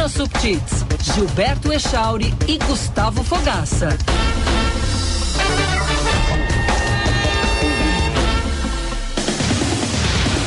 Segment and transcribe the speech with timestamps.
[0.00, 3.90] Bruna Subtits, Gilberto Echauri e Gustavo Fogaça.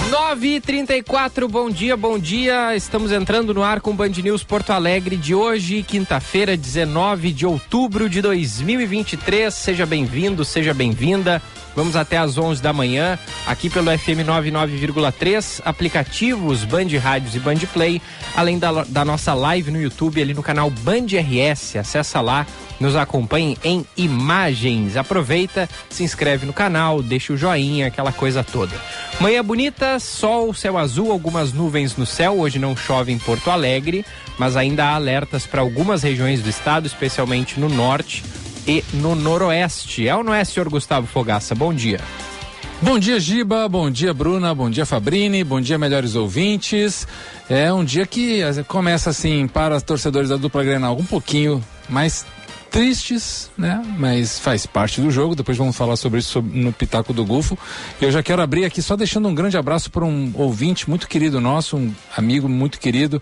[0.09, 2.75] 9 34 bom dia, bom dia.
[2.75, 8.09] Estamos entrando no ar com Band News Porto Alegre de hoje, quinta-feira, 19 de outubro
[8.09, 9.53] de 2023.
[9.53, 11.39] Seja bem-vindo, seja bem-vinda.
[11.75, 17.59] Vamos até às 11 da manhã, aqui pelo FM 99,3, aplicativos Band Rádios e Band
[17.73, 18.01] Play,
[18.35, 21.77] além da, da nossa live no YouTube, ali no canal Band RS.
[21.77, 22.45] Acessa lá,
[22.79, 24.95] nos acompanhe em imagens.
[24.97, 28.75] Aproveita, se inscreve no canal, deixa o joinha, aquela coisa toda.
[29.19, 32.39] Manhã bonita, sol, céu azul, algumas nuvens no céu.
[32.39, 34.05] Hoje não chove em Porto Alegre,
[34.37, 38.23] mas ainda há alertas para algumas regiões do estado, especialmente no norte
[38.67, 40.07] e no noroeste.
[40.07, 41.53] É ou não é, senhor Gustavo Fogaça?
[41.55, 41.99] Bom dia.
[42.81, 43.67] Bom dia, Giba.
[43.69, 44.53] Bom dia, Bruna.
[44.53, 45.43] Bom dia, Fabrini.
[45.43, 47.07] Bom dia, melhores ouvintes.
[47.49, 52.25] É um dia que começa assim para os torcedores da dupla Grenal um pouquinho mais
[52.73, 53.83] tristes, né?
[53.99, 55.35] Mas faz parte do jogo.
[55.35, 57.57] Depois vamos falar sobre isso no Pitaco do Gufo.
[58.01, 61.39] Eu já quero abrir aqui só deixando um grande abraço para um ouvinte muito querido
[61.39, 63.21] nosso, um amigo muito querido,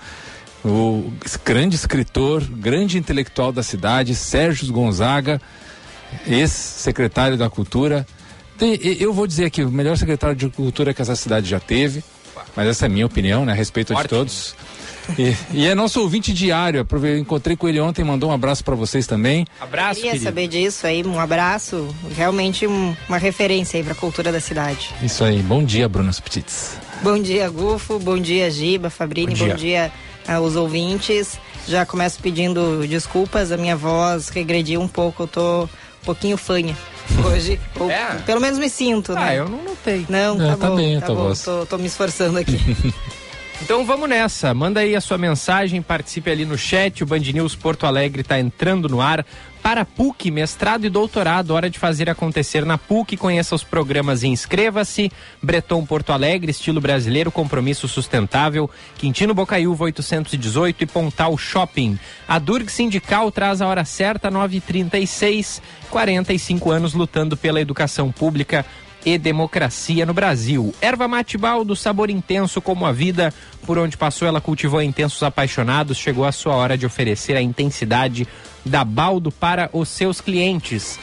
[0.63, 1.11] o
[1.43, 5.41] grande escritor, grande intelectual da cidade, Sérgio Gonzaga,
[6.27, 8.05] ex-secretário da Cultura.
[8.57, 12.03] Tem, eu vou dizer aqui, o melhor secretário de Cultura que essa cidade já teve,
[12.55, 13.53] mas essa é a minha opinião, né?
[13.53, 14.03] A respeito Forte.
[14.03, 14.55] de todos.
[15.17, 16.85] E, e, é nosso ouvinte diário.
[16.91, 19.47] Eu encontrei com ele ontem, mandou um abraço para vocês também.
[19.59, 19.95] Abraço.
[19.95, 20.25] Queria querido.
[20.25, 21.93] saber disso aí, um abraço.
[22.15, 24.91] Realmente um, uma referência aí para a cultura da cidade.
[25.01, 25.41] Isso aí.
[25.41, 26.77] Bom dia, Bruna Petits.
[27.01, 27.97] Bom dia, Gufo.
[27.97, 29.33] Bom dia, Giba, Fabrini.
[29.33, 29.91] Bom dia, Bom dia
[30.27, 31.39] aos ouvintes.
[31.67, 33.51] Já começo pedindo desculpas.
[33.51, 35.23] A minha voz regrediu um pouco.
[35.23, 36.75] Eu tô um pouquinho fanha
[37.25, 37.59] hoje.
[37.79, 38.15] Ou, é.
[38.25, 39.21] Pelo menos me sinto, né?
[39.23, 40.05] Ah, eu não notei.
[40.09, 40.75] Não, tá, é, tá bom.
[40.75, 41.33] Bem, tá bom.
[41.33, 42.57] Tô, tô me esforçando aqui.
[43.63, 44.53] Então vamos nessa.
[44.55, 47.03] Manda aí a sua mensagem, participe ali no chat.
[47.03, 49.23] O Band News Porto Alegre está entrando no ar.
[49.61, 53.15] Para PUC, mestrado e doutorado, hora de fazer acontecer na PUC.
[53.15, 55.11] Conheça os programas e inscreva-se.
[55.41, 58.69] Breton Porto Alegre, estilo brasileiro, compromisso sustentável.
[58.97, 61.99] Quintino Bocaiúva 818 e Pontal Shopping.
[62.27, 65.61] A Durg Sindical traz a hora certa, 9h36.
[65.91, 68.65] 45 anos lutando pela educação pública
[69.05, 70.73] e democracia no Brasil.
[70.81, 73.33] Erva mate baldo, sabor intenso como a vida.
[73.65, 75.97] Por onde passou, ela cultivou intensos apaixonados.
[75.97, 78.27] Chegou a sua hora de oferecer a intensidade
[78.65, 80.99] da baldo para os seus clientes.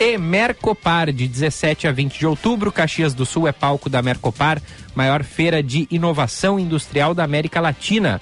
[0.00, 4.60] E Mercopar, de 17 a 20 de outubro, Caxias do Sul é palco da Mercopar,
[4.94, 8.20] maior feira de inovação industrial da América Latina.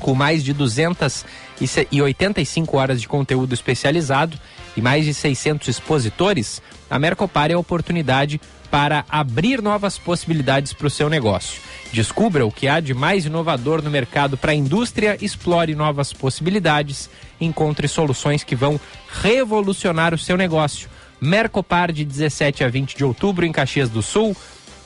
[0.00, 4.36] Com mais de 285 horas de conteúdo especializado
[4.76, 6.60] e mais de 600 expositores,
[6.94, 8.40] a Mercopar é a oportunidade
[8.70, 11.60] para abrir novas possibilidades para o seu negócio.
[11.92, 17.10] Descubra o que há de mais inovador no mercado para a indústria, explore novas possibilidades,
[17.40, 18.78] encontre soluções que vão
[19.08, 20.88] revolucionar o seu negócio.
[21.20, 24.36] Mercopar de 17 a 20 de outubro em Caxias do Sul.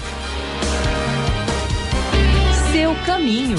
[2.73, 3.59] Seu caminho.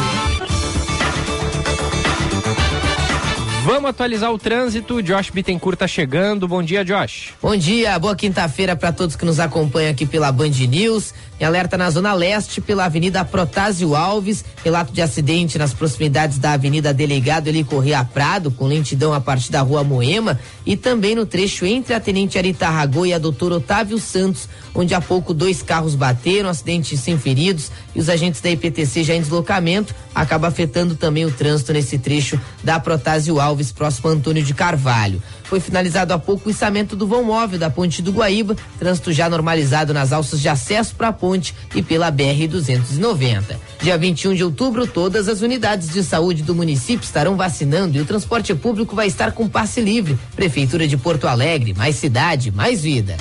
[3.64, 5.02] Vamos atualizar o trânsito.
[5.02, 6.48] Josh Bittencourt tá chegando.
[6.50, 7.34] Bom dia, Josh.
[7.42, 11.14] Bom dia, boa quinta-feira para todos que nos acompanham aqui pela Band News.
[11.44, 14.46] Alerta na Zona Leste, pela Avenida Protásio Alves.
[14.64, 19.52] Relato de acidente nas proximidades da Avenida Delegado Eli Corrêa Prado, com lentidão a partir
[19.52, 20.40] da Rua Moema.
[20.66, 24.94] E também no trecho entre a Tenente Arita Ragô e a Doutor Otávio Santos, onde
[24.94, 27.72] há pouco dois carros bateram, acidente sem feridos.
[27.96, 29.94] E os agentes da IPTC já em deslocamento.
[30.14, 35.22] Acaba afetando também o trânsito nesse trecho da Protásio Alves, próximo a Antônio de Carvalho.
[35.54, 39.30] Foi finalizado há pouco o içamento do vão móvel da ponte do Guaíba, trânsito já
[39.30, 43.56] normalizado nas alças de acesso para a ponte e pela BR-290.
[43.80, 48.06] Dia 21 de outubro, todas as unidades de saúde do município estarão vacinando e o
[48.06, 50.18] transporte público vai estar com passe livre.
[50.36, 53.16] Prefeitura de Porto Alegre, mais cidade, mais vida.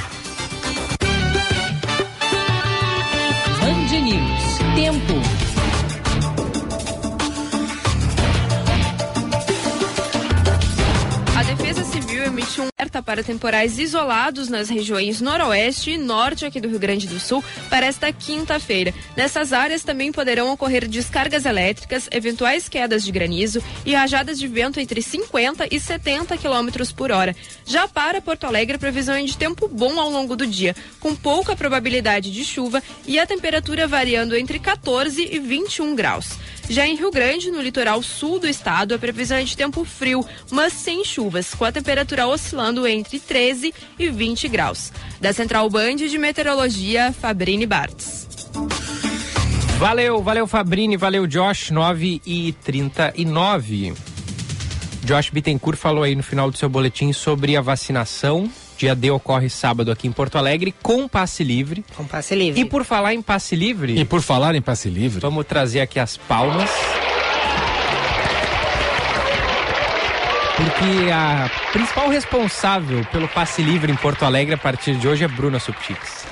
[3.61, 4.75] Band News.
[4.75, 5.52] Tempo.
[12.43, 17.07] Emite um alerta para temporais isolados nas regiões noroeste e norte aqui do Rio Grande
[17.07, 18.93] do Sul para esta quinta-feira.
[19.17, 24.81] Nessas áreas também poderão ocorrer descargas elétricas, eventuais quedas de granizo e rajadas de vento
[24.81, 27.37] entre 50 e 70 km por hora.
[27.65, 31.55] Já para Porto Alegre, previsão é de tempo bom ao longo do dia, com pouca
[31.55, 36.39] probabilidade de chuva e a temperatura variando entre 14 e 21 graus.
[36.73, 40.25] Já em Rio Grande, no litoral sul do estado, a previsão é de tempo frio,
[40.51, 44.91] mas sem chuvas, com a temperatura oscilando entre 13 e 20 graus.
[45.21, 48.27] Da Central Band de Meteorologia, Fabrini Bartz.
[49.79, 53.93] Valeu, valeu Fabrini, valeu Josh, 9 e 39.
[55.05, 58.51] Josh Bittencourt falou aí no final do seu boletim sobre a vacinação.
[58.83, 61.85] Dia D ocorre sábado aqui em Porto Alegre com passe livre.
[61.97, 62.61] Com passe livre.
[62.61, 63.97] E por falar em passe livre.
[63.97, 65.21] E por falar em passe livre.
[65.21, 66.69] Vamos trazer aqui as palmas.
[70.57, 75.29] Porque a principal responsável pelo passe livre em Porto Alegre a partir de hoje é
[75.29, 76.27] Bruna Subtix.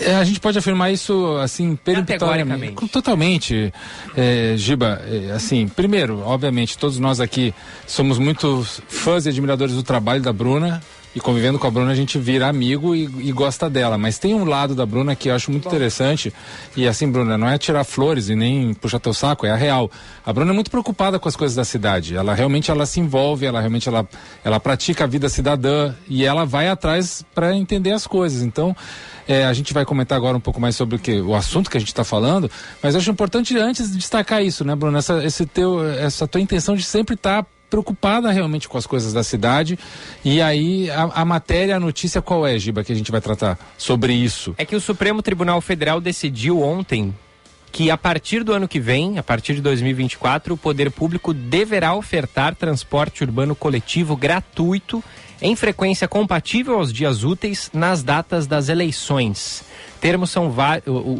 [0.00, 2.88] É, a gente pode afirmar isso assim peremptoriamente.
[2.88, 3.70] Totalmente,
[4.16, 5.02] é, Giba.
[5.06, 7.54] É, assim, primeiro, obviamente, todos nós aqui
[7.86, 10.82] somos muito fãs e admiradores do trabalho da Bruna
[11.14, 13.96] e convivendo com a Bruna a gente vira amigo e, e, gosta dela.
[13.96, 16.32] Mas tem um lado da Bruna que eu acho muito interessante.
[16.76, 19.90] E assim, Bruna, não é tirar flores e nem puxar teu saco, é a real.
[20.26, 22.16] A Bruna é muito preocupada com as coisas da cidade.
[22.16, 24.08] Ela realmente ela se envolve, ela realmente ela,
[24.44, 28.42] ela pratica a vida cidadã e ela vai atrás para entender as coisas.
[28.42, 28.76] Então,
[29.26, 31.76] é, a gente vai comentar agora um pouco mais sobre o, que, o assunto que
[31.76, 32.50] a gente está falando,
[32.82, 34.98] mas eu acho importante antes destacar isso, né, Bruno?
[34.98, 39.12] Essa, esse teu, essa tua intenção de sempre estar tá preocupada realmente com as coisas
[39.12, 39.76] da cidade.
[40.24, 43.58] E aí, a, a, matéria, a notícia qual é, Giba, que a gente vai tratar
[43.76, 44.54] sobre isso?
[44.56, 47.12] É que o Supremo Tribunal Federal decidiu ontem
[47.72, 51.92] que a partir do ano que vem, a partir de 2024, o poder público deverá
[51.94, 55.02] ofertar transporte urbano coletivo gratuito
[55.44, 59.62] em frequência compatível aos dias úteis nas datas das eleições.
[60.00, 60.50] Termos são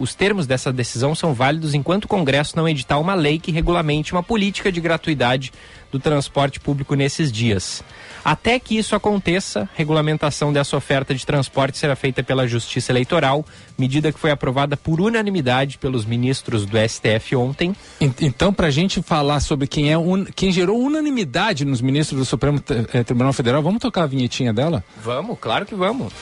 [0.01, 4.13] os termos dessa decisão são válidos enquanto o Congresso não editar uma lei que regulamente
[4.13, 5.53] uma política de gratuidade
[5.93, 7.85] do transporte público nesses dias.
[8.25, 13.45] Até que isso aconteça, regulamentação dessa oferta de transporte será feita pela Justiça Eleitoral,
[13.77, 17.77] medida que foi aprovada por unanimidade pelos ministros do STF ontem.
[18.01, 20.25] Então, para a gente falar sobre quem é un...
[20.25, 22.63] quem gerou unanimidade nos ministros do Supremo
[22.93, 24.83] eh, Tribunal Federal, vamos tocar a vinhetinha dela?
[25.03, 26.13] Vamos, claro que vamos.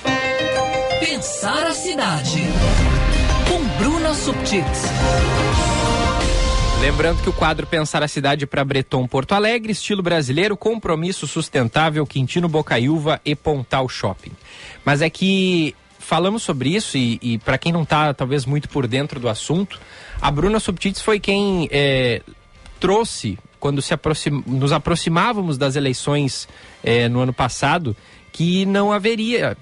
[0.98, 2.43] Pensar a cidade
[3.48, 4.82] com Bruna Subtits.
[6.82, 12.05] Lembrando que o quadro Pensar a Cidade para Breton Porto Alegre, estilo brasileiro, compromisso sustentável,
[12.05, 14.32] Quintino Bocaiúva e Pontal Shopping.
[14.84, 18.88] Mas é que falamos sobre isso e, e para quem não está talvez muito por
[18.88, 19.81] dentro do assunto,
[20.20, 22.20] a Bruna Subtits foi quem é,
[22.81, 26.49] trouxe, quando se aproxim, nos aproximávamos das eleições
[26.82, 27.96] é, no ano passado,
[28.32, 29.56] que não haveria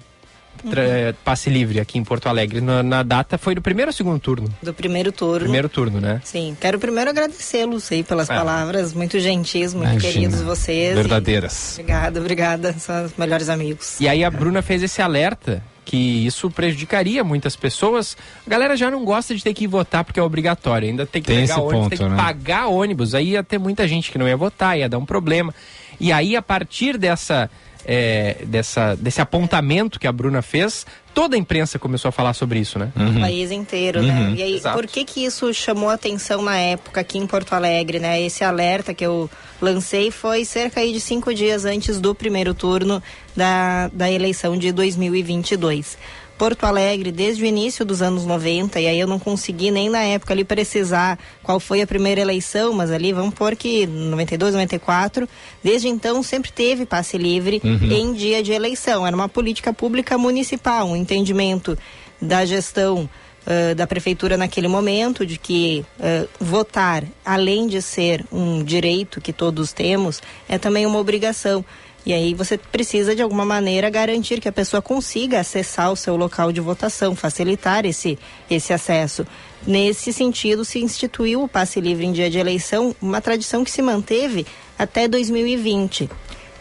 [0.63, 1.13] uhum.
[1.23, 2.61] passe livre aqui em Porto Alegre.
[2.61, 4.49] Na, na, data foi do primeiro ou segundo turno?
[4.61, 5.41] Do primeiro turno.
[5.41, 6.21] Primeiro turno, né?
[6.23, 6.55] Sim.
[6.59, 8.35] Quero primeiro agradecê-los aí pelas é.
[8.35, 10.13] palavras muito gentis, muito Imagina.
[10.13, 10.95] queridos vocês.
[10.95, 11.77] Verdadeiras.
[11.77, 11.81] E...
[11.81, 12.73] Obrigada, obrigada.
[12.73, 13.99] São os melhores amigos.
[13.99, 18.15] E aí a Bruna fez esse alerta que isso prejudicaria muitas pessoas.
[18.45, 20.87] A galera já não gosta de ter que ir votar porque é obrigatório.
[20.87, 22.15] Ainda tem que tem pegar ônibus, ponto, tem que né?
[22.15, 23.15] pagar ônibus.
[23.15, 25.53] Aí ia ter muita gente que não ia votar, ia dar um problema.
[25.99, 27.49] E aí, a partir dessa
[27.85, 32.59] é, dessa, desse apontamento que a Bruna fez, toda a imprensa começou a falar sobre
[32.59, 32.91] isso, né?
[32.95, 33.17] Uhum.
[33.17, 34.13] O país inteiro, né?
[34.13, 34.29] uhum.
[34.31, 34.35] né?
[34.37, 34.75] E aí, Exato.
[34.75, 38.21] por que que isso chamou atenção na época aqui em Porto Alegre, né?
[38.21, 39.29] Esse alerta que eu
[39.61, 43.01] lancei foi cerca de cinco dias antes do primeiro turno
[43.35, 45.97] da, da eleição de 2022.
[46.41, 50.01] Porto Alegre desde o início dos anos 90, e aí eu não consegui nem na
[50.01, 55.29] época ali precisar qual foi a primeira eleição, mas ali vamos pôr que 92, 94,
[55.63, 57.91] desde então sempre teve passe livre uhum.
[57.91, 59.05] em dia de eleição.
[59.05, 61.77] Era uma política pública municipal, um entendimento
[62.19, 63.07] da gestão
[63.41, 69.33] Uh, da prefeitura naquele momento de que uh, votar, além de ser um direito que
[69.33, 71.65] todos temos, é também uma obrigação.
[72.05, 76.15] E aí você precisa de alguma maneira garantir que a pessoa consiga acessar o seu
[76.15, 78.17] local de votação, facilitar esse,
[78.49, 79.25] esse acesso.
[79.65, 83.81] Nesse sentido, se instituiu o passe livre em dia de eleição, uma tradição que se
[83.81, 86.09] manteve até 2020.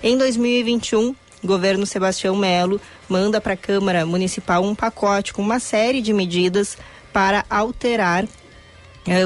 [0.02, 2.78] Em 2021, o governo Sebastião Melo
[3.08, 6.76] manda para a Câmara Municipal um pacote com uma série de medidas
[7.12, 8.26] para alterar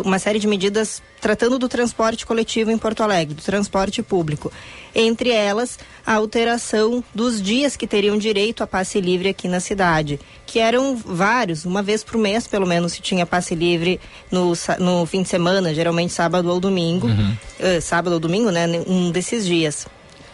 [0.05, 4.53] uma série de medidas tratando do transporte coletivo em Porto Alegre, do transporte público.
[4.95, 10.21] Entre elas, a alteração dos dias que teriam direito a passe livre aqui na cidade,
[10.47, 14.01] que eram vários, uma vez por mês pelo menos se tinha passe livre
[14.31, 17.37] no, no fim de semana, geralmente sábado ou domingo, uhum.
[17.59, 19.87] uh, sábado ou domingo, né, um desses dias.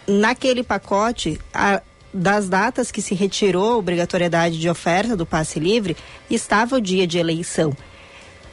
[0.06, 1.80] Naquele pacote, a,
[2.12, 5.97] das datas que se retirou a obrigatoriedade de oferta do passe livre,
[6.28, 7.75] estava o dia de eleição.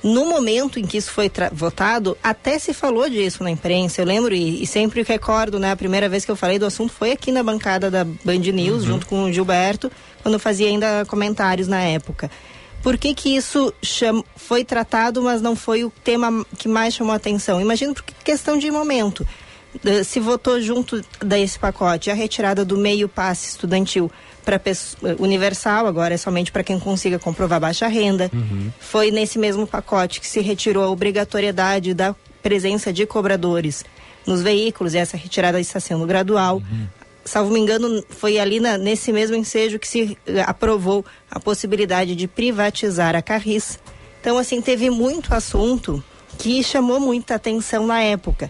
[0.03, 4.01] No momento em que isso foi votado, até se falou disso na imprensa.
[4.01, 5.71] Eu lembro e, e, sempre recordo, né?
[5.71, 8.83] A primeira vez que eu falei do assunto foi aqui na bancada da Band News,
[8.83, 8.87] uhum.
[8.87, 12.29] junto com o Gilberto, quando fazia ainda comentários na época.
[12.83, 13.73] Por que, que isso
[14.35, 17.59] foi tratado, mas não foi o tema que mais chamou a atenção?
[17.59, 19.27] Imagino por questão de momento.
[20.05, 24.11] Se votou junto desse pacote a retirada do meio passe estudantil
[24.47, 24.61] para
[25.19, 28.31] universal, agora é somente para quem consiga comprovar baixa renda.
[28.33, 28.71] Uhum.
[28.79, 33.83] Foi nesse mesmo pacote que se retirou a obrigatoriedade da presença de cobradores
[34.25, 36.57] nos veículos, e essa retirada está sendo gradual.
[36.57, 36.87] Uhum
[37.25, 42.15] salvo me engano, foi ali na, nesse mesmo ensejo que se eh, aprovou a possibilidade
[42.15, 43.77] de privatizar a Carris.
[44.21, 46.01] Então, assim, teve muito assunto
[46.37, 48.49] que chamou muita atenção na época.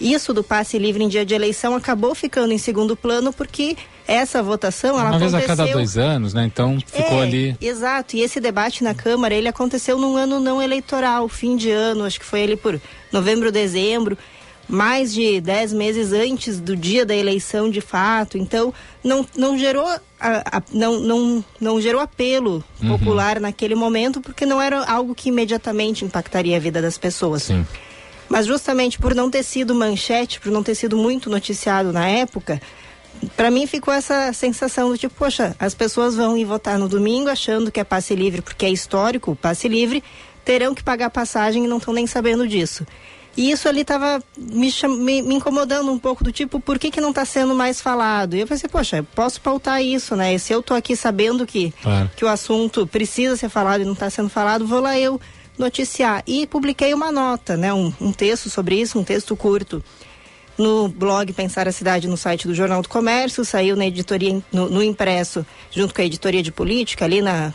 [0.00, 4.42] Isso do passe livre em dia de eleição acabou ficando em segundo plano porque essa
[4.42, 5.38] votação ela Uma aconteceu...
[5.38, 6.44] vez a cada dois anos, né?
[6.44, 7.56] Então ficou é, ali.
[7.60, 8.16] Exato.
[8.16, 12.18] E esse debate na Câmara ele aconteceu num ano não eleitoral, fim de ano, acho
[12.18, 12.80] que foi ali por
[13.12, 14.18] novembro, dezembro
[14.68, 18.38] mais de dez meses antes do dia da eleição de fato.
[18.38, 22.88] Então, não, não gerou a, a, não, não, não gerou apelo uhum.
[22.88, 27.44] popular naquele momento, porque não era algo que imediatamente impactaria a vida das pessoas.
[27.44, 27.66] Sim.
[28.28, 32.60] Mas justamente por não ter sido manchete, por não ter sido muito noticiado na época,
[33.36, 37.28] para mim ficou essa sensação do tipo, poxa, as pessoas vão ir votar no domingo
[37.28, 40.02] achando que é passe livre porque é histórico, o passe livre,
[40.44, 42.86] terão que pagar passagem e não estão nem sabendo disso.
[43.36, 47.00] E isso ali estava me, me, me, incomodando um pouco, do tipo, por que, que
[47.00, 48.36] não está sendo mais falado?
[48.36, 50.34] E eu pensei, poxa, posso pautar isso, né?
[50.34, 52.10] E se eu estou aqui sabendo que, claro.
[52.16, 55.20] que o assunto precisa ser falado e não está sendo falado, vou lá eu
[55.58, 56.22] noticiar.
[56.28, 57.74] E publiquei uma nota, né?
[57.74, 59.82] Um, um texto sobre isso, um texto curto
[60.58, 64.68] no blog Pensar a Cidade no site do Jornal do Comércio, saiu na editoria, no,
[64.68, 67.52] no impresso, junto com a editoria de política, ali na,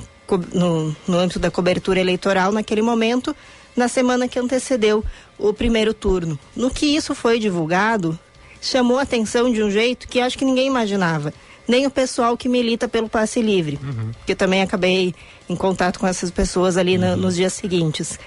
[0.54, 3.36] no, no âmbito da cobertura eleitoral naquele momento
[3.76, 5.04] na semana que antecedeu
[5.38, 6.38] o primeiro turno.
[6.56, 8.18] No que isso foi divulgado,
[8.62, 11.34] chamou a atenção de um jeito que acho que ninguém imaginava.
[11.70, 14.10] Nem o pessoal que milita pelo passe livre, uhum.
[14.26, 15.14] que também acabei
[15.48, 17.16] em contato com essas pessoas ali uhum.
[17.16, 18.18] nos dias seguintes.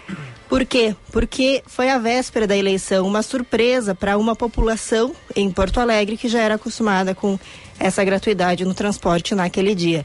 [0.48, 0.94] Por quê?
[1.10, 6.28] Porque foi a véspera da eleição, uma surpresa para uma população em Porto Alegre que
[6.28, 7.36] já era acostumada com
[7.80, 10.04] essa gratuidade no transporte naquele dia.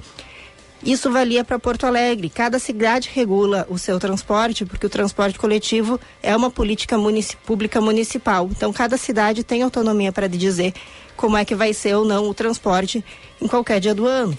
[0.84, 2.30] Isso valia para Porto Alegre.
[2.30, 7.82] Cada cidade regula o seu transporte, porque o transporte coletivo é uma política munici pública
[7.82, 8.48] municipal.
[8.52, 10.74] Então, cada cidade tem autonomia para dizer
[11.16, 13.04] como é que vai ser ou não o transporte
[13.42, 14.38] em qualquer dia do ano.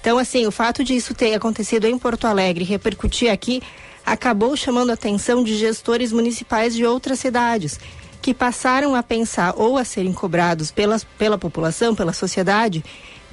[0.00, 3.60] Então, assim, o fato de isso ter acontecido em Porto Alegre repercutir aqui
[4.06, 7.80] acabou chamando a atenção de gestores municipais de outras cidades
[8.20, 12.84] que passaram a pensar ou a serem cobrados pela, pela população, pela sociedade,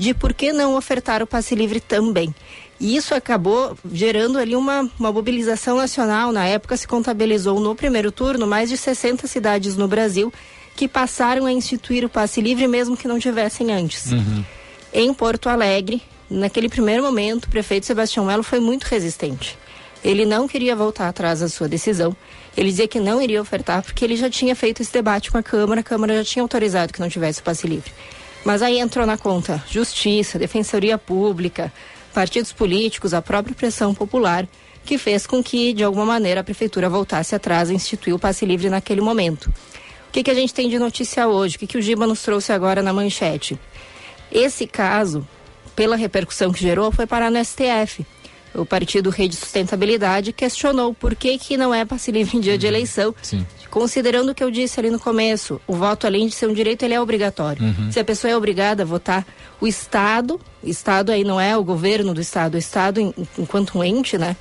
[0.02, 2.34] de por que não ofertar o passe livre também.
[2.80, 6.32] E isso acabou gerando ali uma, uma mobilização nacional.
[6.32, 10.34] Na época se contabilizou no primeiro turno mais de 60 cidades no Brasil
[10.76, 14.12] que passaram a instituir o passe livre mesmo que não tivessem antes.
[14.12, 14.44] Uhum.
[14.92, 19.56] Em Porto Alegre, naquele primeiro momento, o prefeito Sebastião Melo foi muito resistente.
[20.04, 22.18] Ele não queria voltar atrás da sua decisão.
[22.58, 25.44] Ele dizia que não iria ofertar porque ele já tinha feito esse debate com a
[25.44, 27.92] Câmara, a Câmara já tinha autorizado que não tivesse o passe livre.
[28.44, 31.72] Mas aí entrou na conta Justiça, Defensoria Pública,
[32.14, 34.48] partidos políticos, a própria pressão popular,
[34.84, 38.46] que fez com que, de alguma maneira, a Prefeitura voltasse atrás e instituiu o passe
[38.46, 39.48] livre naquele momento.
[40.10, 41.56] O que, que a gente tem de notícia hoje?
[41.56, 43.58] O que, que o Giba nos trouxe agora na manchete?
[44.32, 45.26] Esse caso,
[45.76, 48.06] pela repercussão que gerou, foi parar no STF.
[48.54, 52.68] O partido Rede Sustentabilidade questionou por que, que não é passe livre em dia de
[52.68, 56.48] eleição, Sim considerando o que eu disse ali no começo, o voto além de ser
[56.48, 57.64] um direito, ele é obrigatório.
[57.64, 57.92] Uhum.
[57.92, 59.26] Se a pessoa é obrigada a votar,
[59.60, 63.00] o Estado, o Estado aí não é o governo do Estado, o Estado
[63.40, 64.36] enquanto um ente, né,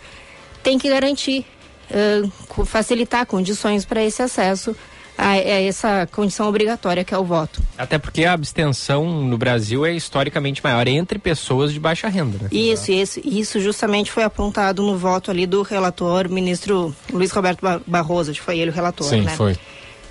[0.62, 1.46] tem que garantir,
[1.90, 4.76] uh, facilitar condições para esse acesso
[5.20, 7.62] a, a, essa condição obrigatória que é o voto.
[7.76, 12.48] Até porque a abstenção no Brasil é historicamente maior entre pessoas de baixa renda, né?
[12.50, 18.32] Isso, isso, isso justamente foi apontado no voto ali do relator, ministro Luiz Roberto Barroso,
[18.32, 19.36] que foi ele o relator, Sim, né?
[19.36, 19.58] foi.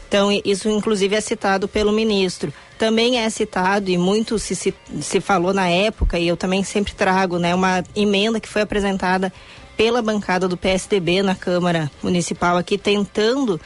[0.07, 2.53] Então, isso inclusive é citado pelo ministro.
[2.77, 6.93] Também é citado, e muito se, se, se falou na época, e eu também sempre
[6.93, 9.31] trago, né, uma emenda que foi apresentada
[9.77, 13.59] pela bancada do PSDB na Câmara Municipal aqui, tentando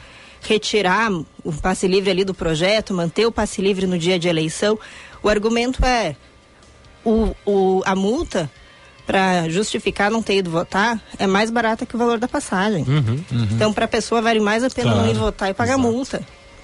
[0.44, 1.10] retirar
[1.42, 4.78] o passe livre ali do projeto, manter o passe livre no dia de eleição.
[5.22, 6.16] O argumento é
[7.04, 8.50] o, o, a multa
[9.06, 12.84] para justificar não ter ido votar é mais barata que o valor da passagem.
[12.84, 13.48] Uhum, uhum.
[13.52, 15.92] Então, para a pessoa vale mais a pena claro, não ir votar e pagar Exato.
[15.92, 16.16] multa.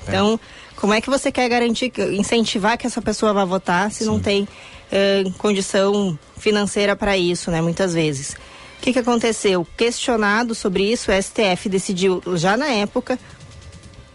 [0.06, 0.08] É.
[0.08, 0.80] Então, é.
[0.80, 4.06] como é que você quer garantir, incentivar que essa pessoa vá votar se Sim.
[4.06, 7.60] não tem uh, condição financeira para isso, né?
[7.60, 8.30] Muitas vezes.
[8.78, 9.66] O que, que aconteceu?
[9.76, 13.18] Questionado sobre isso, o STF decidiu já na época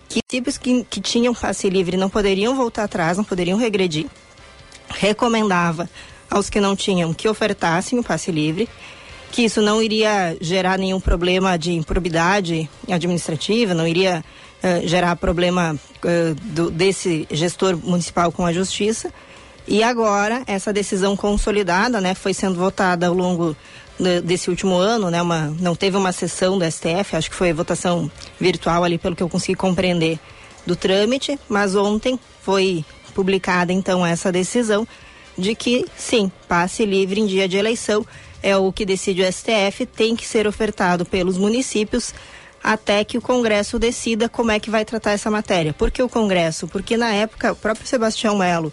[0.07, 4.07] que tipos que, que tinham passe livre não poderiam voltar atrás, não poderiam regredir.
[4.89, 5.89] Recomendava
[6.29, 8.69] aos que não tinham que ofertassem o passe livre,
[9.31, 14.23] que isso não iria gerar nenhum problema de improbidade administrativa, não iria
[14.63, 19.11] uh, gerar problema uh, do, desse gestor municipal com a justiça.
[19.67, 23.57] E agora, essa decisão consolidada, né, foi sendo votada ao longo
[24.23, 28.11] desse último ano, né, uma, não teve uma sessão do STF, acho que foi votação
[28.39, 30.19] virtual ali, pelo que eu consegui compreender
[30.65, 32.83] do trâmite, mas ontem foi
[33.13, 34.85] publicada então essa decisão
[35.37, 38.05] de que sim, passe livre em dia de eleição
[38.43, 42.13] é o que decide o STF, tem que ser ofertado pelos municípios
[42.63, 45.73] até que o Congresso decida como é que vai tratar essa matéria.
[45.73, 46.67] Por que o Congresso?
[46.67, 48.71] Porque na época o próprio Sebastião Melo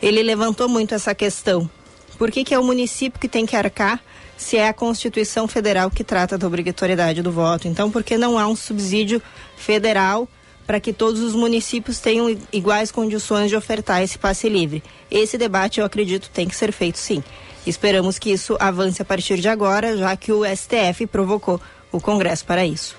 [0.00, 1.68] ele levantou muito essa questão.
[2.16, 4.00] Por que, que é o município que tem que arcar
[4.38, 7.66] se é a Constituição Federal que trata da obrigatoriedade do voto?
[7.66, 9.20] Então, por que não há um subsídio
[9.56, 10.28] federal
[10.64, 14.82] para que todos os municípios tenham iguais condições de ofertar esse passe livre?
[15.10, 17.22] Esse debate, eu acredito, tem que ser feito sim.
[17.66, 22.44] Esperamos que isso avance a partir de agora, já que o STF provocou o Congresso
[22.44, 22.96] para isso.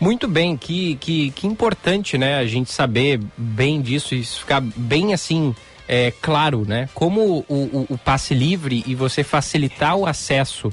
[0.00, 5.12] Muito bem, que, que, que importante, né, a gente saber bem disso e ficar bem
[5.12, 5.54] assim
[5.88, 6.88] é, claro, né?
[6.94, 10.70] Como o, o, o, passe livre e você facilitar o acesso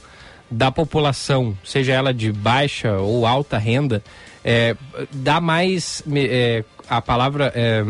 [0.52, 4.04] da população, seja ela de baixa ou alta renda,
[4.44, 4.76] é,
[5.12, 7.84] dá mais é, a palavra é,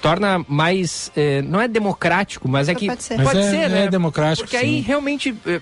[0.00, 3.84] torna mais é, não é democrático, mas é que pode ser, pode é, ser né?
[3.84, 4.48] É democrático.
[4.48, 4.64] Porque sim.
[4.64, 5.60] aí realmente é,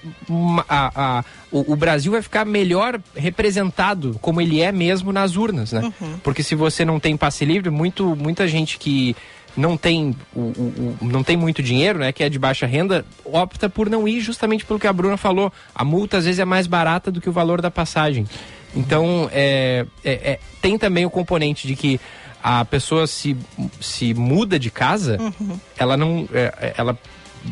[0.69, 5.73] a, a, o, o, Brasil vai ficar melhor representado como ele é mesmo nas urnas,
[5.73, 5.81] né?
[6.01, 6.19] Uhum.
[6.23, 9.17] Porque se você não tem passe livre, muito muita gente que
[9.57, 13.05] não tem, o, o, o, não tem muito dinheiro, né, que é de baixa renda,
[13.25, 15.53] opta por não ir justamente pelo que a Bruna falou.
[15.75, 18.27] A multa às vezes é mais barata do que o valor da passagem.
[18.75, 22.01] Então, é, é, é tem também o componente de que
[22.43, 23.37] a pessoa se,
[23.81, 25.59] se muda de casa, uhum.
[25.77, 26.29] ela não.
[26.33, 26.99] É, é ela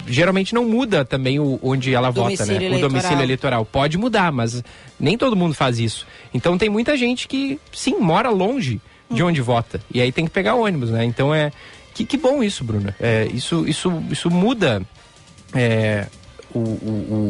[0.07, 2.55] geralmente não muda também o, onde ela vota, né?
[2.57, 2.79] Eleitoral.
[2.79, 3.65] O domicílio eleitoral.
[3.65, 4.63] Pode mudar, mas
[4.99, 6.07] nem todo mundo faz isso.
[6.33, 9.29] Então tem muita gente que, sim, mora longe de uhum.
[9.29, 9.81] onde vota.
[9.93, 11.05] E aí tem que pegar ônibus, né?
[11.05, 11.53] Então é,
[11.97, 12.95] que, que bom isso, Bruna.
[13.01, 14.83] É, isso, isso, isso muda
[15.55, 16.07] é,
[16.53, 16.63] o, o,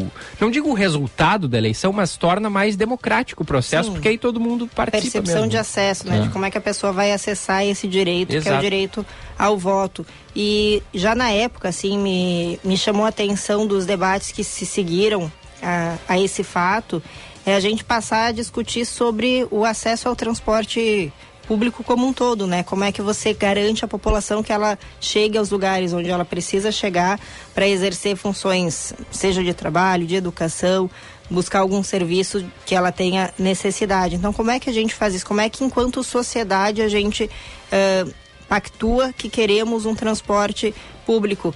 [0.02, 3.92] o, não digo o resultado da eleição, mas torna mais democrático o processo, Sim.
[3.92, 5.02] porque aí todo mundo participa.
[5.12, 5.50] Percepção mesmo.
[5.50, 6.18] de acesso, né?
[6.18, 6.20] É.
[6.22, 8.42] De como é que a pessoa vai acessar esse direito, Exato.
[8.42, 9.07] que é o direito
[9.38, 10.05] ao voto.
[10.35, 15.31] E já na época, assim, me, me chamou a atenção dos debates que se seguiram
[15.62, 17.00] a, a esse fato,
[17.44, 21.12] é a gente passar a discutir sobre o acesso ao transporte
[21.46, 22.62] público como um todo, né?
[22.62, 26.72] Como é que você garante à população que ela chegue aos lugares onde ela precisa
[26.72, 27.20] chegar
[27.54, 30.90] para exercer funções, seja de trabalho, de educação,
[31.30, 34.16] buscar algum serviço que ela tenha necessidade.
[34.16, 35.26] Então, como é que a gente faz isso?
[35.26, 38.12] Como é que, enquanto sociedade, a gente uh,
[38.48, 41.54] pactua que queremos um transporte público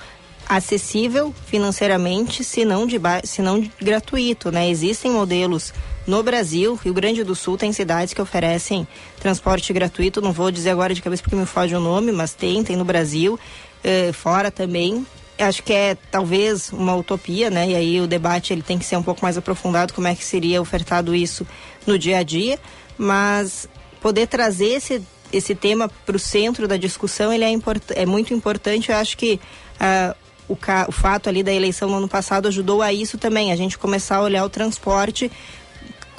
[0.48, 4.68] acessível financeiramente, se não, de se não gratuito, né?
[4.68, 5.72] Existem modelos
[6.10, 8.86] no Brasil, Rio Grande do Sul tem cidades que oferecem
[9.20, 12.64] transporte gratuito, não vou dizer agora de cabeça porque me foge o nome, mas tem,
[12.64, 13.38] tem no Brasil,
[13.84, 15.06] eh, fora também.
[15.38, 17.70] Acho que é talvez uma utopia, né?
[17.70, 20.24] E aí o debate ele tem que ser um pouco mais aprofundado, como é que
[20.24, 21.46] seria ofertado isso
[21.86, 22.58] no dia a dia,
[22.98, 23.68] mas
[24.00, 25.00] poder trazer esse,
[25.32, 28.90] esse tema para o centro da discussão ele é, import, é muito importante.
[28.90, 29.40] Eu acho que
[29.80, 30.14] uh,
[30.48, 33.78] o, o fato ali da eleição no ano passado ajudou a isso também, a gente
[33.78, 35.30] começar a olhar o transporte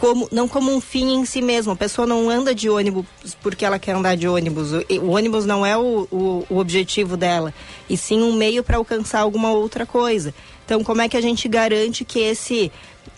[0.01, 1.73] como não como um fim em si mesmo.
[1.73, 3.05] A pessoa não anda de ônibus
[3.39, 4.71] porque ela quer andar de ônibus.
[4.73, 7.53] O, o ônibus não é o, o, o, objetivo dela,
[7.87, 10.33] e sim um meio para alcançar alguma outra coisa.
[10.65, 12.71] Então, como é que a gente garante que esse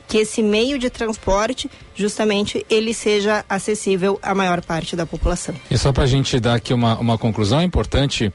[0.06, 5.56] que esse meio de transporte, justamente, ele seja acessível à maior parte da população?
[5.72, 8.32] E só para a gente dar aqui uma, uma conclusão, é importante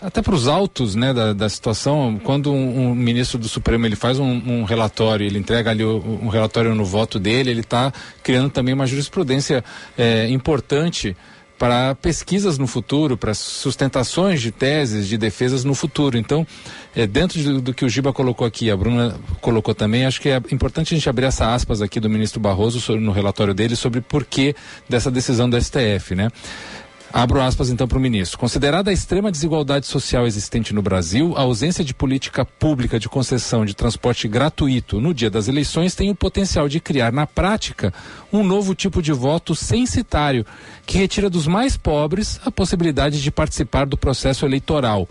[0.00, 3.96] até para os autos né, da, da situação, quando um, um, ministro do Supremo ele
[3.96, 7.92] faz um, um relatório, ele entrega ali o, um relatório no voto dele, ele está
[8.22, 9.64] criando também uma jurisprudência
[9.96, 11.16] é, importante
[11.58, 16.16] para pesquisas no futuro, para sustentações de teses, de defesas no futuro.
[16.16, 16.46] Então,
[16.94, 20.36] é, dentro do, que o Giba colocou aqui, a Bruna colocou também, acho que é
[20.52, 24.00] importante a gente abrir essa aspas aqui do ministro Barroso sobre, no relatório dele sobre
[24.00, 24.54] por que
[24.88, 26.30] dessa decisão do STF, né?
[27.12, 28.38] Abro aspas então para o ministro.
[28.38, 33.64] Considerada a extrema desigualdade social existente no Brasil, a ausência de política pública de concessão
[33.64, 37.94] de transporte gratuito no dia das eleições tem o potencial de criar, na prática,
[38.30, 40.44] um novo tipo de voto censitário,
[40.84, 45.08] que retira dos mais pobres a possibilidade de participar do processo eleitoral.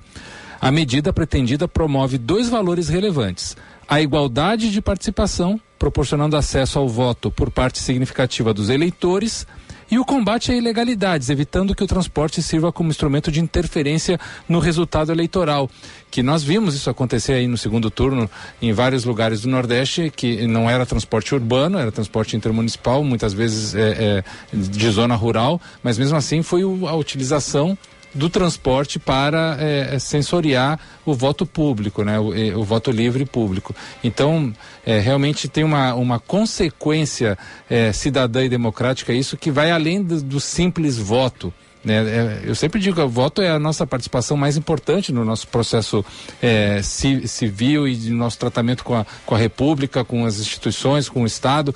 [0.62, 3.58] A medida pretendida promove dois valores relevantes:
[3.88, 9.48] a igualdade de participação, proporcionando acesso ao voto por parte significativa dos eleitores
[9.90, 14.60] e o combate a ilegalidades, evitando que o transporte sirva como instrumento de interferência no
[14.60, 15.70] resultado eleitoral.
[16.12, 18.30] Que nós vimos isso acontecer aí no segundo turno
[18.62, 23.76] em vários lugares do Nordeste, que não era transporte urbano, era transporte intermunicipal, muitas vezes
[23.76, 24.24] é,
[24.54, 27.78] é, de zona rural, mas mesmo assim foi a utilização
[28.18, 33.76] do transporte para é, é, sensoriar o voto público, né, o, o voto livre público.
[34.04, 34.54] Então,
[34.86, 37.38] é, realmente tem uma, uma consequência
[37.70, 41.54] é, cidadã e democrática isso que vai além do, do simples voto.
[41.88, 41.96] Né?
[41.96, 45.48] É, eu sempre digo que o voto é a nossa participação mais importante no nosso
[45.48, 46.04] processo
[46.42, 51.24] é, civil e no nosso tratamento com a, com a República, com as instituições, com
[51.24, 51.74] o Estado.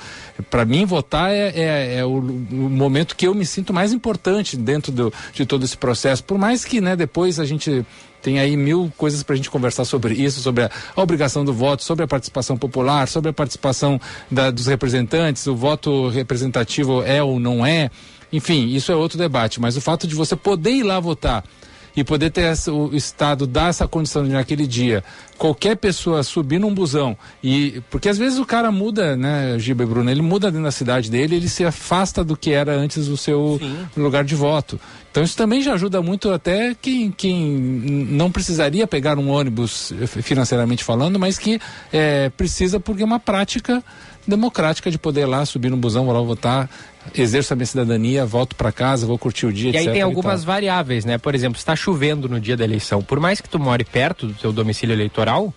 [0.49, 4.57] Para mim, votar é, é, é o, o, momento que eu me sinto mais importante
[4.57, 6.21] dentro do, de todo esse processo.
[6.25, 7.85] Por mais que né, depois a gente
[8.21, 11.53] tem aí mil coisas para a gente conversar sobre isso, sobre a, a, obrigação do
[11.53, 17.23] voto, sobre a participação popular, sobre a participação da, dos representantes, o voto representativo é
[17.23, 17.89] ou não é.
[18.31, 21.43] Enfim, isso é outro debate, mas o fato de você poder ir lá votar
[21.95, 25.03] e poder ter essa, o Estado dar essa condição de naquele dia
[25.37, 29.85] qualquer pessoa subir num busão e porque às vezes o cara muda, né, Giba e
[29.85, 33.17] Bruno, ele muda dentro da cidade dele, ele se afasta do que era antes o
[33.17, 33.87] seu Sim.
[33.97, 34.79] lugar de voto.
[35.09, 37.35] Então isso também já ajuda muito até quem, quem
[38.09, 41.59] não precisaria pegar um ônibus eh, financeiramente falando, mas que
[41.91, 43.83] é, precisa porque é uma prática
[44.27, 46.69] democrática de poder ir lá subir no busão, vou lá votar,
[47.15, 50.43] exerço a minha cidadania, volto para casa, vou curtir o dia, E aí tem algumas
[50.43, 51.17] variáveis, né?
[51.17, 54.33] Por exemplo, está chovendo no dia da eleição, por mais que tu more perto do
[54.33, 55.53] teu domicílio eleitoral,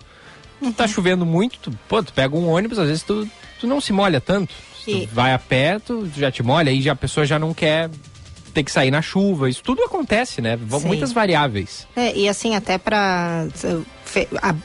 [0.61, 0.73] uhum.
[0.73, 3.29] tá chovendo muito, tu, pô, tu pega um ônibus, às vezes tu,
[3.61, 4.55] tu não se molha tanto.
[4.87, 5.07] E...
[5.07, 7.91] Tu vai a pé, tu já te molha, aí já, a pessoa já não quer
[8.53, 10.57] ter que sair na chuva, isso tudo acontece, né?
[10.57, 10.87] Sim.
[10.87, 11.87] Muitas variáveis.
[11.97, 13.49] É, e assim, até para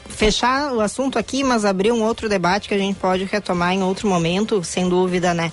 [0.08, 3.84] fechar o assunto aqui, mas abrir um outro debate que a gente pode retomar em
[3.84, 5.52] outro momento, sem dúvida, né?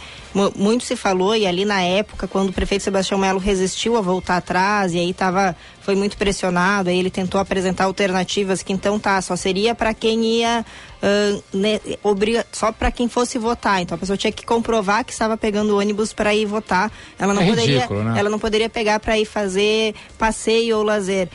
[0.54, 4.36] muito se falou e ali na época, quando o prefeito Sebastião Melo resistiu a voltar
[4.36, 9.20] atrás e aí tava, foi muito pressionado, aí ele tentou apresentar alternativas que então tá,
[9.22, 10.64] só seria para quem ia
[11.02, 13.80] uh, né, obriga, só para quem fosse votar.
[13.80, 16.92] Então a pessoa tinha que comprovar que estava pegando ônibus para ir votar.
[17.18, 18.18] Ela não é poderia, ridículo, né?
[18.18, 21.30] ela não poderia pegar para ir fazer passeio ou lazer.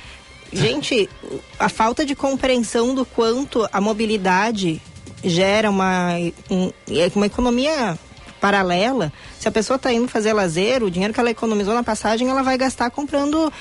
[0.54, 1.10] Gente,
[1.58, 4.82] a falta de compreensão do quanto a mobilidade
[5.24, 6.16] gera uma,
[6.50, 6.72] um,
[7.16, 7.98] uma economia
[8.42, 9.14] paralela.
[9.40, 12.42] Se a pessoa está indo fazer lazer, o dinheiro que ela economizou na passagem, ela
[12.42, 13.54] vai gastar comprando,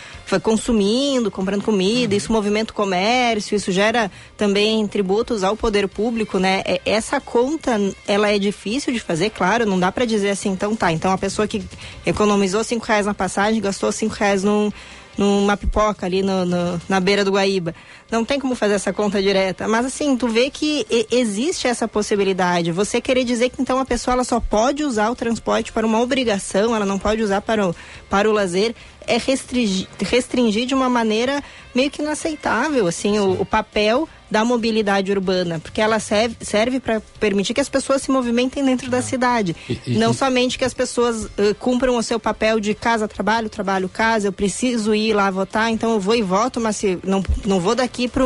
[0.42, 2.16] consumindo, comprando comida, uhum.
[2.16, 6.62] isso movimenta o comércio, isso gera também tributos ao poder público, né?
[6.64, 10.74] É, essa conta, ela é difícil de fazer, claro, não dá para dizer assim, então
[10.74, 10.90] tá.
[10.90, 11.62] Então a pessoa que
[12.05, 14.72] economizou cinco reais na passagem, gastou cinco reais num
[15.16, 17.75] numa pipoca ali no, no, na beira do Guaíba.
[18.11, 19.68] Não tem como fazer essa conta direta.
[19.68, 22.73] Mas assim, tu vê que existe essa possibilidade.
[22.73, 26.01] Você querer dizer que então a pessoa ela só pode usar o transporte para uma
[26.01, 27.77] obrigação, ela não pode usar para o,
[28.09, 28.75] para o lazer,
[29.07, 31.42] é restringir, restringir de uma maneira
[31.75, 37.01] meio que inaceitável, assim, o, o papel da mobilidade urbana, porque ela serve, serve para
[37.19, 39.03] permitir que as pessoas se movimentem dentro da ah.
[39.03, 39.57] cidade.
[39.69, 40.14] E, e, não e...
[40.14, 44.33] somente que as pessoas uh, cumpram o seu papel de casa, trabalho, trabalho, casa, eu
[44.33, 48.09] preciso ir lá votar, então eu vou e voto, mas se, não, não vou daqui
[48.09, 48.25] para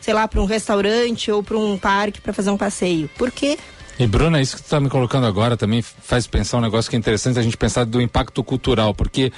[0.00, 3.08] sei lá, para um restaurante ou para um parque para fazer um passeio.
[3.16, 3.56] Por quê?
[3.98, 6.96] E Bruna, isso que tu está me colocando agora também faz pensar um negócio que
[6.96, 9.32] é interessante a gente pensar do impacto cultural, porque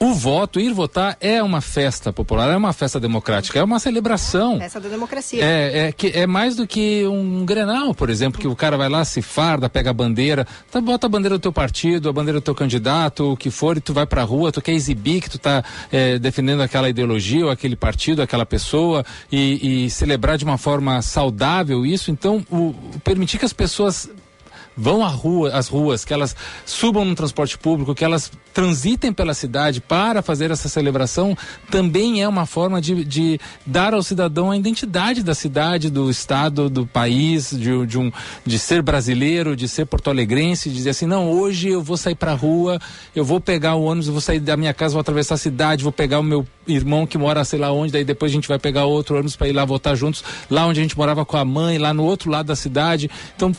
[0.00, 4.58] o voto, ir votar é uma festa popular, é uma festa democrática, é uma celebração.
[4.58, 5.44] Festa da democracia.
[5.44, 8.88] É, é, que, é mais do que um grenal, por exemplo, que o cara vai
[8.88, 12.38] lá, se farda, pega a bandeira, tá, bota a bandeira do teu partido, a bandeira
[12.40, 15.30] do teu candidato, o que for, e tu vai pra rua, tu quer exibir que
[15.30, 20.44] tu tá é, defendendo aquela ideologia ou aquele partido, aquela pessoa, e, e celebrar de
[20.44, 22.12] uma forma saudável isso.
[22.12, 24.08] Então, o, permitir que as pessoas
[24.78, 29.34] vão à rua, às ruas, que elas subam no transporte público, que elas transitem pela
[29.34, 31.38] cidade para fazer essa celebração,
[31.70, 36.68] também é uma forma de, de dar ao cidadão a identidade da cidade, do estado,
[36.68, 38.10] do país, de, de, um,
[38.44, 42.32] de ser brasileiro, de ser porto-alegrense, de dizer assim, não, hoje eu vou sair para
[42.32, 42.80] a rua,
[43.14, 45.84] eu vou pegar o ônibus, eu vou sair da minha casa, vou atravessar a cidade,
[45.84, 48.58] vou pegar o meu irmão que mora sei lá onde, daí depois a gente vai
[48.58, 51.44] pegar outro ônibus para ir lá votar juntos, lá onde a gente morava com a
[51.44, 53.08] mãe, lá no outro lado da cidade.
[53.36, 53.52] Então,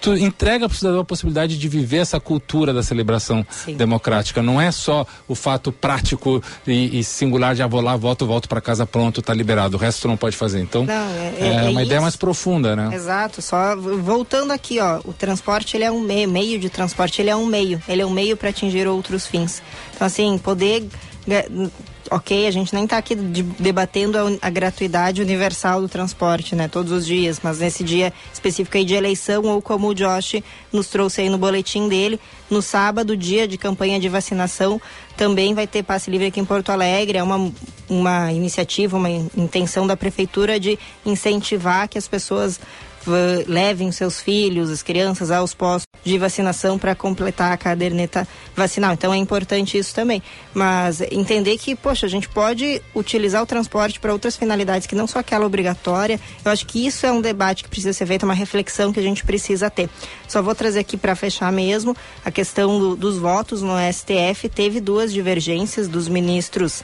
[0.00, 3.76] tu entrega para o cidadão a possibilidade de viver essa cultura da celebração Sim.
[3.76, 4.31] democrática.
[4.40, 8.48] Não é só o fato prático e, e singular de ah, vou lá, voto, volto
[8.48, 9.76] para casa, pronto, está liberado.
[9.76, 10.60] O resto tu não pode fazer.
[10.60, 12.94] Então, não, é, é, é, uma ideia mais profunda, né?
[12.94, 13.42] Exato.
[13.42, 17.36] Só voltando aqui, ó, o transporte ele é um meio, meio de transporte, ele é
[17.36, 17.82] um meio.
[17.88, 19.62] Ele é um meio para atingir outros fins.
[19.94, 20.86] Então, assim, poder
[22.10, 26.68] ok, a gente nem está aqui de, debatendo a, a, gratuidade universal do transporte, né,
[26.68, 30.88] todos os dias, mas nesse dia específico aí de eleição, ou como o Josh nos
[30.88, 32.18] trouxe aí no boletim dele,
[32.50, 34.80] no sábado, dia de campanha de vacinação,
[35.16, 37.52] também vai ter passe livre aqui em Porto Alegre, é uma,
[37.88, 42.60] uma iniciativa, uma intenção da prefeitura de incentivar que as pessoas
[43.46, 48.92] levem seus filhos, as crianças aos postos de vacinação para completar a caderneta vacinal.
[48.92, 50.22] Então é importante isso também.
[50.52, 55.06] Mas entender que, poxa, a gente pode utilizar o transporte para outras finalidades que não
[55.06, 56.20] só aquela obrigatória.
[56.44, 59.02] Eu acho que isso é um debate que precisa ser feito, uma reflexão que a
[59.02, 59.88] gente precisa ter.
[60.28, 64.48] Só vou trazer aqui para fechar mesmo a questão do, dos votos no STF.
[64.48, 66.82] Teve duas divergências dos ministros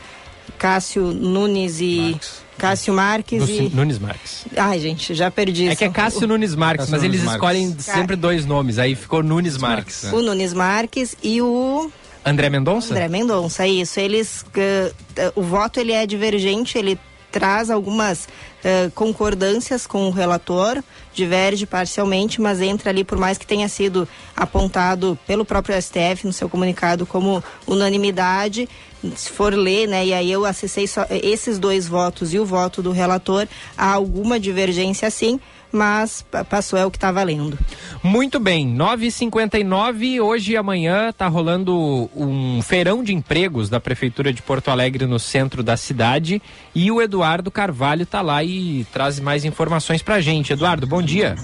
[0.59, 2.19] Cássio Nunes e.
[2.59, 3.71] Cássio Marques e.
[3.75, 4.45] Nunes Marques.
[4.57, 5.69] Ai, gente, já perdi.
[5.69, 7.35] É que é Cássio Nunes Marques, Cássio mas Nunes eles Marques.
[7.35, 10.05] escolhem sempre dois nomes, aí ficou Nunes Marques.
[10.05, 10.21] Marques.
[10.21, 11.91] O Nunes Marques e o.
[12.25, 12.93] André Mendonça?
[12.93, 13.99] André Mendonça, isso.
[13.99, 14.43] Eles.
[14.43, 14.93] Uh,
[15.35, 16.99] o voto ele é divergente, ele
[17.31, 18.29] traz algumas
[18.65, 24.09] uh, concordâncias com o relator, diverge parcialmente, mas entra ali, por mais que tenha sido
[24.37, 28.69] apontado pelo próprio STF no seu comunicado como unanimidade,
[29.15, 32.83] se for ler, né, e aí eu acessei só esses dois votos e o voto
[32.83, 35.41] do relator, há alguma divergência sim,
[35.73, 37.59] mas passou é o que está valendo.
[38.03, 44.43] Muito bem, 9h59, hoje e amanhã está rolando um feirão de empregos da Prefeitura de
[44.43, 46.41] Porto Alegre no centro da cidade
[46.75, 50.53] e o Eduardo Carvalho está lá e traz mais informações para a gente.
[50.53, 51.37] Eduardo, bom dia.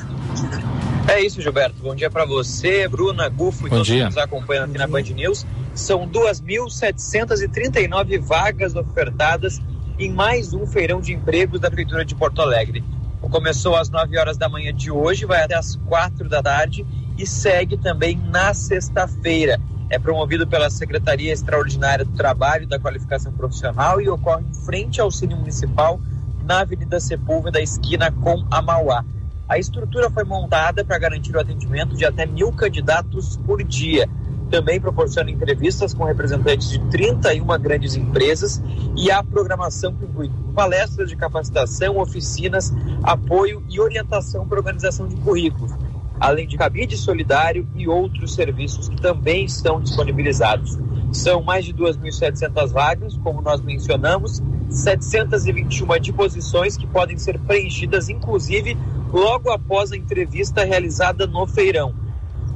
[1.07, 1.83] É isso, Gilberto.
[1.83, 3.99] Bom dia para você, Bruna, Gufo e todos dia.
[3.99, 5.45] que nos acompanham aqui na Band News.
[5.75, 9.61] São 2.739 vagas ofertadas
[9.99, 12.83] em mais um feirão de empregos da Prefeitura de Porto Alegre.
[13.31, 16.87] Começou às 9 horas da manhã de hoje, vai até às 4 da tarde
[17.19, 19.61] e segue também na sexta-feira.
[19.91, 25.01] É promovido pela Secretaria Extraordinária do Trabalho e da Qualificação Profissional e ocorre em frente
[25.01, 26.01] ao Cine Municipal
[26.45, 29.05] na Avenida Sepúlveda, esquina com a Mauá.
[29.49, 34.09] A estrutura foi montada para garantir o atendimento de até mil candidatos por dia.
[34.55, 38.62] Também proporciona entrevistas com representantes de 31 grandes empresas
[38.97, 45.17] e a programação que inclui palestras de capacitação, oficinas, apoio e orientação para organização de
[45.17, 45.73] currículos,
[46.21, 50.79] além de cabide solidário e outros serviços que também estão disponibilizados.
[51.11, 54.40] São mais de 2.700 vagas, como nós mencionamos,
[54.71, 58.79] 721 de posições que podem ser preenchidas, inclusive
[59.12, 62.04] logo após a entrevista realizada no feirão.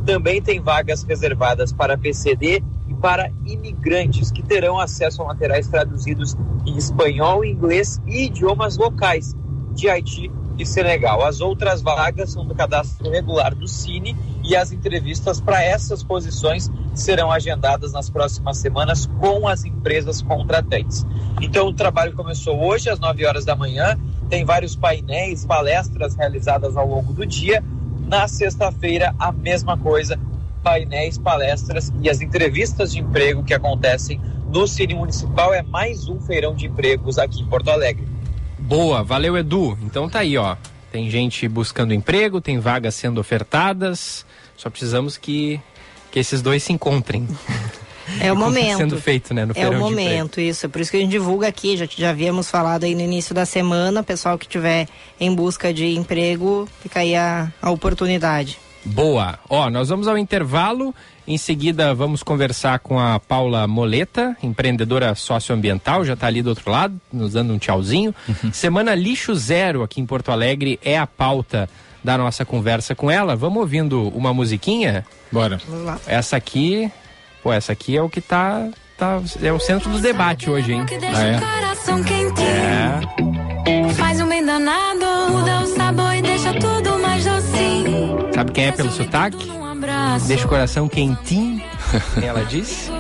[0.09, 6.35] Também tem vagas reservadas para PCD e para imigrantes que terão acesso a materiais traduzidos
[6.65, 9.37] em espanhol, inglês e idiomas locais
[9.75, 11.23] de Haiti e Senegal.
[11.23, 16.71] As outras vagas são do cadastro regular do Cine e as entrevistas para essas posições
[16.95, 21.05] serão agendadas nas próximas semanas com as empresas contratantes.
[21.39, 26.77] Então o trabalho começou hoje às 9 horas da manhã tem vários painéis, palestras realizadas
[26.77, 27.65] ao longo do dia.
[28.09, 30.19] Na sexta-feira, a mesma coisa,
[30.63, 34.19] painéis, palestras e as entrevistas de emprego que acontecem
[34.51, 35.53] no Cine Municipal.
[35.53, 38.09] É mais um feirão de empregos aqui em Porto Alegre.
[38.59, 39.79] Boa, valeu Edu.
[39.83, 40.57] Então tá aí, ó.
[40.91, 44.25] Tem gente buscando emprego, tem vagas sendo ofertadas.
[44.57, 45.61] Só precisamos que,
[46.11, 47.29] que esses dois se encontrem.
[48.21, 48.79] É o momento.
[48.79, 49.45] sendo feito, né?
[49.45, 50.67] No é o momento, isso.
[50.67, 51.77] É por isso que a gente divulga aqui.
[51.77, 54.03] Já, já havíamos falado aí no início da semana.
[54.03, 54.89] Pessoal que tiver
[55.21, 58.59] em busca de emprego, fica aí a, a oportunidade.
[58.85, 59.39] Boa.
[59.49, 60.95] Ó, nós vamos ao intervalo.
[61.27, 66.71] Em seguida, vamos conversar com a Paula Moleta, empreendedora socioambiental, já está ali do outro
[66.71, 68.15] lado, nos dando um tchauzinho.
[68.27, 68.51] Uhum.
[68.51, 71.69] Semana Lixo Zero aqui em Porto Alegre é a pauta
[72.03, 73.37] da nossa conversa com ela.
[73.37, 75.05] Vamos ouvindo uma musiquinha?
[75.31, 75.61] Bora.
[75.69, 76.01] Vamos lá.
[76.07, 76.91] Essa aqui
[77.43, 80.85] Pô, essa aqui é o que tá, tá é o centro do debate hoje, hein?
[81.15, 81.39] Ah, é?
[82.43, 83.93] é.
[83.95, 88.29] Faz um bem danado, muda o sabor e deixa tudo mais docinho.
[88.35, 89.51] Sabe quem é pelo sotaque?
[90.27, 91.63] Deixa o coração quentinho,
[92.23, 92.91] ela disse.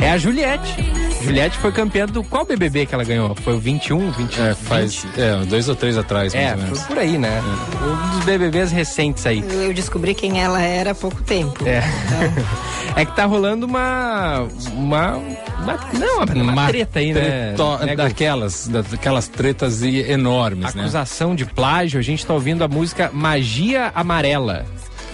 [0.00, 0.74] É a Juliette.
[1.22, 3.34] Juliette foi campeã do qual BBB que ela ganhou?
[3.36, 4.44] Foi o 21, 21?
[4.44, 5.20] É, faz 20?
[5.20, 6.78] é, dois ou três atrás, mais é, ou menos.
[6.80, 7.42] Foi por aí, né?
[7.42, 7.84] É.
[7.84, 9.44] Um dos BBBs recentes aí.
[9.50, 11.66] Eu descobri quem ela era há pouco tempo.
[11.66, 11.82] É.
[12.06, 12.96] Então...
[12.96, 17.54] é que tá rolando uma uma, uma não, uma, uma treta aí, né?
[17.84, 20.82] né daquelas, daquelas tretas enormes, né?
[20.82, 21.36] Acusação né?
[21.36, 21.98] de plágio.
[21.98, 24.64] A gente tá ouvindo a música Magia Amarela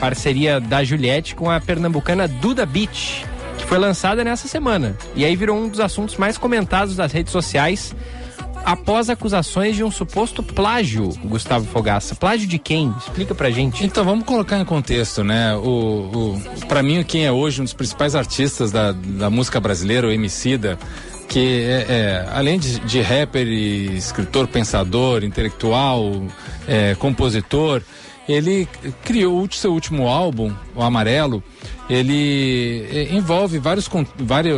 [0.02, 3.24] parceria da Juliette com a pernambucana Duda Beach
[3.56, 4.96] que foi lançada nessa semana.
[5.14, 7.94] E aí virou um dos assuntos mais comentados das redes sociais
[8.64, 12.16] após acusações de um suposto plágio, Gustavo Fogaça.
[12.16, 12.92] Plágio de quem?
[12.98, 13.84] Explica pra gente.
[13.84, 15.54] Então, vamos colocar em contexto, né?
[15.54, 20.08] O, o, pra mim, quem é hoje um dos principais artistas da, da música brasileira,
[20.08, 20.76] o Emicida,
[21.28, 26.22] que é, é, além de, de rapper escritor, pensador, intelectual,
[26.66, 27.82] é, compositor,
[28.28, 28.68] ele
[29.04, 31.42] criou o seu último álbum, o Amarelo,
[31.90, 34.56] ele eh, envolve vários, vários,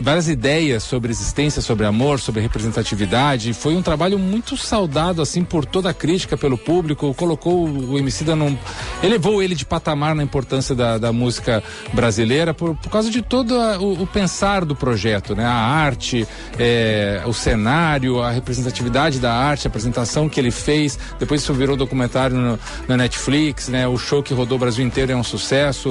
[0.00, 3.54] várias ideias sobre existência, sobre amor, sobre representatividade.
[3.54, 7.14] Foi um trabalho muito saudado assim por toda a crítica, pelo público.
[7.14, 8.56] Colocou o Emicida num,
[9.02, 11.62] elevou ele de patamar na importância da, da música
[11.94, 15.46] brasileira por, por causa de todo a, o, o, pensar do projeto, né?
[15.46, 16.26] A arte,
[16.58, 20.98] é, o cenário, a representatividade da arte, a apresentação que ele fez.
[21.18, 23.88] Depois isso virou documentário na Netflix, né?
[23.88, 25.37] O show que rodou o Brasil inteiro é um sucesso.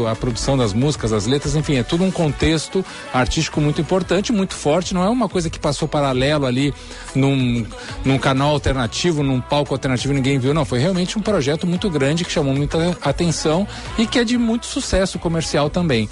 [0.08, 2.84] A produção das músicas, das letras, enfim, é tudo um contexto
[3.14, 4.94] artístico muito importante, muito forte.
[4.94, 6.74] Não é uma coisa que passou paralelo ali
[7.16, 7.66] num,
[8.04, 10.54] num canal alternativo, num palco alternativo ninguém viu.
[10.54, 14.38] Não, foi realmente um projeto muito grande que chamou muita atenção e que é de
[14.38, 16.10] muito sucesso comercial também.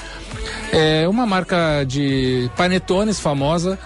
[0.72, 3.78] É uma marca de panetones famosa.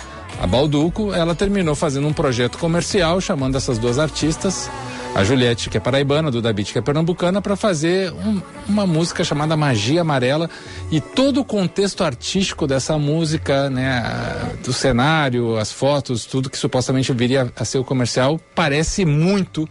[0.41, 4.69] A Balduco, ela terminou fazendo um projeto comercial chamando essas duas artistas
[5.15, 9.23] a Juliette, que é paraibana, do Dabit, que é pernambucana, para fazer um, uma música
[9.23, 10.49] chamada Magia Amarela.
[10.91, 14.03] E todo o contexto artístico dessa música, né,
[14.63, 19.67] do cenário, as fotos, tudo que supostamente viria a ser o comercial, parece muito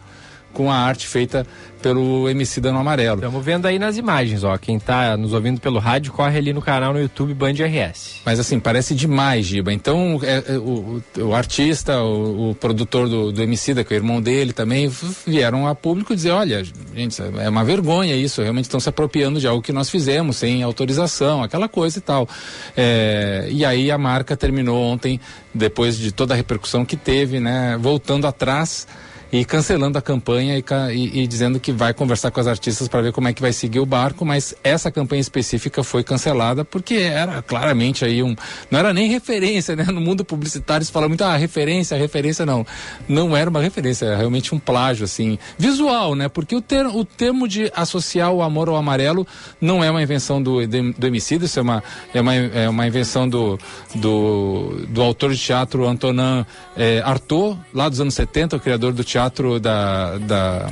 [0.53, 1.47] com a arte feita
[1.79, 3.17] pelo MC Dano Amarelo.
[3.17, 4.57] Estamos vendo aí nas imagens, ó.
[4.57, 8.21] Quem está nos ouvindo pelo rádio, corre ali no canal no YouTube Band RS.
[8.25, 9.73] Mas assim, parece demais, Giba.
[9.73, 14.01] Então, é, é, o, o, artista, o, o produtor do, do Emicida, que é o
[14.01, 14.91] irmão dele também,
[15.27, 16.63] vieram a público dizer, olha,
[16.95, 20.63] gente, é uma vergonha isso, realmente estão se apropriando de algo que nós fizemos, sem
[20.63, 22.29] autorização, aquela coisa e tal.
[22.77, 25.21] É, e aí a marca terminou ontem,
[25.55, 28.87] depois de toda a repercussão que teve, né, voltando atrás
[29.31, 30.65] e cancelando a campanha e,
[30.95, 33.53] e, e, dizendo que vai conversar com as artistas para ver como é que vai
[33.53, 38.35] seguir o barco, mas essa campanha específica foi cancelada porque era claramente aí um.
[38.71, 39.85] Não era nem referência, né?
[39.85, 42.67] No mundo publicitário se fala muito, ah, referência, referência não.
[43.07, 46.29] Não era uma referência, era realmente um plágio, assim, visual, né?
[46.29, 49.27] Porque o, ter, o termo de associar o amor ao amarelo
[49.61, 51.83] não é uma invenção do, do, do homicídio, isso é uma,
[52.15, 53.59] é uma, é uma invenção do,
[53.95, 59.05] do, do autor de teatro Antonin é, Artaud, lá dos anos 70, o criador do
[59.05, 60.69] teatro teatro da, da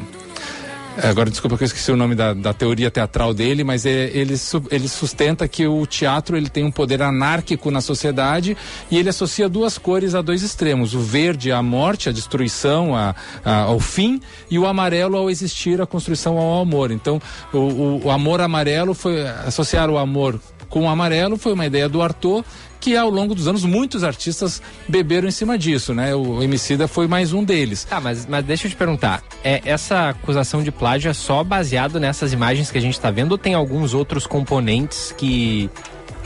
[1.03, 4.35] Agora, desculpa que eu esqueci o nome da, da teoria teatral dele, mas é, ele,
[4.71, 8.57] ele sustenta que o teatro ele tem um poder anárquico na sociedade
[8.91, 13.15] e ele associa duas cores a dois extremos: o verde à morte, à destruição, a,
[13.45, 14.19] a, ao fim,
[14.51, 16.91] e o amarelo ao existir, a construção ao amor.
[16.91, 17.21] Então,
[17.53, 21.89] o, o, o amor amarelo foi associar o amor com o amarelo foi uma ideia
[21.89, 22.45] do Arthur
[22.87, 26.15] que ao longo dos anos muitos artistas beberam em cima disso, né?
[26.15, 27.83] O Emicida foi mais um deles.
[27.83, 31.99] Tá, mas, mas deixa eu te perguntar, é, essa acusação de plágio é só baseado
[31.99, 35.69] nessas imagens que a gente está vendo ou tem alguns outros componentes que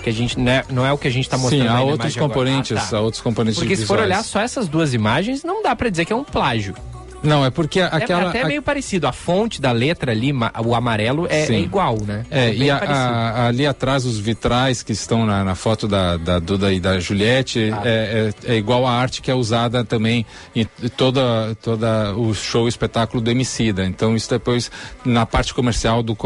[0.02, 1.62] que a gente não é, não é o que a gente está mostrando.
[1.62, 2.96] Sim, há outros componentes, ah, tá.
[2.98, 3.58] há outros componentes.
[3.58, 6.24] Porque se for olhar só essas duas imagens, não dá para dizer que é um
[6.24, 6.74] plágio.
[7.22, 8.24] Não, é porque aquela.
[8.24, 8.46] É até a...
[8.46, 9.06] meio parecido.
[9.06, 10.32] A fonte da letra ali,
[10.64, 12.24] o amarelo, é, é igual, né?
[12.30, 16.16] É, é e a, a, ali atrás os vitrais que estão na, na foto da,
[16.16, 17.82] da Duda e da Juliette ah.
[17.84, 22.66] é, é, é, igual a arte que é usada também em toda, toda o show
[22.66, 23.84] espetáculo do Emicida.
[23.84, 24.70] Então, isso depois,
[25.04, 26.16] na parte comercial, do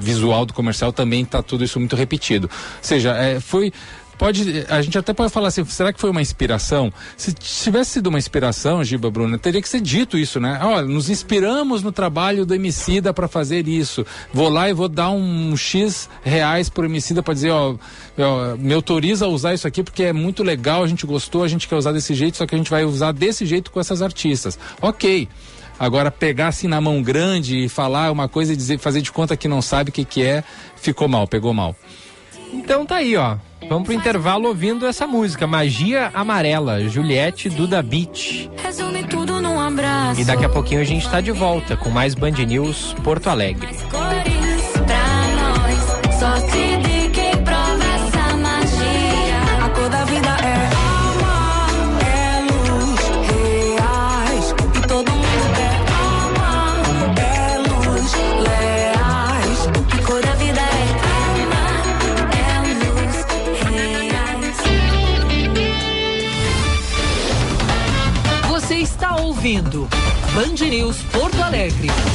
[0.00, 2.48] visual do comercial, também está tudo isso muito repetido.
[2.52, 3.72] Ou seja, é, foi
[4.24, 6.90] pode, a gente até pode falar assim, será que foi uma inspiração?
[7.14, 10.58] Se tivesse sido uma inspiração, Giba Bruna, teria que ser dito isso, né?
[10.62, 14.06] Olha, nos inspiramos no trabalho do Emicida para fazer isso.
[14.32, 17.74] Vou lá e vou dar um X reais pro Emicida para dizer, ó,
[18.18, 21.48] ó, me autoriza a usar isso aqui porque é muito legal, a gente gostou, a
[21.48, 24.00] gente quer usar desse jeito, só que a gente vai usar desse jeito com essas
[24.00, 24.58] artistas.
[24.80, 25.28] Ok.
[25.78, 29.36] Agora, pegar assim na mão grande e falar uma coisa e dizer, fazer de conta
[29.36, 30.42] que não sabe o que, que é,
[30.76, 31.76] ficou mal, pegou mal.
[32.54, 33.36] Então tá aí, ó.
[33.68, 38.50] Vamos pro intervalo ouvindo essa música, Magia Amarela, Juliette Duda Beach.
[38.62, 40.20] Resume tudo num abraço.
[40.20, 43.68] E daqui a pouquinho a gente tá de volta com mais Band News Porto Alegre.
[43.90, 46.93] Cores pra nós,
[70.34, 72.13] Band News Porto Alegre.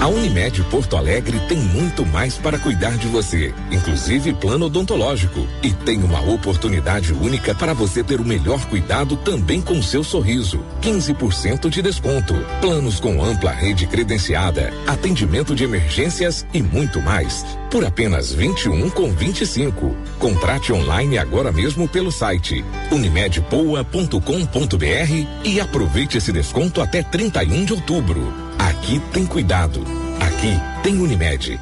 [0.00, 5.46] A Unimed Porto Alegre tem muito mais para cuidar de você, inclusive plano odontológico.
[5.62, 10.64] E tem uma oportunidade única para você ter o melhor cuidado também com seu sorriso.
[10.80, 12.32] 15% de desconto.
[12.62, 17.44] Planos com ampla rede credenciada, atendimento de emergências e muito mais.
[17.70, 19.94] Por apenas 21 com 25.
[20.18, 28.49] Contrate online agora mesmo pelo site unimedpoa.com.br e aproveite esse desconto até 31 de outubro.
[28.68, 29.82] Aqui tem cuidado.
[30.20, 30.52] Aqui
[30.82, 31.58] tem Unimed.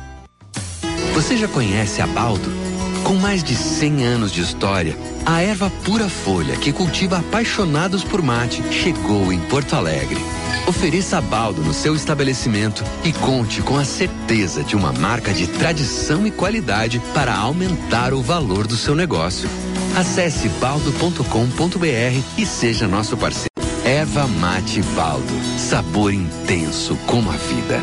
[1.14, 2.50] Você já conhece a Baldo?
[3.04, 8.20] Com mais de 100 anos de história, a erva pura folha que cultiva apaixonados por
[8.20, 10.18] mate chegou em Porto Alegre.
[10.66, 15.46] Ofereça a Baldo no seu estabelecimento e conte com a certeza de uma marca de
[15.46, 19.48] tradição e qualidade para aumentar o valor do seu negócio.
[19.96, 23.67] Acesse baldo.com.br e seja nosso parceiro.
[23.88, 25.32] Erva Mate Baldo.
[25.56, 27.82] Sabor intenso como a vida.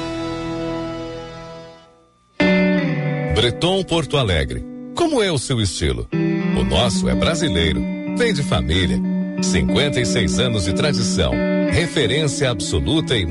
[3.34, 4.64] Breton Porto Alegre.
[4.93, 6.08] Como é o seu estilo?
[6.14, 7.82] O nosso é brasileiro.
[8.16, 9.01] Vem de família.
[9.41, 11.34] 56 anos de tradição.
[11.72, 13.26] Referência absoluta em.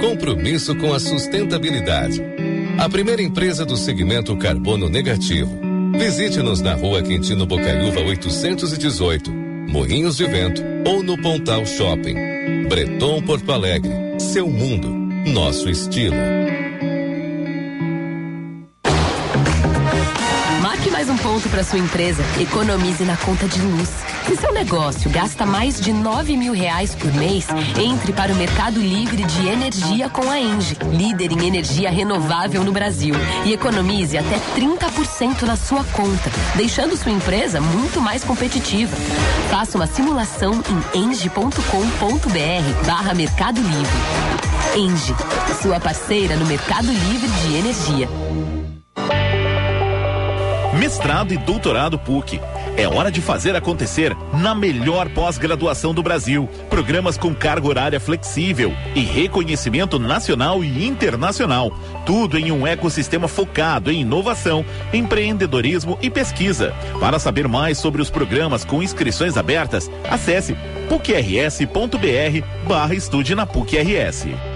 [0.00, 2.22] Compromisso com a sustentabilidade.
[2.78, 5.54] A primeira empresa do segmento carbono negativo.
[5.98, 9.43] Visite-nos na rua Quintino Bocaiúva 818
[9.74, 12.68] Morrinhos de Vento ou no Pontal Shopping.
[12.68, 13.90] Breton Porto Alegre.
[14.20, 14.88] Seu mundo.
[15.28, 16.43] Nosso estilo.
[21.34, 22.22] Ponto para sua empresa.
[22.40, 23.88] Economize na conta de luz.
[24.24, 28.78] Se seu negócio gasta mais de 9 mil reais por mês, entre para o Mercado
[28.78, 33.16] Livre de Energia com a Engie, líder em energia renovável no Brasil.
[33.44, 38.96] E economize até 30% na sua conta, deixando sua empresa muito mais competitiva.
[39.50, 40.62] Faça uma simulação
[40.94, 44.76] em engie.com.br barra Mercado Livre.
[44.76, 45.16] Engie,
[45.60, 48.53] sua parceira no Mercado Livre de Energia.
[50.78, 52.40] Mestrado e doutorado PUC.
[52.76, 56.48] É hora de fazer acontecer na melhor pós-graduação do Brasil.
[56.68, 61.70] Programas com carga horária flexível e reconhecimento nacional e internacional.
[62.04, 66.74] Tudo em um ecossistema focado em inovação, empreendedorismo e pesquisa.
[66.98, 70.56] Para saber mais sobre os programas com inscrições abertas, acesse
[70.88, 74.53] pucrs.br barra estude na PUC-RS.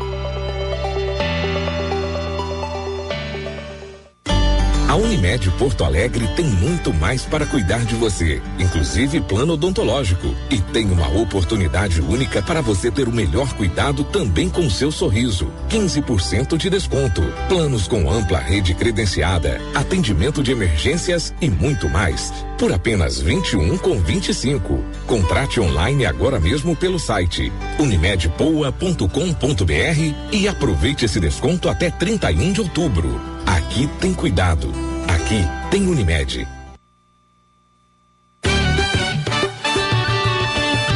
[4.98, 10.34] Unimed Porto Alegre tem muito mais para cuidar de você, inclusive plano odontológico.
[10.50, 15.52] E tem uma oportunidade única para você ter o melhor cuidado também com seu sorriso.
[15.68, 17.22] 15% de desconto.
[17.48, 22.32] Planos com ampla rede credenciada, atendimento de emergências e muito mais.
[22.58, 24.82] Por apenas 21 com 25.
[25.06, 33.37] Contrate online agora mesmo pelo site unimedpoa.com.br e aproveite esse desconto até 31 de outubro.
[33.58, 34.72] Aqui tem cuidado.
[35.08, 36.46] Aqui tem Unimed.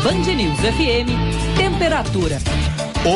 [0.04, 2.38] Band News FM, temperatura.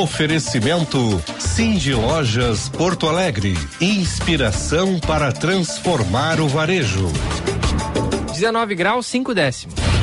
[0.03, 3.57] Oferecimento Cindy Lojas Porto Alegre.
[3.81, 7.07] Inspiração para transformar o varejo.
[8.33, 9.96] 19 graus, 5 décimos.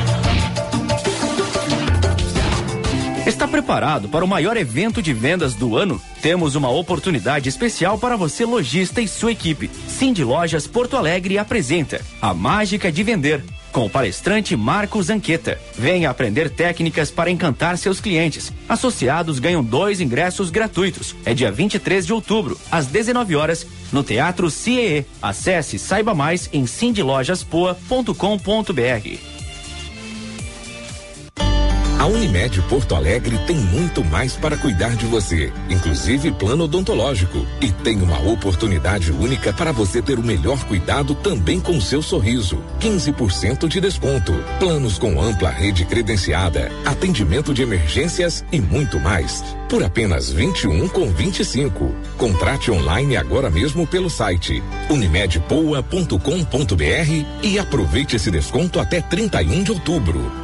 [3.26, 5.98] Está preparado para o maior evento de vendas do ano?
[6.20, 9.70] Temos uma oportunidade especial para você, lojista e sua equipe.
[9.88, 13.42] Cindy Lojas Porto Alegre apresenta A Mágica de Vender.
[13.72, 15.58] Com o palestrante Marcos Anqueta.
[15.74, 18.52] Venha aprender técnicas para encantar seus clientes.
[18.68, 21.16] Associados ganham dois ingressos gratuitos.
[21.24, 25.06] É dia 23 de outubro, às 19 horas, no Teatro CIE.
[25.22, 29.33] Acesse saiba mais em cindylojaspoa.com.br.
[32.04, 37.46] A Unimed Porto Alegre tem muito mais para cuidar de você, inclusive plano odontológico.
[37.62, 42.62] E tem uma oportunidade única para você ter o melhor cuidado também com seu sorriso.
[42.78, 44.34] 15% de desconto.
[44.58, 49.42] Planos com ampla rede credenciada, atendimento de emergências e muito mais.
[49.70, 51.90] Por apenas 21 com 25.
[52.18, 60.43] Contrate online agora mesmo pelo site unimedpoa.com.br e aproveite esse desconto até 31 de outubro.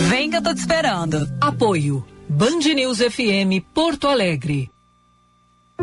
[0.08, 1.28] Vem que eu tô te esperando.
[1.40, 1.95] Apoio.
[2.28, 4.68] Band News FM Porto Alegre.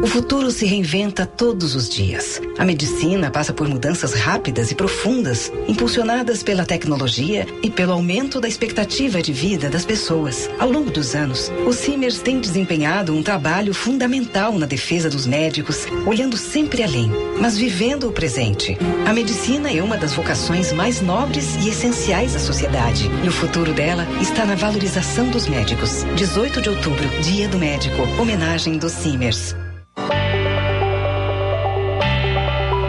[0.01, 2.41] O futuro se reinventa todos os dias.
[2.57, 8.47] A medicina passa por mudanças rápidas e profundas, impulsionadas pela tecnologia e pelo aumento da
[8.47, 10.49] expectativa de vida das pessoas.
[10.59, 15.85] Ao longo dos anos, o Simers tem desempenhado um trabalho fundamental na defesa dos médicos,
[16.07, 18.75] olhando sempre além, mas vivendo o presente.
[19.07, 23.73] A medicina é uma das vocações mais nobres e essenciais da sociedade, e o futuro
[23.73, 26.03] dela está na valorização dos médicos.
[26.15, 29.55] 18 de outubro, Dia do Médico, homenagem dos Simers.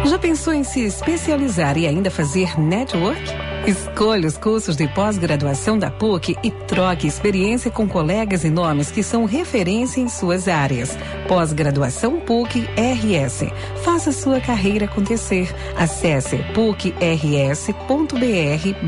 [0.04, 3.22] Já pensou em se especializar e ainda fazer network?
[3.66, 9.02] Escolha os cursos de pós-graduação da PUC e troque experiência com colegas e nomes que
[9.02, 10.98] são referência em suas áreas.
[11.26, 13.44] Pós-graduação PUC RS.
[13.82, 15.50] Faça sua carreira acontecer.
[15.78, 16.90] Acesse pucrs.br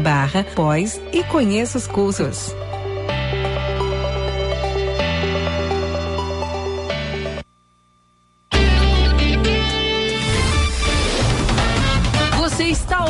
[0.03, 2.55] barra pós e conheça os cursos.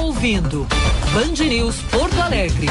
[0.07, 0.65] Ouvindo
[1.13, 2.69] Band News Porto Alegre.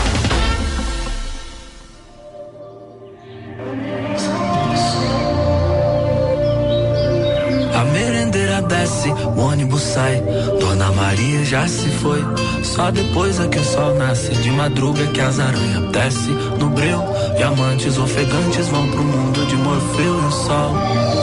[7.74, 10.22] A merendeira desce, o ônibus sai.
[10.62, 12.24] Dona Maria já se foi.
[12.64, 14.30] Só depois é que o sol nasce.
[14.36, 17.04] De madruga é que as aranhas desce no breu.
[17.36, 20.74] Diamantes ofegantes vão pro mundo de Morfeu e o sol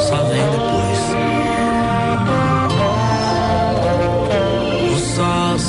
[0.08, 1.31] só vem depois.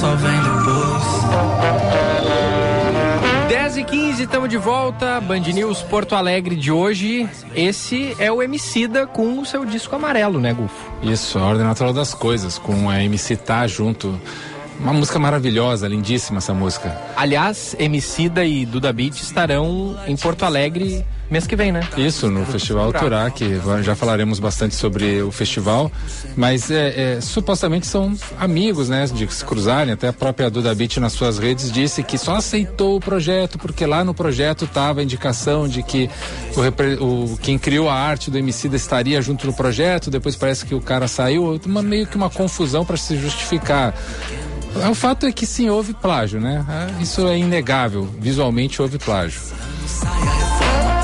[0.03, 1.03] Só vem depois.
[3.47, 5.21] 10 e 15, estamos de volta.
[5.21, 7.29] Band News Porto Alegre de hoje.
[7.55, 10.91] Esse é o Emicida com o seu disco amarelo, né, Gufo?
[11.01, 14.19] Isso, a ordem natural das coisas, com a MC Tá junto.
[14.83, 16.95] Uma música maravilhosa, lindíssima essa música.
[17.15, 21.79] Aliás, Emicida e Duda Beat estarão em Porto Alegre mês que vem, né?
[21.97, 25.91] Isso, no Festival Turá, que já falaremos bastante sobre o festival,
[26.35, 30.97] mas é, é, supostamente são amigos, né, de se cruzarem, até a própria Duda Beat
[30.97, 35.03] nas suas redes disse que só aceitou o projeto porque lá no projeto estava a
[35.03, 36.07] indicação de que
[36.99, 37.03] o,
[37.33, 40.81] o- quem criou a arte do Emicida estaria junto no projeto, depois parece que o
[40.81, 43.95] cara saiu, uma, meio que uma confusão para se justificar.
[44.89, 46.65] O fato é que sim, houve plágio, né?
[46.67, 48.09] Ah, Isso é inegável.
[48.19, 49.39] Visualmente houve plágio.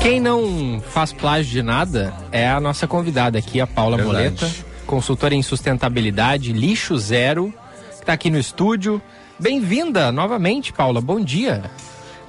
[0.02, 4.16] Quem não faz plágio de nada é a nossa convidada aqui, a Paula Verdade.
[4.16, 4.50] Moleta,
[4.86, 7.52] consultora em sustentabilidade, lixo zero,
[7.90, 9.00] que está aqui no estúdio.
[9.38, 11.00] Bem-vinda novamente, Paula.
[11.00, 11.62] Bom dia.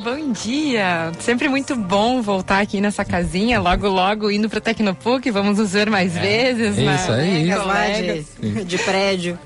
[0.04, 1.12] Bom dia!
[1.20, 5.92] Sempre muito bom voltar aqui nessa casinha, logo logo indo para Tecnopuc, vamos nos ver
[5.92, 6.96] mais vezes, né?
[6.96, 7.48] Isso aí.
[7.54, 8.26] Lá Colegas.
[8.42, 9.38] de, de prédio.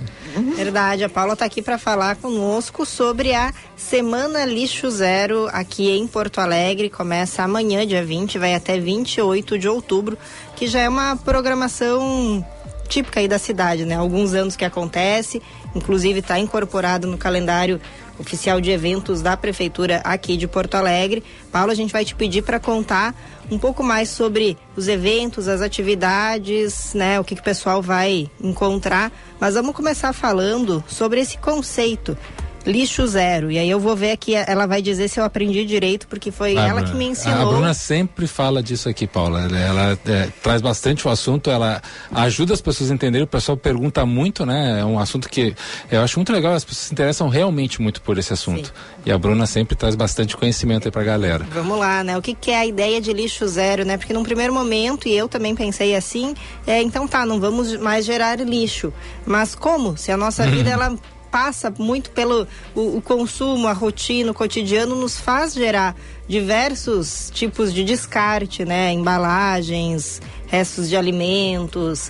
[0.56, 6.08] Verdade, a Paula está aqui para falar conosco sobre a Semana Lixo Zero aqui em
[6.08, 6.90] Porto Alegre.
[6.90, 10.18] Começa amanhã, dia 20, vai até 28 de outubro,
[10.56, 12.46] que já é uma programação
[12.88, 13.96] típica aí da cidade, né?
[13.96, 15.42] Alguns anos que acontece,
[15.74, 17.82] inclusive está incorporado no calendário
[18.20, 21.24] oficial de eventos da prefeitura aqui de Porto Alegre.
[21.52, 23.16] Paulo, a gente vai te pedir para contar
[23.52, 28.30] um pouco mais sobre os eventos, as atividades, né, o que, que o pessoal vai
[28.42, 29.12] encontrar.
[29.40, 32.18] Mas vamos começar falando sobre esse conceito
[32.66, 33.52] lixo zero.
[33.52, 36.58] E aí eu vou ver aqui, ela vai dizer se eu aprendi direito, porque foi
[36.58, 36.92] Ah, ela Bruna.
[36.92, 37.50] que me A ensinou.
[37.54, 39.42] Bruna sempre fala disso aqui, Paula.
[39.46, 43.24] Ela, ela, é, traz bastante o assunto, ela ajuda as pessoas a entenderem.
[43.24, 44.80] O pessoal pergunta muito, né?
[44.80, 45.56] É um assunto que
[45.92, 46.54] eu acho muito legal.
[46.54, 48.74] As pessoas se interessam realmente muito por esse assunto.
[49.06, 51.46] E a Bruna sempre traz bastante conhecimento aí pra galera.
[51.52, 52.18] Vamos lá, né?
[52.18, 53.98] O que, que é a ideia de lixo zero, né?
[53.98, 56.34] Porque num primeiro momento, e eu também pensei assim,
[56.66, 58.92] é, então tá, não vamos mais gerar lixo.
[59.26, 59.96] Mas como?
[59.98, 60.96] Se a nossa vida, ela
[61.36, 65.94] passa muito pelo o, o consumo, a rotina, o cotidiano nos faz gerar
[66.30, 68.94] diversos tipos de descarte, né?
[68.94, 72.10] Embalagens, restos de alimentos,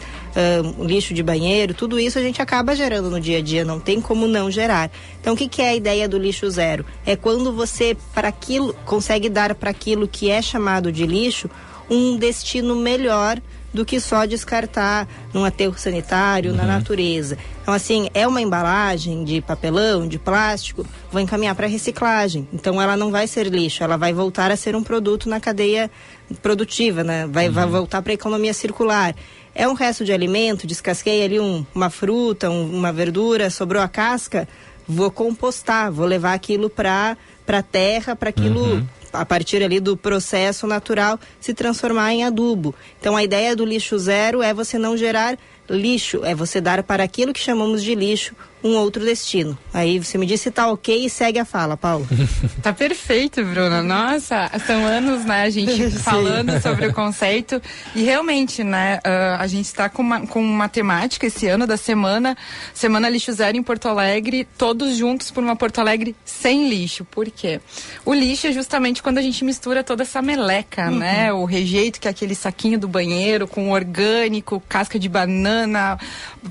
[0.79, 3.99] lixo de banheiro, tudo isso a gente acaba gerando no dia a dia, não tem
[3.99, 4.91] como não gerar.
[5.19, 6.85] Então, o que, que é a ideia do lixo zero?
[7.03, 11.49] É quando você, para aquilo, consegue dar para aquilo que é chamado de lixo
[11.89, 13.41] um destino melhor
[13.75, 16.57] do que só descartar num aterro sanitário, uhum.
[16.57, 17.37] na natureza.
[17.61, 22.47] Então, assim, é uma embalagem de papelão, de plástico, vou encaminhar para reciclagem.
[22.53, 25.91] Então, ela não vai ser lixo, ela vai voltar a ser um produto na cadeia
[26.41, 27.27] produtiva, né?
[27.27, 27.53] Vai, uhum.
[27.53, 29.13] vai voltar para a economia circular.
[29.53, 33.87] É um resto de alimento, descasquei ali um, uma fruta, um, uma verdura, sobrou a
[33.87, 34.47] casca,
[34.87, 39.97] vou compostar, vou levar aquilo para para terra, para aquilo uhum a partir ali do
[39.97, 42.75] processo natural, se transformar em adubo.
[42.99, 45.37] Então a ideia do lixo zero é você não gerar
[45.69, 48.35] lixo, é você dar para aquilo que chamamos de lixo
[48.65, 49.55] um outro destino.
[49.71, 52.07] Aí você me disse se tá ok e segue a fala, Paulo.
[52.63, 53.83] tá perfeito, Bruna.
[53.83, 57.61] Nossa, são anos, né, a gente falando sobre o conceito
[57.93, 61.77] e realmente, né, uh, a gente está com uma, com uma temática esse ano da
[61.77, 62.35] semana,
[62.73, 67.05] Semana Lixo Zero em Porto Alegre, todos juntos por uma Porto Alegre sem lixo.
[67.05, 67.61] Por quê?
[68.03, 70.97] O lixo é justamente quando a gente mistura toda essa meleca, uhum.
[70.97, 75.54] né, o rejeito que é aquele saquinho do banheiro com orgânico, casca de banana,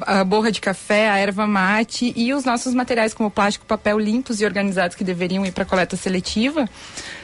[0.01, 4.41] a borra de café, a erva mate e os nossos materiais como plástico, papel limpos
[4.41, 6.69] e organizados que deveriam ir para coleta seletiva,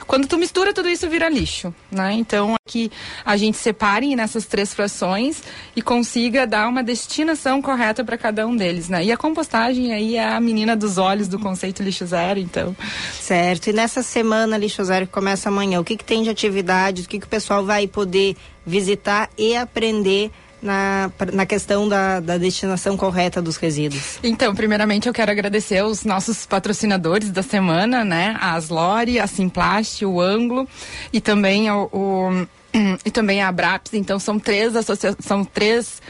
[0.07, 2.13] quando tu mistura tudo isso vira lixo, né?
[2.15, 2.91] Então que
[3.25, 5.43] a gente separe nessas três frações
[5.75, 9.05] e consiga dar uma destinação correta para cada um deles, né?
[9.05, 12.75] E a compostagem aí é a menina dos olhos do conceito lixo zero, então.
[13.21, 13.69] Certo.
[13.69, 17.09] E nessa semana lixo zero que começa amanhã, o que que tem de atividade, o
[17.09, 20.31] que que o pessoal vai poder visitar e aprender
[20.63, 24.19] na, na questão da, da destinação correta dos resíduos?
[24.23, 28.37] Então, primeiramente eu quero agradecer aos nossos patrocinadores da semana, né?
[28.41, 30.69] A Aslore, a Simplast, o Anglo
[31.13, 32.47] e também o, o
[33.05, 33.95] e também a Abraps.
[33.95, 36.01] Então são três associações, são três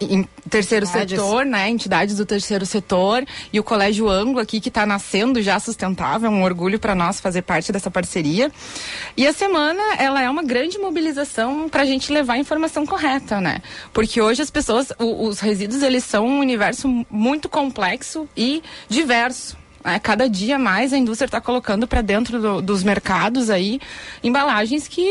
[0.00, 1.18] em terceiro Entidades.
[1.18, 1.68] setor, né?
[1.68, 6.32] Entidades do terceiro setor e o Colégio Anglo aqui que está nascendo já sustentável, é
[6.32, 8.50] um orgulho para nós fazer parte dessa parceria.
[9.16, 13.40] E a semana ela é uma grande mobilização para a gente levar a informação correta,
[13.40, 13.60] né?
[13.92, 19.57] Porque hoje as pessoas, o, os resíduos eles são um universo muito complexo e diverso.
[19.84, 23.80] É, cada dia mais a indústria está colocando para dentro do, dos mercados aí
[24.22, 25.08] embalagens que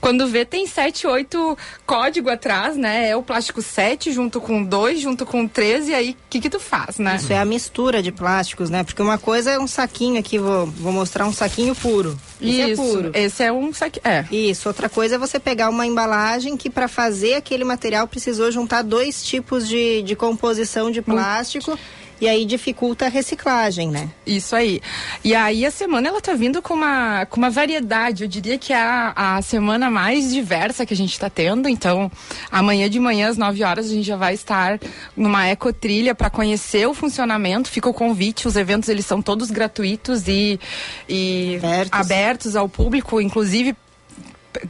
[0.00, 3.08] quando vê tem 7, 8 código atrás, né?
[3.08, 6.50] É o plástico 7 junto com 2, junto com 13 e aí o que que
[6.50, 7.16] tu faz, né?
[7.16, 8.84] Isso é a mistura de plásticos, né?
[8.84, 12.18] Porque uma coisa é um saquinho aqui, vou, vou mostrar um saquinho puro.
[12.40, 13.10] Esse é Isso, é puro.
[13.14, 14.26] Esse é um saquinho, é.
[14.30, 18.82] Isso, outra coisa é você pegar uma embalagem que para fazer aquele material precisou juntar
[18.82, 21.78] dois tipos de, de composição de plástico.
[22.20, 24.10] E aí dificulta a reciclagem, né?
[24.26, 24.80] Isso aí.
[25.24, 28.72] E aí a semana ela tá vindo com uma, com uma variedade, eu diria que
[28.72, 32.10] é a, a semana mais diversa que a gente está tendo, então
[32.50, 34.78] amanhã de manhã às 9 horas a gente já vai estar
[35.16, 40.28] numa ecotrilha para conhecer o funcionamento, fica o convite, os eventos eles são todos gratuitos
[40.28, 40.60] e,
[41.08, 42.00] e abertos.
[42.00, 43.74] abertos ao público, inclusive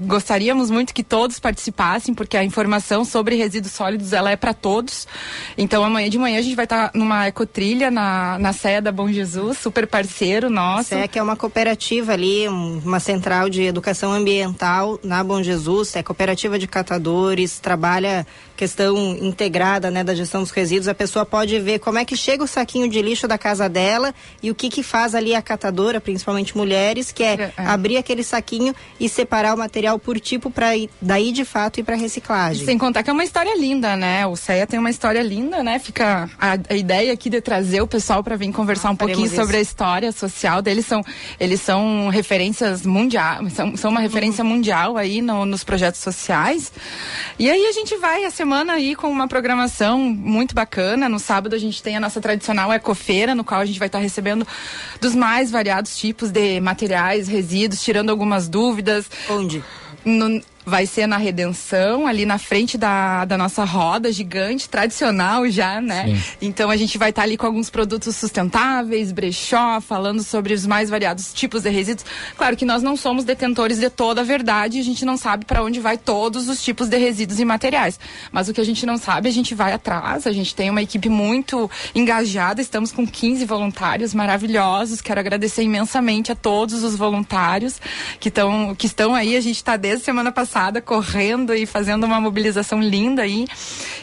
[0.00, 5.06] gostaríamos muito que todos participassem, porque a informação sobre resíduos sólidos ela é para todos.
[5.56, 8.92] Então amanhã de manhã a gente vai estar tá numa ecotrilha na, na Sé da
[8.92, 10.90] Bom Jesus, super parceiro nosso.
[10.90, 16.02] Sé que é uma cooperativa ali, uma central de educação ambiental na Bom Jesus, é
[16.02, 18.26] cooperativa de catadores, trabalha
[18.60, 22.44] questão integrada né, da gestão dos resíduos, a pessoa pode ver como é que chega
[22.44, 25.98] o saquinho de lixo da casa dela e o que que faz ali a catadora,
[25.98, 27.52] principalmente mulheres, que é, é.
[27.56, 31.96] abrir aquele saquinho e separar o material por tipo para daí de fato ir para
[31.96, 32.66] reciclagem.
[32.66, 34.26] Sem contar que é uma história linda, né?
[34.26, 35.78] O CEA tem uma história linda, né?
[35.78, 39.24] Fica a, a ideia aqui de trazer o pessoal para vir conversar ah, um pouquinho
[39.24, 39.36] isso.
[39.36, 41.02] sobre a história social deles são
[41.38, 44.50] eles são referências mundiais, são, são uma referência uhum.
[44.50, 46.70] mundial aí no, nos projetos sociais.
[47.38, 51.08] E aí a gente vai a semana semana aí com uma programação muito bacana.
[51.08, 54.00] No sábado a gente tem a nossa tradicional ecofeira, no qual a gente vai estar
[54.00, 54.44] recebendo
[55.00, 59.08] dos mais variados tipos de materiais, resíduos, tirando algumas dúvidas.
[59.28, 59.62] Onde?
[60.04, 65.80] No, vai ser na Redenção, ali na frente da, da nossa roda gigante, tradicional já,
[65.80, 66.06] né?
[66.06, 66.36] Sim.
[66.40, 70.64] Então a gente vai estar tá ali com alguns produtos sustentáveis, brechó, falando sobre os
[70.64, 72.06] mais variados tipos de resíduos.
[72.36, 75.62] Claro que nós não somos detentores de toda a verdade, a gente não sabe para
[75.62, 77.98] onde vai todos os tipos de resíduos e materiais.
[78.30, 80.82] Mas o que a gente não sabe, a gente vai atrás, a gente tem uma
[80.82, 85.00] equipe muito engajada, estamos com 15 voluntários maravilhosos.
[85.00, 87.80] Quero agradecer imensamente a todos os voluntários
[88.20, 92.20] que, estão que estão aí, a gente está desde semana passada correndo e fazendo uma
[92.20, 93.46] mobilização linda aí.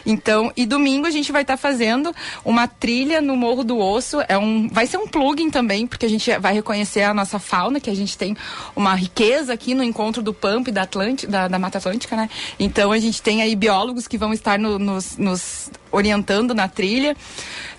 [0.05, 4.17] Então, e domingo a gente vai estar tá fazendo uma trilha no Morro do Osso.
[4.27, 7.79] É um, vai ser um plugin também, porque a gente vai reconhecer a nossa fauna,
[7.79, 8.35] que a gente tem
[8.75, 12.29] uma riqueza aqui no encontro do Pampa e da, Atlântica, da, da Mata Atlântica, né?
[12.57, 17.15] Então a gente tem aí biólogos que vão estar no, nos, nos orientando na trilha.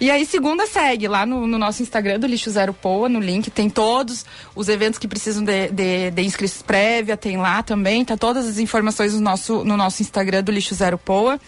[0.01, 3.51] E aí, segunda segue lá no, no, nosso Instagram do Lixo Zero Poa, no link,
[3.51, 8.17] tem todos os eventos que precisam de, de, de inscrições prévia, tem lá também, tá
[8.17, 11.41] todas as informações no nosso, no nosso Instagram do Lixo Zero Poa.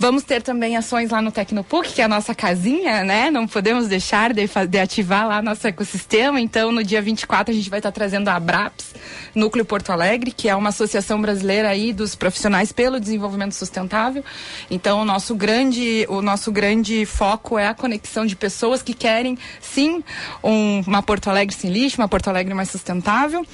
[0.00, 3.32] Vamos ter também ações lá no Tecnopuc, que é a nossa casinha, né?
[3.32, 6.40] Não podemos deixar de, de ativar lá nosso ecossistema.
[6.40, 8.94] Então, no dia 24, a gente vai estar trazendo a Abraps,
[9.34, 14.24] Núcleo Porto Alegre, que é uma associação brasileira aí dos profissionais pelo desenvolvimento sustentável.
[14.70, 19.36] Então, o nosso grande, o nosso grande foco é a conexão de pessoas que querem,
[19.60, 20.04] sim,
[20.44, 23.44] um, uma Porto Alegre sem lixo, uma Porto Alegre mais sustentável.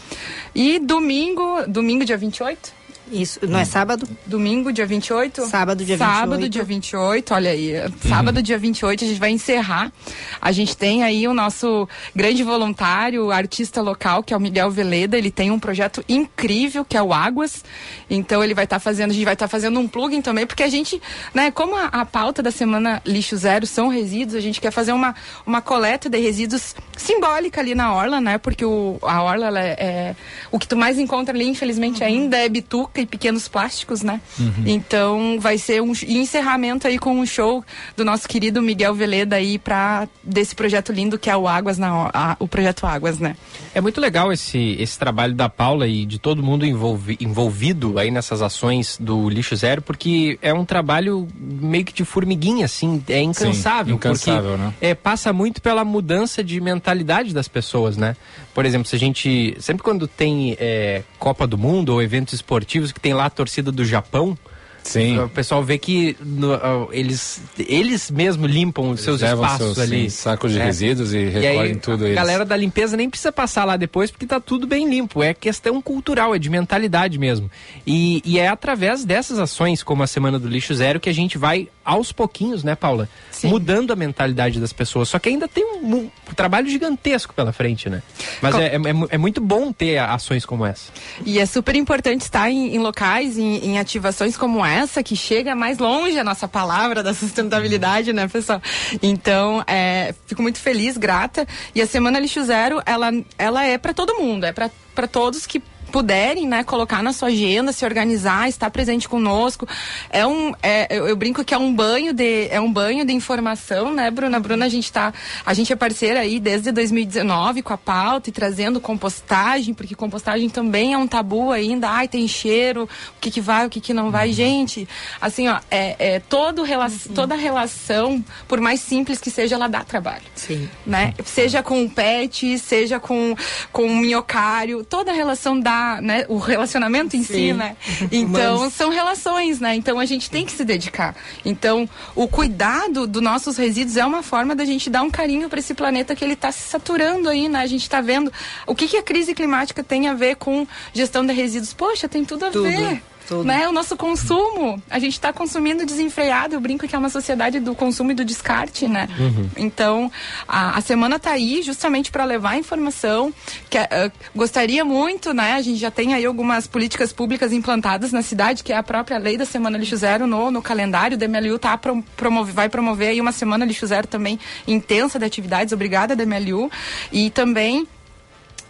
[0.55, 4.09] E domingo, domingo dia 28, isso, não é sábado?
[4.27, 5.43] Domingo, dia 28?
[5.47, 6.19] Sábado, dia 28.
[6.19, 7.73] Sábado, dia 28, olha aí.
[8.01, 8.43] Sábado, uhum.
[8.43, 9.93] dia 28, a gente vai encerrar.
[10.41, 15.19] A gente tem aí o nosso grande voluntário, artista local, que é o Miguel Veleda.
[15.19, 17.63] Ele tem um projeto incrível, que é o Águas.
[18.09, 20.47] Então, ele vai estar tá fazendo, a gente vai estar tá fazendo um plugin também,
[20.47, 21.01] porque a gente,
[21.35, 24.93] né, como a, a, pauta da semana Lixo Zero são resíduos, a gente quer fazer
[24.93, 25.15] uma,
[25.47, 28.39] uma coleta de resíduos simbólica ali na Orla, né?
[28.39, 30.17] Porque o, a Orla, é, é,
[30.51, 32.07] o que tu mais encontra ali, infelizmente, uhum.
[32.07, 34.21] ainda é bituca e pequenos plásticos, né?
[34.39, 34.65] Uhum.
[34.67, 37.65] Então vai ser um encerramento aí com um show
[37.97, 42.11] do nosso querido Miguel Veleda aí para desse projeto lindo que é o Águas na
[42.13, 43.37] a, o projeto Águas, né?
[43.75, 48.11] É muito legal esse esse trabalho da Paula e de todo mundo envolvi, envolvido aí
[48.11, 53.21] nessas ações do lixo zero, porque é um trabalho meio que de formiguinha assim, é
[53.21, 54.75] incansável, Sim, incansável, porque né?
[54.81, 58.17] é, passa muito pela mudança de mentalidade das pessoas, né?
[58.55, 62.93] Por exemplo, se a gente sempre quando tem é, Copa do Mundo ou eventos esportivos
[62.93, 64.39] que tem lá a torcida do Japão.
[64.85, 65.19] Sim.
[65.19, 70.03] O pessoal vê que no, uh, eles, eles mesmo limpam os seus espaços seus, ali.
[70.03, 70.65] Sim, sacos de é.
[70.65, 72.19] resíduos e recolhem tudo a eles.
[72.19, 75.23] A galera da limpeza nem precisa passar lá depois porque tá tudo bem limpo.
[75.23, 77.51] É questão cultural, é de mentalidade mesmo.
[77.87, 81.39] E, e é através dessas ações, como a Semana do Lixo Zero, que a gente
[81.39, 83.09] vai aos pouquinhos, né, Paula?
[83.31, 83.49] Sim.
[83.49, 85.09] Mudando a mentalidade das pessoas.
[85.09, 88.03] Só que ainda tem um, um trabalho gigantesco pela frente, né?
[88.41, 88.81] Mas é, é,
[89.11, 90.93] é, muito bom ter ações como essa.
[91.25, 95.17] E é super importante estar em, em locais, em, em ativações como essa essa que
[95.17, 98.61] chega mais longe a nossa palavra da sustentabilidade, né, pessoal?
[99.03, 101.47] Então, é, fico muito feliz, grata.
[101.75, 105.63] E a Semana Lixo Zero, ela, ela é para todo mundo, é para todos que
[105.95, 109.65] puderem, né, colocar na sua agenda, se organizar, estar presente conosco.
[110.11, 113.13] É um, é, eu, eu, brinco que é um banho de, é um banho de
[113.13, 114.41] informação, né, Bruna?
[114.41, 115.15] Bruna, a gente tá,
[115.47, 120.51] a gente é parceira aí desde 2019 com a pauta e trazendo compostagem, porque compostagem
[120.51, 121.89] também é um tabu ainda.
[121.89, 124.31] Ai, tem cheiro, o que que vai, o que que não vai.
[124.31, 124.35] Uhum.
[124.35, 124.89] Gente,
[125.21, 127.15] assim, ó, é, é todo rela uhum.
[127.15, 130.25] toda relação, por mais simples que seja, ela dá trabalho.
[130.35, 130.69] Sim.
[130.85, 131.15] Né?
[131.25, 133.37] Seja com o pet, seja com,
[133.71, 137.35] com o minhocário, toda relação dá né, o relacionamento em Sim.
[137.35, 137.77] si, né?
[138.11, 138.73] Então, Mas...
[138.75, 139.75] são relações, né?
[139.75, 141.15] Então, a gente tem que se dedicar.
[141.45, 145.59] Então, o cuidado dos nossos resíduos é uma forma da gente dar um carinho para
[145.59, 147.61] esse planeta que ele está se saturando aí, né?
[147.61, 148.33] A gente está vendo
[148.67, 151.73] o que, que a crise climática tem a ver com gestão de resíduos.
[151.73, 152.65] Poxa, tem tudo a tudo.
[152.65, 153.03] ver.
[153.29, 153.45] Tudo.
[153.45, 153.67] Né?
[153.69, 156.55] O nosso consumo, a gente está consumindo desenfreado.
[156.55, 159.09] Eu brinco que é uma sociedade do consumo e do descarte, né?
[159.19, 159.49] Uhum.
[159.57, 160.13] Então,
[160.47, 163.33] a, a semana está aí justamente para levar informação.
[163.71, 165.55] Que uh, gostaria muito, né?
[165.55, 169.19] A gente já tem aí algumas políticas públicas implantadas na cidade, que é a própria
[169.19, 171.17] lei da Semana Lixo Zero no, no calendário.
[171.17, 171.79] O DMLU tá
[172.17, 175.73] promove, vai promover aí uma Semana Lixo Zero também intensa de atividades.
[175.73, 176.71] Obrigada, DMLU.
[177.11, 177.87] E também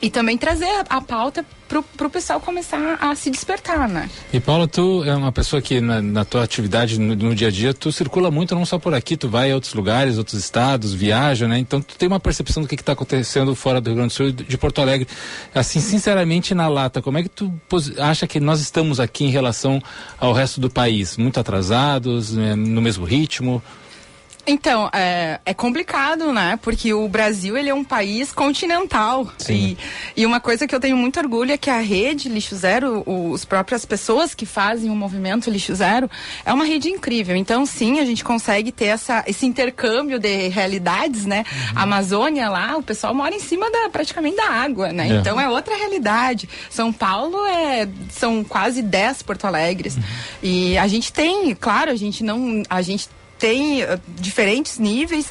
[0.00, 1.46] e também trazer a pauta
[1.82, 4.08] para o pessoal começar a se despertar, né?
[4.32, 7.50] E Paula, tu é uma pessoa que na, na tua atividade no, no, dia a
[7.50, 10.92] dia, tu circula muito não só por aqui, tu vai a outros lugares, outros estados,
[10.92, 11.58] viaja, né?
[11.58, 14.32] Então tu tem uma percepção do que está acontecendo fora do Rio Grande do Sul
[14.32, 15.08] de Porto Alegre.
[15.54, 17.52] Assim, sinceramente, na lata, como é que tu
[17.98, 19.82] acha que nós estamos aqui em relação
[20.18, 21.16] ao resto do país?
[21.16, 22.54] Muito atrasados, né?
[22.54, 23.62] no mesmo ritmo?
[24.46, 26.58] Então, é, é, complicado, né?
[26.60, 29.26] Porque o Brasil, ele é um país continental.
[29.38, 29.76] Sim.
[30.16, 33.02] E, e uma coisa que eu tenho muito orgulho é que a rede Lixo Zero,
[33.06, 36.10] os próprias pessoas que fazem o movimento Lixo Zero,
[36.44, 37.34] é uma rede incrível.
[37.34, 41.44] Então, sim, a gente consegue ter essa, esse intercâmbio de realidades, né?
[41.50, 41.78] Uhum.
[41.78, 45.08] A Amazônia lá, o pessoal mora em cima da, praticamente da água, né?
[45.08, 45.14] É.
[45.14, 46.48] Então, é outra realidade.
[46.68, 49.96] São Paulo é, são quase 10 Porto Alegres.
[49.96, 50.02] Uhum.
[50.42, 53.08] E a gente tem, claro, a gente não, a gente
[53.38, 55.26] tem uh, diferentes níveis.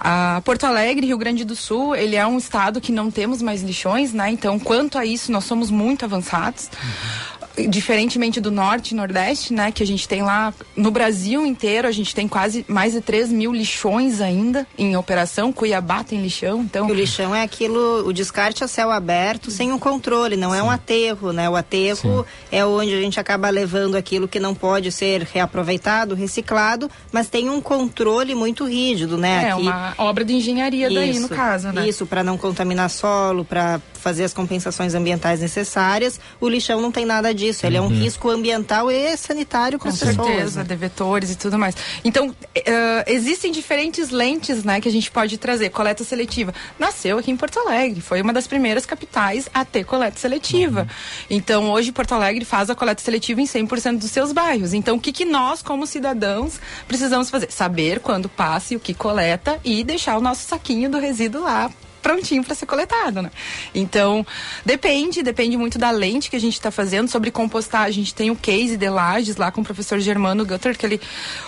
[0.00, 3.62] Uh, Porto Alegre, Rio Grande do Sul, ele é um estado que não temos mais
[3.62, 4.30] lixões, né?
[4.30, 6.70] Então, quanto a isso, nós somos muito avançados.
[6.72, 7.37] Uhum.
[7.66, 11.92] Diferentemente do norte e nordeste, né, que a gente tem lá no Brasil inteiro, a
[11.92, 15.52] gente tem quase mais de 3 mil lixões ainda em operação.
[15.52, 16.86] Cuiabá tem lixão, então.
[16.86, 20.70] O lixão é aquilo, o descarte a céu aberto, sem um controle, não é um
[20.70, 21.48] aterro, né?
[21.48, 26.90] O aterro é onde a gente acaba levando aquilo que não pode ser reaproveitado, reciclado,
[27.10, 29.44] mas tem um controle muito rígido, né?
[29.46, 31.88] É Aqui- uma obra de engenharia daí, no Isso, caso, né?
[31.88, 36.20] Isso, para não contaminar solo, para fazer as compensações ambientais necessárias.
[36.40, 37.47] O lixão não tem nada disso.
[37.66, 37.90] Ele é um Uhum.
[38.00, 40.26] risco ambiental e sanitário para Com as pessoas.
[40.26, 40.66] certeza, né?
[40.68, 41.74] devetores e tudo mais.
[42.04, 45.70] Então, eh, existem diferentes lentes, né, que a gente pode trazer.
[45.70, 50.18] Coleta seletiva nasceu aqui em Porto Alegre, foi uma das primeiras capitais a ter coleta
[50.18, 50.86] seletiva.
[51.30, 54.72] Então, hoje Porto Alegre faz a coleta seletiva em 100% dos seus bairros.
[54.74, 57.50] Então, o que que nós, como cidadãos, precisamos fazer?
[57.50, 61.70] Saber quando passa e o que coleta e deixar o nosso saquinho do resíduo lá
[62.08, 63.30] prontinho para ser coletado, né?
[63.74, 64.26] Então,
[64.64, 67.08] depende, depende muito da lente que a gente está fazendo.
[67.08, 70.76] Sobre compostagem, a gente tem o case de Lages lá com o professor Germano Gutter,
[70.76, 71.00] que ele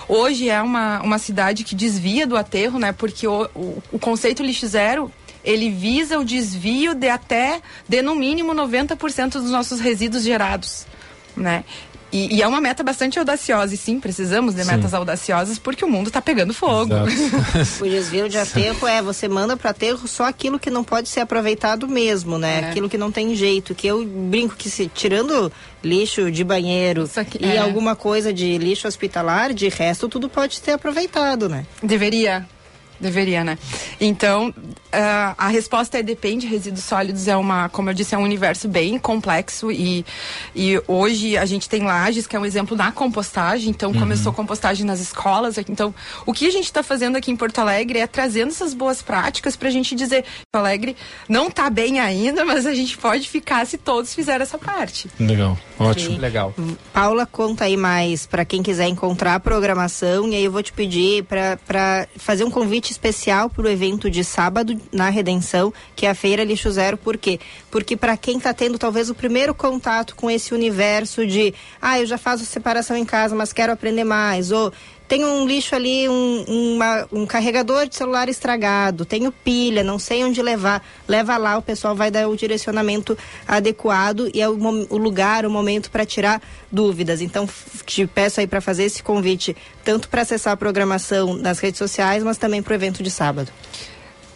[0.06, 2.92] hoje é uma, uma cidade que desvia do aterro, né?
[2.92, 5.11] Porque o, o, o conceito lixo zero
[5.42, 10.86] ele visa o desvio de até, de no mínimo 90% dos nossos resíduos gerados,
[11.34, 11.64] né?
[12.12, 14.72] E, e é uma meta bastante audaciosa, e sim, precisamos de Sim.
[14.72, 16.92] metas audaciosas porque o mundo está pegando fogo.
[17.80, 21.20] O desvio de aterro é você manda para aterro só aquilo que não pode ser
[21.20, 22.61] aproveitado mesmo, né?
[22.61, 22.70] É.
[22.70, 23.74] Aquilo que não tem jeito.
[23.74, 25.52] Que eu brinco que se tirando
[25.82, 27.08] lixo de banheiro
[27.40, 27.58] e é.
[27.58, 31.64] alguma coisa de lixo hospitalar, de resto tudo pode ser aproveitado, né?
[31.82, 32.46] Deveria.
[33.01, 33.59] Deveria, né?
[34.01, 34.53] Então,
[34.92, 36.46] ah, a resposta é depende.
[36.46, 40.05] Resíduos sólidos é uma, como eu disse, é um universo bem complexo e,
[40.55, 43.70] e hoje a gente tem Lages, que é um exemplo na compostagem.
[43.70, 45.57] Então, começou compostagem nas escolas.
[45.59, 45.94] Então,
[46.26, 49.57] o que a gente está fazendo aqui em Porto Alegre é trazendo essas boas práticas
[49.57, 50.96] para a gente dizer Porto Alegre
[51.28, 55.09] não está bem ainda, mas a gente pode ficar se todos fizerem essa parte.
[55.18, 56.16] Legal, ótimo.
[56.16, 56.20] Sim.
[56.20, 56.55] Legal.
[56.92, 60.72] Paula, conta aí mais para quem quiser encontrar a programação e aí eu vou te
[60.72, 66.11] pedir para fazer um convite especial para o evento de sábado na Redenção, que é
[66.11, 66.97] a Feira Lixo Zero.
[66.97, 67.41] Por quê?
[67.70, 72.07] Porque para quem está tendo talvez o primeiro contato com esse universo de, ah, eu
[72.07, 74.72] já faço separação em casa, mas quero aprender mais, ou
[75.11, 76.44] tem um lixo ali, um,
[76.76, 80.86] uma- um carregador de celular estragado, tenho pilha, não sei onde levar.
[81.08, 84.52] Leva lá, o pessoal vai dar o direcionamento adequado e é o,
[84.88, 86.40] o lugar, o momento para tirar
[86.70, 87.20] dúvidas.
[87.20, 87.48] Então,
[87.84, 92.22] te peço aí para fazer esse convite, tanto para acessar a programação nas redes sociais,
[92.22, 93.50] mas também para o evento de sábado.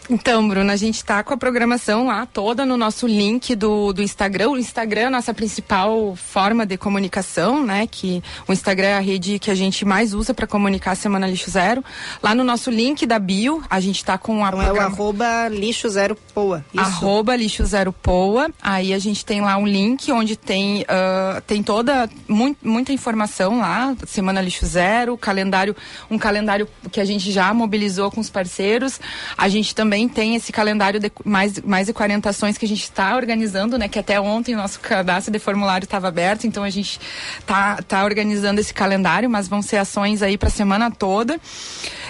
[0.07, 4.03] Então, Bruna, a gente está com a programação lá toda no nosso link do, do
[4.03, 4.49] Instagram.
[4.51, 7.87] O Instagram é a nossa principal forma de comunicação, né?
[7.89, 11.25] Que o Instagram é a rede que a gente mais usa para comunicar a Semana
[11.27, 11.83] Lixo Zero.
[12.21, 14.87] Lá no nosso link da bio, a gente está com a Então é o programa-
[14.95, 16.63] arroba lixo zero poa.
[16.71, 16.83] Isso.
[16.83, 18.49] Arroba lixo zero poa.
[18.61, 23.57] Aí a gente tem lá um link onde tem, ah, tem toda mui- muita informação
[23.59, 25.75] lá, Semana Lixo Zero, calendário,
[26.11, 28.99] um calendário que a gente já mobilizou com os parceiros.
[29.35, 32.83] A gente também tem esse calendário de mais, mais de 40 ações que a gente
[32.83, 33.87] está organizando, né?
[33.87, 36.99] Que até ontem nosso cadastro de formulário estava aberto, então a gente
[37.45, 41.39] tá, tá organizando esse calendário, mas vão ser ações aí para a semana toda.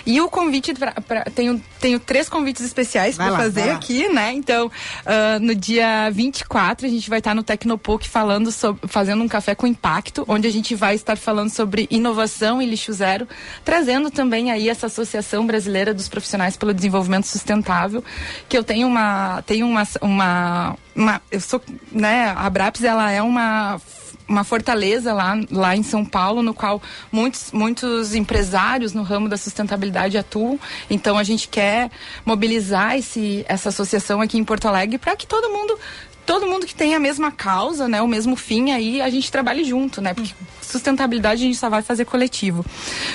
[0.06, 4.34] E o convite pra, pra- tenho, tenho três convites especiais para fazer aqui, né?
[4.34, 4.72] Então,
[5.06, 9.54] ah, no dia 24, a gente vai estar no Tecnopuc falando sobre, fazendo um café
[9.54, 13.28] com impacto, onde a gente vai estar falando sobre inovação e lixo zero,
[13.64, 18.04] trazendo também aí essa Associação Brasileira dos Profissionais pelo Desenvolvimento Sustentável,
[18.50, 21.62] que eu tenho uma, tenho uma, uma, uma eu sou,
[21.92, 23.80] né, a Braps, ela é uma
[24.28, 29.38] uma fortaleza lá, lá em São Paulo, no qual muitos, muitos empresários no ramo da
[29.38, 30.60] sustentabilidade atuam.
[30.90, 31.92] Então a gente quer
[32.26, 35.78] mobilizar esse, essa associação aqui em Porto Alegre para que todo mundo
[36.26, 39.64] todo mundo que tem a mesma causa, né, o mesmo fim aí, a gente trabalhe
[39.64, 40.14] junto, né?
[40.14, 42.66] Porque sustentabilidade a gente só vai fazer coletivo.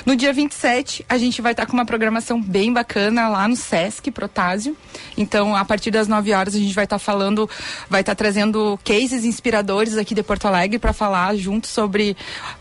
[0.06, 4.10] No dia 27, a gente vai estar com uma programação bem bacana lá no SESC
[4.10, 4.76] Protásio.
[5.16, 7.50] Então, a partir das 9 horas a gente vai estar falando,
[7.88, 12.16] vai estar trazendo cases inspiradores aqui de Porto Alegre para falar junto sobre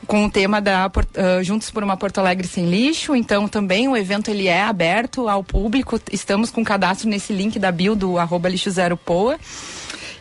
[0.08, 3.16] com o tema da ah, Juntos por uma Porto Alegre sem lixo.
[3.16, 6.00] Então, também o evento ele é aberto ao público.
[6.12, 9.38] Estamos com cadastro nesse link da bio do arroba lixo zero poa.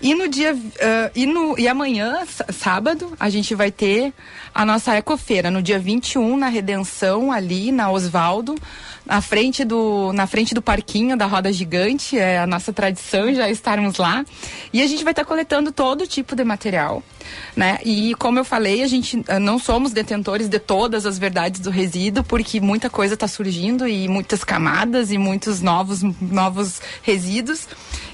[0.01, 2.23] E no dia ah, e, no, e amanhã,
[2.53, 4.13] sábado, a gente vai ter
[4.55, 8.55] a nossa ecofeira no dia 21 na Redenção ali na Osvaldo,
[9.09, 13.49] na frente do na frente do parquinho da Roda Gigante, é a nossa tradição já
[13.51, 14.25] estarmos lá.
[14.73, 17.03] E a gente vai estar coletando todo tipo de material,
[17.57, 17.79] né?
[17.85, 21.71] E como eu falei, a gente ah, não somos detentores de todas as verdades do
[21.71, 27.67] resíduo, porque muita coisa está surgindo e muitas camadas e muitos novos novos resíduos.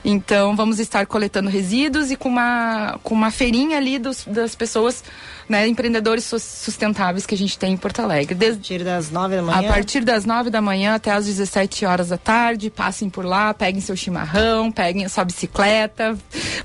[0.04, 5.02] Então vamos estar coletando resíduos e com uma, com uma feirinha ali dos- das pessoas
[5.48, 8.34] né, empreendedores sus- sustentáveis que a gente tem em Porto Alegre.
[8.34, 9.68] Desde, a partir das 9 da A manhã?
[9.68, 13.80] partir das 9 da manhã até as 17 horas da tarde, passem por lá, peguem
[13.80, 16.16] seu chimarrão, peguem a sua bicicleta,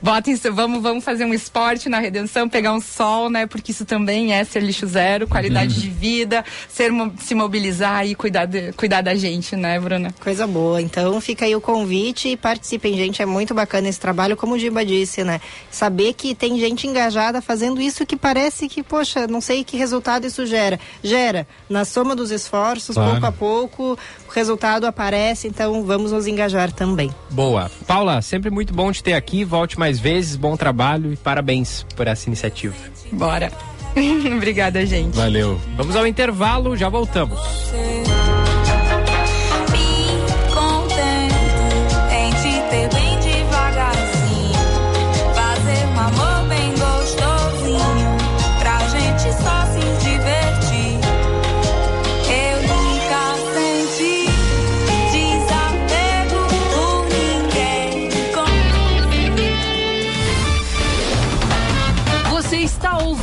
[0.01, 3.45] botem seu, vamos, vamos fazer um esporte na redenção, pegar um sol, né?
[3.45, 5.81] Porque isso também é ser lixo zero, qualidade Uhum.
[5.81, 10.13] de vida, ser, se mobilizar e cuidar, de- cuidar da gente, né, Bruna?
[10.19, 10.81] Coisa boa.
[10.81, 13.21] Então fica aí o convite e participem, gente.
[13.21, 15.41] É muito bacana esse trabalho, como o Giba disse, né?
[15.69, 20.25] Saber que tem gente engajada fazendo isso que parece que, poxa, não sei que resultado
[20.25, 20.79] isso gera.
[21.03, 23.11] Gera na soma dos esforços, Claro.
[23.11, 23.83] pouco a pouco,
[24.27, 27.13] o resultado aparece, então vamos nos engajar também.
[27.31, 27.69] Boa.
[27.85, 29.43] Paula, sempre muito bom te ter aqui.
[29.43, 30.35] Volte mais vezes.
[30.35, 32.75] Bom trabalho e parabéns por essa iniciativa.
[33.11, 33.51] Bora.
[34.37, 35.15] Obrigada, gente.
[35.15, 35.59] Valeu.
[35.75, 37.39] Vamos ao intervalo, já voltamos.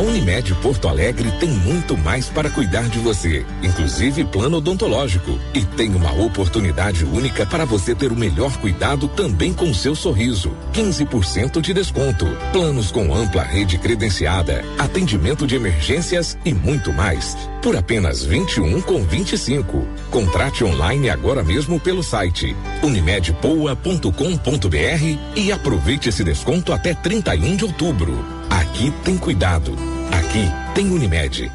[0.00, 5.38] A Unimed Porto Alegre tem muito mais para cuidar de você, inclusive plano odontológico.
[5.52, 10.56] E tem uma oportunidade única para você ter o melhor cuidado também com seu sorriso.
[10.72, 12.24] 15% de desconto.
[12.50, 17.36] Planos com ampla rede credenciada, atendimento de emergências e muito mais.
[17.60, 19.86] Por apenas 21 com 25.
[20.10, 28.24] Contrate online agora mesmo pelo site unimedpoa.com.br e aproveite esse desconto até 31 de outubro.
[28.48, 29.89] Aqui tem cuidado.
[30.12, 31.50] Aqui tem Unimed.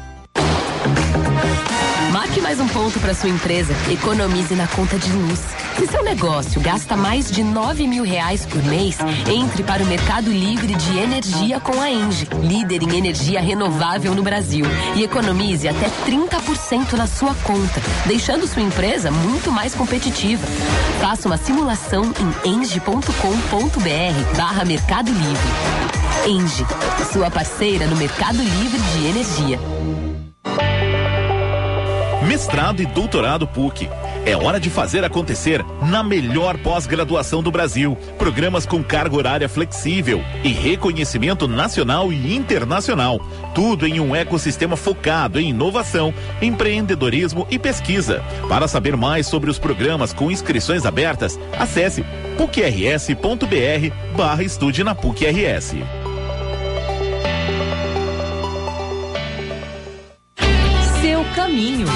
[2.12, 3.74] Marque mais um ponto para sua empresa.
[3.90, 5.40] Economize na conta de luz.
[5.78, 8.96] Se seu negócio gasta mais de 9 mil reais por mês,
[9.28, 14.22] entre para o Mercado Livre de Energia com a Engie, líder em energia renovável no
[14.22, 14.64] Brasil.
[14.94, 20.46] E economize até 30% na sua conta, deixando sua empresa muito mais competitiva.
[21.00, 22.04] Faça uma simulação
[22.44, 26.05] em engie.com.br barra Mercado Livre.
[26.24, 26.64] Engie,
[27.12, 29.58] sua parceira no Mercado Livre de Energia.
[32.26, 33.88] Mestrado e doutorado PUC.
[34.24, 37.96] É hora de fazer acontecer na melhor pós-graduação do Brasil.
[38.18, 43.20] Programas com carga horária flexível e reconhecimento nacional e internacional.
[43.54, 46.12] Tudo em um ecossistema focado em inovação,
[46.42, 48.22] empreendedorismo e pesquisa.
[48.48, 52.04] Para saber mais sobre os programas com inscrições abertas, acesse
[52.36, 55.76] pucrs.br barra estude na PUC-RS.
[61.56, 61.86] Seu caminho.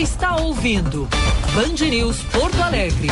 [0.07, 1.07] está ouvindo
[1.53, 3.09] Band News Porto Alegre.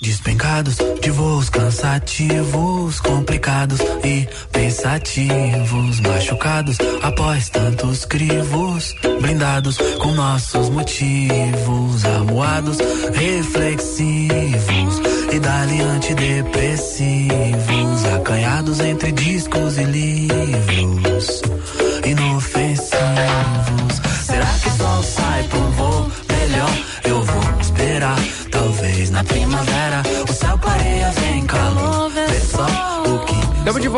[0.00, 12.04] Despencados de voos cansativos, complicados e pensativos, machucados após tantos crivos, blindados com nossos motivos,
[12.04, 12.78] amuados,
[13.12, 15.00] reflexivos
[15.32, 21.42] e dali antidepressivos, acanhados entre discos e livros,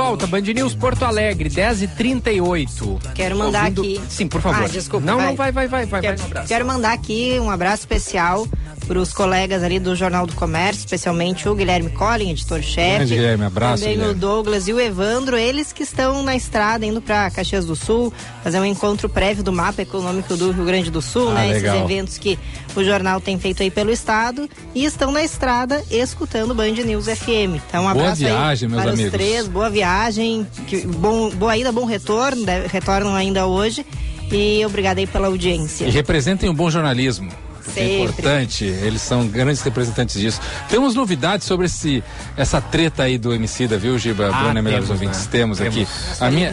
[0.07, 4.01] volta, Band News Porto Alegre, 10 e 38 Quero mandar Ouvindo- aqui.
[4.09, 4.65] Sim, por favor.
[4.65, 5.05] Ah, desculpa.
[5.05, 6.01] Não, não, vai, vai, vai, vai.
[6.01, 8.47] Quero, vai um quero mandar aqui um abraço especial
[8.87, 13.05] para os colegas ali do Jornal do Comércio, especialmente o Guilherme Collin, editor-chefe.
[13.07, 14.15] Guilherme, abraço, Também Guilherme.
[14.15, 18.13] o Douglas e o Evandro, eles que estão na estrada indo para Caxias do Sul,
[18.45, 21.53] fazer um encontro prévio do mapa econômico do Rio Grande do Sul, Ah, né?
[21.55, 21.75] legal.
[21.77, 22.39] Esses eventos que
[22.77, 27.57] o jornal tem feito aí pelo estado e estão na estrada escutando Band News FM.
[27.69, 29.13] Então, um Boa viagem, meus para amigos.
[29.13, 33.85] os três, boa viagem, que, bom, boa ida, bom retorno, retornam ainda hoje.
[34.31, 35.85] E obrigada aí pela audiência.
[35.87, 37.31] E representem o bom jornalismo.
[37.67, 38.03] Porque É Sempre.
[38.05, 40.41] importante, eles são grandes representantes disso.
[40.69, 42.03] Temos novidades sobre esse,
[42.37, 44.31] essa treta aí do Emicida, viu, Giba?
[44.33, 45.29] Ah, Bruna, melhores temos, ouvintes, né?
[45.31, 45.77] temos, Temos.
[45.77, 45.87] aqui.
[46.25, 46.51] A minha,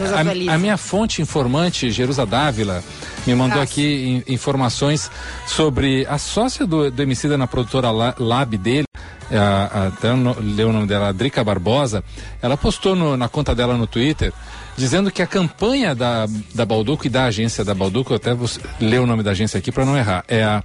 [0.50, 2.82] a, a minha fonte informante, Jerusa Dávila,
[3.26, 5.10] me mandou aqui in- informações
[5.46, 8.84] sobre a sócia do, do Emicida na produtora La- Lab dele,
[9.30, 12.04] a, a, até leu o nome dela, Drica Barbosa,
[12.42, 14.32] ela postou no- na conta dela no Twitter,
[14.76, 18.48] dizendo que a campanha da, da Balduco e da agência da Balduco, eu até vou
[18.80, 20.62] ler o nome da agência aqui para não errar, é a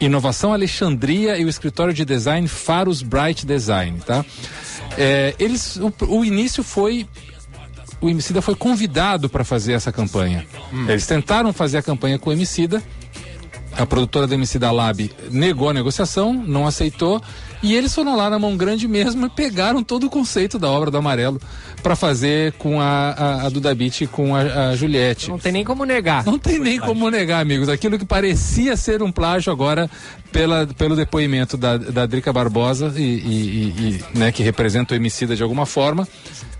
[0.00, 4.24] Inovação Alexandria e o escritório de design Faros Bright Design, tá?
[4.98, 7.06] É, eles, o, o início foi
[8.00, 10.46] o Emicida foi convidado para fazer essa campanha.
[10.86, 12.82] Eles tentaram fazer a campanha com o Emicida.
[13.72, 17.22] A produtora do Emicida Lab negou a negociação, não aceitou.
[17.62, 20.90] E eles foram lá na mão grande mesmo e pegaram todo o conceito da obra
[20.90, 21.40] do Amarelo
[21.82, 25.28] para fazer com a, a, a Duda Beat e com a, a Juliette.
[25.28, 26.24] Não tem nem como negar.
[26.24, 27.68] Não tem nem como negar, amigos.
[27.68, 29.90] Aquilo que parecia ser um plágio agora,
[30.30, 34.96] pela, pelo depoimento da, da Drica Barbosa, e, e- e- e, né, que representa o
[34.96, 36.06] Emicida de alguma forma,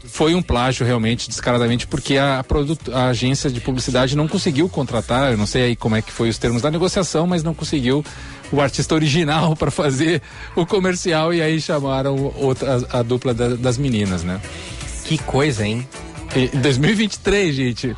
[0.08, 2.44] foi um plágio realmente, descaradamente, porque a,
[2.92, 6.28] a agência de publicidade não conseguiu contratar, eu não sei aí como é que foi
[6.28, 8.04] os termos da negociação, mas não conseguiu
[8.52, 10.22] o artista original para fazer
[10.54, 14.40] o comercial e aí chamaram outra, a, a dupla da- das meninas, né?
[15.04, 15.86] Que coisa, hein?
[16.34, 17.96] Em 2023, gente.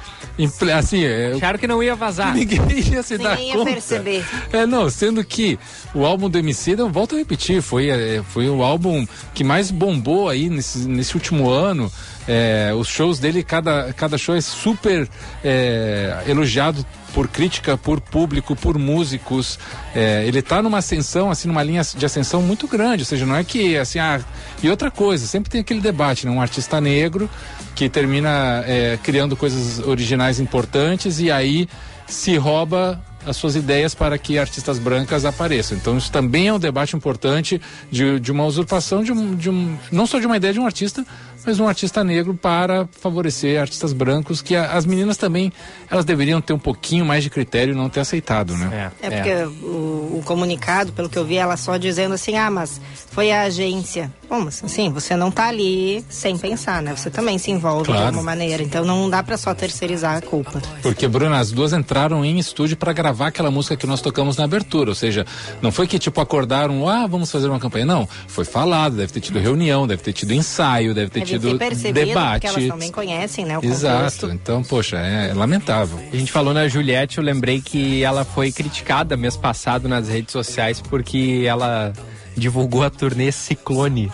[0.77, 2.35] Assim, é, Acharam que não ia vazar.
[2.35, 2.61] Ninguém
[2.93, 3.71] ia se dar Ninguém ia conta.
[3.73, 4.25] perceber.
[4.53, 5.59] É, não, sendo que
[5.95, 9.71] o álbum do Emicida, eu volto a repetir, foi, é, foi o álbum que mais
[9.71, 11.91] bombou aí nesse, nesse último ano.
[12.29, 15.09] É, os shows dele, cada, cada show é super
[15.43, 19.59] é, elogiado por crítica, por público, por músicos.
[19.95, 23.03] É, ele tá numa ascensão, assim, numa linha de ascensão muito grande.
[23.03, 24.21] Ou seja, não é que, assim, ah,
[24.63, 26.33] e outra coisa, sempre tem aquele debate, né?
[26.33, 27.31] Um artista negro
[27.75, 31.67] que termina é, criando coisas originais importantes e aí
[32.07, 35.77] se rouba as suas ideias para que artistas brancas apareçam.
[35.77, 37.61] Então isso também é um debate importante
[37.91, 40.67] de, de uma usurpação de um, de um não só de uma ideia de um
[40.67, 41.05] artista,
[41.49, 45.51] mas um artista negro para favorecer artistas brancos que a- as meninas também
[45.91, 48.69] elas deveriam ter um pouquinho mais de critério e não ter aceitado, né?
[49.01, 52.79] É porque o, o comunicado, pelo que eu vi, ela só dizendo assim, ah, mas
[53.19, 54.13] foi a agência.
[54.31, 56.95] Bom, mas assim, você não tá ali sem pensar, né?
[56.95, 58.01] Você também se envolve Claro.
[58.03, 58.63] de alguma maneira.
[58.63, 60.63] Então não dá pra só terceirizar a culpa.
[60.83, 64.45] Porque, Bruna, as duas entraram em estúdio para gravar aquela música que nós tocamos na
[64.45, 64.91] abertura.
[64.91, 65.27] Ou seja,
[65.61, 67.85] não foi que tipo acordaram, ah, vamos fazer uma campanha.
[67.87, 71.59] Não, foi falado, deve ter tido reunião, deve ter tido ensaio, deve ter Deve tido
[71.59, 72.43] ter percebido, debate.
[72.47, 73.59] porque elas também conhecem, né?
[73.59, 73.97] O Exato.
[73.97, 74.31] contexto.
[74.31, 75.99] Então, poxa, é, lamentável.
[76.13, 80.31] A gente falou na Juliette, eu lembrei que ela foi criticada mês passado nas redes
[80.31, 81.93] sociais porque ela
[82.39, 84.11] divulgou a turnê Ciclone.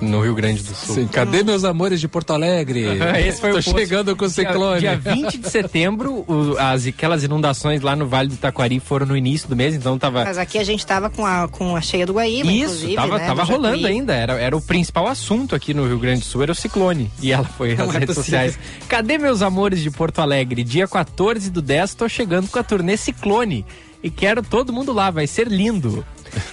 [0.00, 0.94] no Rio Grande do Sul.
[0.94, 2.84] Sim, cadê meus amores de Porto Alegre?
[3.26, 4.80] Esse foi Tô o chegando com o ciclone.
[4.80, 9.04] Dia, dia 20 de setembro, o- as, aquelas inundações lá no Vale do Taquari foram
[9.04, 10.24] no início do mês, então tava.
[10.24, 13.18] Mas aqui a gente tava com a, com a cheia do Guaíba, Isso, inclusive, tava,
[13.18, 13.92] né, tava do rolando Jacuí.
[13.92, 14.14] ainda.
[14.14, 17.10] Era, era o principal assunto aqui no Rio Grande do Sul, era o ciclone.
[17.20, 18.40] E ela foi Não às é redes possível.
[18.40, 18.58] sociais.
[18.88, 20.64] Cadê meus amores de Porto Alegre?
[20.64, 23.66] Dia 14 do 10, tô chegando com a turnê Ciclone.
[24.02, 26.02] E quero todo mundo lá, vai ser lindo.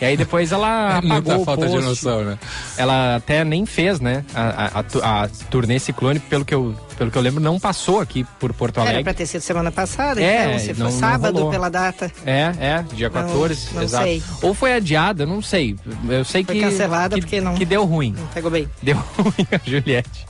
[0.02, 1.88] E aí depois ela É muita apagou o falta de post.
[1.90, 2.40] noção, né?
[2.78, 4.24] Ela até nem fez, né?
[4.34, 8.00] A, a, a, a turnê Ciclone, pelo que, eu, pelo que eu lembro, não passou
[8.02, 9.04] aqui por Porto Era Alegre.
[9.04, 11.52] pra ter sido semana passada, É, então, se não- não sábado rolou.
[11.52, 12.12] pela data.
[12.26, 14.04] É, é, dia Não- 14, não exato.
[14.06, 14.24] sei.
[14.42, 15.76] Ou foi adiada, não sei.
[16.10, 16.62] Eu sei Foi que.
[16.62, 18.14] cancelada que, porque não- Que deu ruim.
[18.18, 18.68] Não pegou bem.
[18.82, 20.26] Deu ruim a Juliette.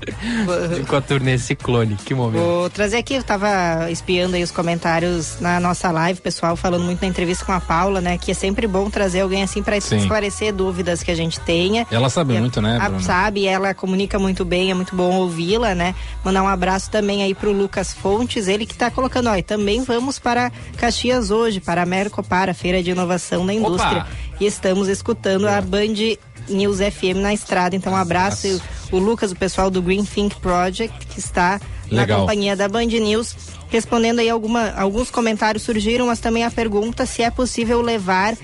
[0.88, 2.42] Com a turnê Ciclone, que momento.
[2.44, 7.02] Vou trazer aqui, eu tava espiando aí os comentários na nossa live, pessoal, falando muito
[7.02, 8.18] na entrevista com a Paula, né?
[8.18, 9.98] Que é sempre bom trazer alguém assim pra Sim.
[9.98, 11.86] esclarecer dúvidas que a gente tenha.
[11.92, 13.00] Ela sabe E muito, né, Bruna?
[13.02, 15.94] sabe, ela comunica muito bem, é muito bom ouvi-la, né?
[16.24, 20.20] Mandar um abraço também aí pro Lucas Fontes, ele que tá colocando, ó, também vamos
[20.20, 24.06] para Caxias hoje, para a Mercopar, a Feira de Inovação da Indústria.
[24.40, 26.18] E estamos escutando a Band
[26.50, 28.48] News FM na estrada, então um abraço.
[28.48, 28.62] E
[28.92, 31.62] o Lucas, o pessoal do Green Think Project, que está
[31.92, 32.22] na Legal.
[32.22, 33.36] companhia da Band News,
[33.70, 38.36] respondendo aí alguma, alguns comentários surgiram, mas também a pergunta se é possível levar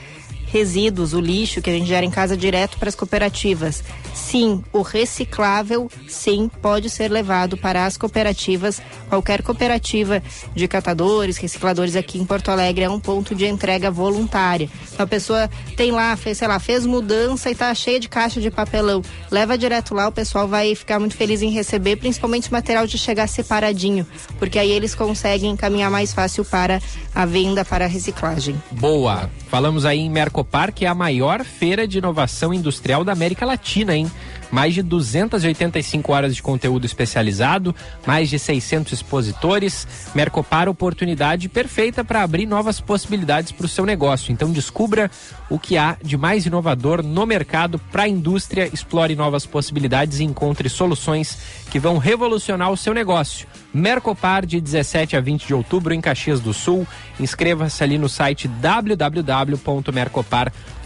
[0.54, 3.84] resíduos, o lixo que a gente gera em casa direto para as cooperativas.
[4.14, 8.80] Sim, o reciclável, sim, pode ser levado para as cooperativas.
[9.10, 10.22] Qualquer cooperativa
[10.54, 14.70] de catadores, recicladores aqui em Porto Alegre é um ponto de entrega voluntária.
[14.94, 18.40] Então a pessoa tem lá, fez, sei lá, fez mudança e tá cheia de caixa
[18.40, 19.02] de papelão.
[19.32, 23.00] Leva direto lá, o pessoal vai ficar muito feliz em receber, principalmente o material de
[23.00, 24.06] chegar separadinho,
[24.38, 26.80] porque aí eles conseguem encaminhar mais fácil para
[27.16, 28.62] a venda, para a reciclagem.
[28.70, 29.32] Boa.
[29.50, 33.96] Falamos aí em Mercopar, que é a maior feira de inovação industrial da América Latina,
[33.96, 34.12] hein?
[34.54, 37.76] Mais de 285 horas de conteúdo especializado,
[38.06, 39.88] mais de 600 expositores.
[40.14, 44.32] Mercopar, oportunidade perfeita para abrir novas possibilidades para o seu negócio.
[44.32, 45.10] Então descubra
[45.50, 50.24] o que há de mais inovador no mercado para a indústria, explore novas possibilidades e
[50.24, 51.36] encontre soluções
[51.72, 53.48] que vão revolucionar o seu negócio.
[53.74, 56.86] Mercopar de 17 a 20 de outubro em Caxias do Sul.
[57.20, 58.48] Inscreva-se ali no site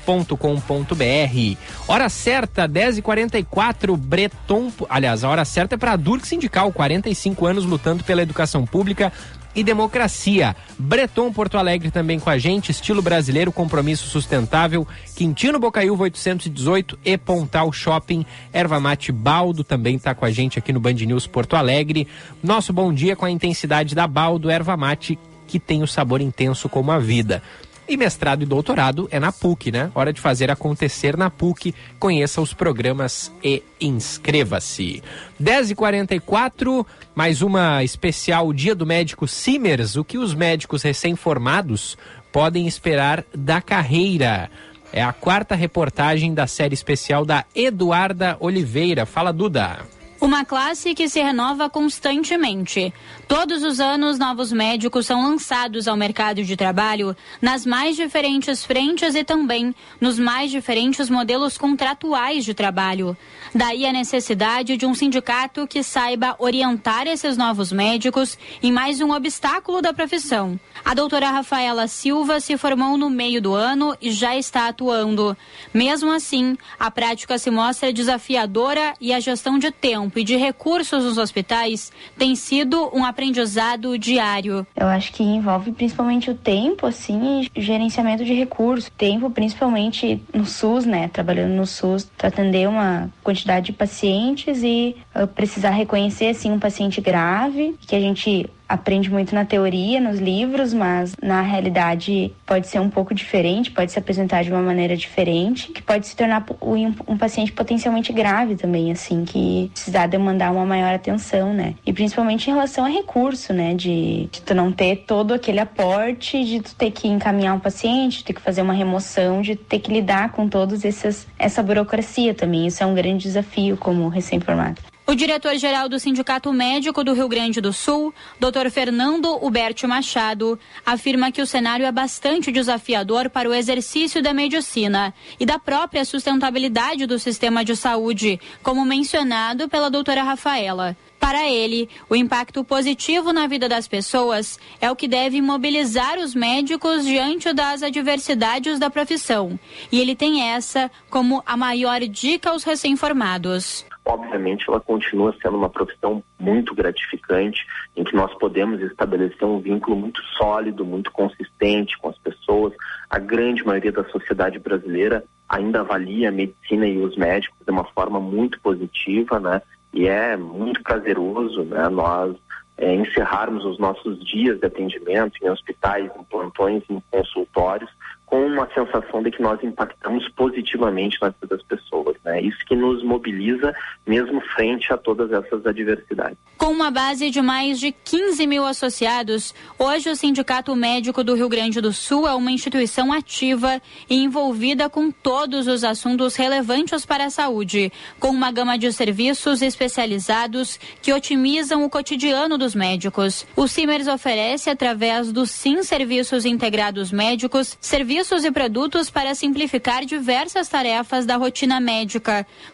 [0.08, 1.58] www.mercopar.com.br.
[1.88, 4.72] Hora certa, 10h44, Breton.
[4.90, 9.12] Aliás, a hora certa é para a Durk Sindical, 45 anos lutando pela educação pública
[9.54, 10.56] e democracia.
[10.78, 14.88] Breton Porto Alegre também com a gente, estilo brasileiro, compromisso sustentável.
[15.16, 18.26] Quintino Bocaiúva 818 e Pontal Shopping.
[18.54, 22.08] Erva Mate Baldo também está com a gente aqui no Band News Porto Alegre.
[22.42, 25.18] Nosso bom dia com a intensidade da Baldo Erva Mate,
[25.48, 27.42] que tem o sabor intenso como a vida.
[27.90, 29.90] E mestrado e doutorado é na PUC, né?
[29.96, 31.74] Hora de fazer acontecer na PUC.
[31.98, 35.02] Conheça os programas e inscreva-se.
[35.42, 36.86] 10h44,
[37.16, 39.96] mais uma especial Dia do Médico Simers.
[39.96, 41.98] O que os médicos recém-formados
[42.30, 44.52] podem esperar da carreira?
[44.92, 49.06] É a quarta reportagem da série especial da Eduarda Oliveira.
[49.06, 49.97] Fala, Duda.
[50.19, 52.91] Uma classe que se renova constantemente.
[53.27, 59.14] Todos os anos, novos médicos são lançados ao mercado de trabalho nas mais diferentes frentes
[59.14, 63.15] e também nos mais diferentes modelos contratuais de trabalho.
[63.53, 69.11] Daí a necessidade de um sindicato que saiba orientar esses novos médicos em mais um
[69.11, 70.60] obstáculo da profissão.
[70.84, 75.38] A doutora Rafaela Silva se formou no meio do ano e já está atuando.
[75.72, 81.04] Mesmo assim, a prática se mostra desafiadora e a gestão de tempo e de recursos
[81.04, 84.66] nos hospitais tem sido um aprendizado diário.
[84.76, 88.92] Eu acho que envolve principalmente o tempo, assim, e gerenciamento de recursos.
[88.98, 91.08] Tempo, principalmente no SUS, né?
[91.08, 96.60] Trabalhando no SUS, para atender uma quantidade de pacientes e uh, precisar reconhecer, assim, um
[96.60, 102.68] paciente grave, que a gente aprende muito na teoria, nos livros, mas na realidade pode
[102.68, 106.45] ser um pouco diferente, pode se apresentar de uma maneira diferente, que pode se tornar
[106.61, 111.76] um, paciente potencialmente grave também, assim, que precisar demandar uma maior atenção, né?
[111.85, 113.73] E principalmente em relação a recurso, né?
[113.73, 118.23] De, de tu não ter todo aquele aporte, de tu ter que encaminhar um paciente,
[118.23, 122.68] ter que fazer uma remoção, de ter que lidar com todos esses essa burocracia também.
[122.68, 124.81] Isso é um grande desafio como recém-formado.
[125.10, 128.70] O diretor-geral do Sindicato Médico do Rio Grande do Sul, Dr.
[128.70, 135.14] Fernando Huberto Machado, afirma que o cenário é bastante desafiador para o exercício da medicina
[135.40, 140.98] e da própria sustentabilidade do sistema de saúde, como mencionado pela doutora Rafaela.
[141.18, 146.36] Para ele, o impacto positivo na vida das pessoas é o que deve mobilizar os
[146.36, 149.58] médicos diante das adversidades da profissão.
[149.90, 155.70] E ele tem essa como a maior dica aos recém-formados obviamente ela continua sendo uma
[155.70, 157.66] profissão muito gratificante,
[157.96, 162.74] em que nós podemos estabelecer um vínculo muito sólido, muito consistente com as pessoas.
[163.10, 167.84] A grande maioria da sociedade brasileira ainda avalia a medicina e os médicos de uma
[167.84, 169.62] forma muito positiva, né?
[169.94, 171.88] E é muito prazeroso, né?
[171.90, 172.36] Nós
[172.78, 177.90] é, encerrarmos os nossos dias de atendimento em hospitais, em plantões, em consultórios,
[178.26, 182.16] com uma sensação de que nós impactamos positivamente na vida das pessoas.
[182.28, 182.41] Né?
[182.41, 183.74] Isso que nos mobiliza
[184.06, 186.38] mesmo frente a todas essas adversidades.
[186.58, 191.48] Com uma base de mais de 15 mil associados, hoje o Sindicato Médico do Rio
[191.48, 197.26] Grande do Sul é uma instituição ativa e envolvida com todos os assuntos relevantes para
[197.26, 203.45] a saúde, com uma gama de serviços especializados que otimizam o cotidiano dos médicos.
[203.56, 210.68] O CIMERS oferece, através dos SIM Serviços Integrados Médicos, serviços e produtos para simplificar diversas
[210.68, 212.16] tarefas da rotina médica,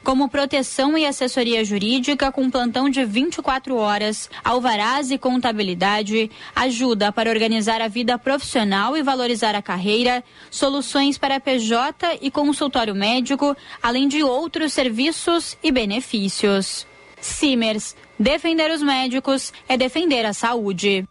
[0.04, 7.30] como proteção e assessoria jurídica com plantão de 24 horas, alvarás e contabilidade, ajuda para
[7.30, 14.08] organizar a vida profissional e valorizar a carreira, soluções para PJ e consultório médico, além
[14.08, 16.86] de outros serviços e benefícios.
[17.22, 21.06] Simers, defender os médicos é defender a saúde.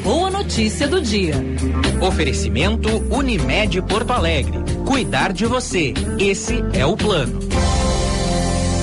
[0.00, 1.34] A boa notícia do dia.
[2.00, 4.58] Oferecimento Unimed Porto Alegre.
[4.86, 5.92] Cuidar de você.
[6.18, 7.38] Esse é o plano.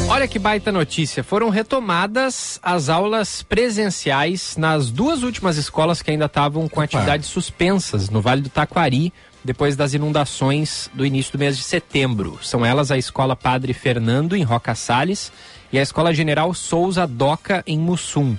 [0.07, 1.23] Olha que baita notícia.
[1.23, 6.83] Foram retomadas as aulas presenciais nas duas últimas escolas que ainda estavam com Opa.
[6.83, 9.11] atividades suspensas no Vale do Taquari,
[9.43, 12.37] depois das inundações do início do mês de setembro.
[12.43, 15.31] São elas a Escola Padre Fernando, em Roca Salles,
[15.73, 18.37] e a Escola General Souza Doca, em Mussum.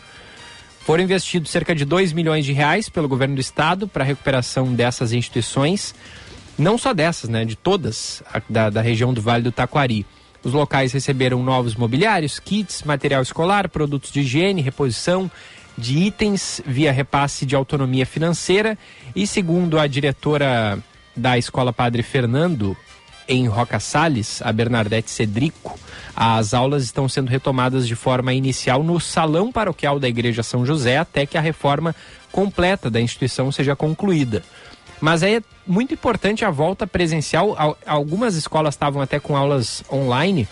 [0.89, 4.73] Foram investidos cerca de 2 milhões de reais pelo governo do estado para a recuperação
[4.73, 5.95] dessas instituições,
[6.59, 10.07] não só dessas, né, de todas a, da, da região do Vale do Taquari.
[10.43, 15.31] Os locais receberam novos mobiliários, kits, material escolar, produtos de higiene, reposição
[15.77, 18.79] de itens via repasse de autonomia financeira
[19.15, 20.79] e segundo a diretora
[21.15, 22.75] da Escola Padre Fernando,
[23.29, 25.79] em Roca Salles, a Bernadette Cedrico,
[26.17, 30.97] as aulas estão sendo retomadas de forma inicial no Salão Paroquial da Igreja São José
[30.97, 31.95] até que a reforma
[32.33, 34.43] completa da instituição seja concluída.
[35.01, 37.57] Mas é muito importante a volta presencial.
[37.87, 40.49] Algumas escolas estavam até com aulas online,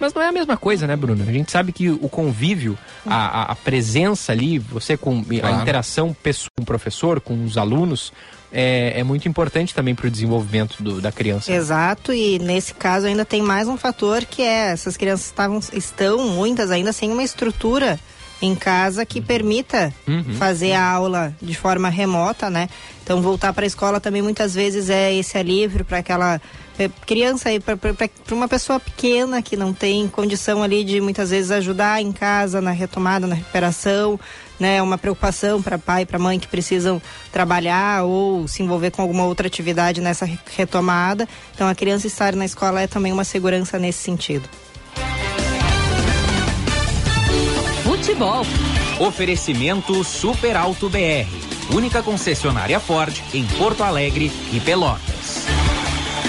[0.00, 1.22] mas não é a mesma coisa, né, Bruno?
[1.22, 5.46] A gente sabe que o convívio, a, a presença ali, você com claro.
[5.46, 6.16] a interação
[6.56, 8.12] com o professor, com os alunos,
[8.52, 11.52] é, é muito importante também para o desenvolvimento do, da criança.
[11.52, 16.28] Exato, e nesse caso ainda tem mais um fator que é essas crianças estavam, estão
[16.28, 17.98] muitas ainda sem uma estrutura
[18.42, 20.34] em casa que permita uhum.
[20.34, 22.68] fazer a aula de forma remota, né?
[23.02, 26.40] Então voltar para a escola também muitas vezes é esse alívio para aquela
[27.06, 27.76] criança aí para
[28.30, 32.70] uma pessoa pequena que não tem condição ali de muitas vezes ajudar em casa na
[32.70, 34.18] retomada, na recuperação,
[34.58, 34.80] né?
[34.80, 37.02] Uma preocupação para pai, para mãe que precisam
[37.32, 41.28] trabalhar ou se envolver com alguma outra atividade nessa retomada.
[41.54, 44.48] Então a criança estar na escola é também uma segurança nesse sentido.
[48.10, 48.42] Futebol.
[48.98, 51.28] Oferecimento Super Alto BR.
[51.72, 55.46] Única concessionária Ford em Porto Alegre e Pelotas.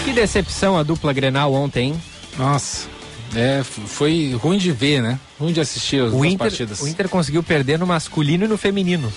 [0.06, 2.02] Que decepção a dupla Grenal ontem, hein?
[2.38, 2.88] Nossa.
[3.36, 5.20] É, foi ruim de ver, né?
[5.40, 6.82] Ruim de assistir as o duas Inter, partidas.
[6.82, 9.12] O Inter conseguiu perder no masculino e no feminino.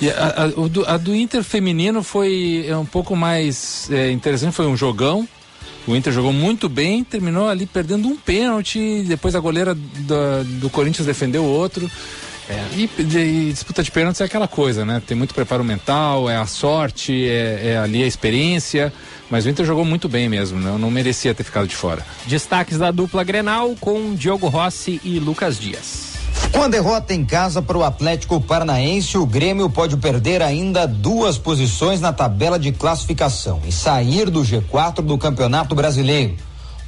[0.00, 4.52] E a, a, do, a do Inter feminino foi é, um pouco mais é, interessante,
[4.52, 5.28] foi um jogão.
[5.86, 10.70] O Inter jogou muito bem, terminou ali perdendo um pênalti, depois a goleira do, do
[10.70, 11.88] Corinthians defendeu outro.
[12.48, 12.64] É.
[12.76, 15.02] E, e, disputa de pênaltis é aquela coisa, né?
[15.04, 18.92] Tem muito preparo mental, é a sorte, é, é ali a experiência.
[19.28, 22.06] Mas o Inter jogou muito bem mesmo, não, não merecia ter ficado de fora.
[22.26, 26.15] Destaques da dupla Grenal com Diogo Rossi e Lucas Dias.
[26.52, 31.38] Com a derrota em casa para o Atlético Paranaense, o Grêmio pode perder ainda duas
[31.38, 36.36] posições na tabela de classificação e sair do G4 do Campeonato Brasileiro.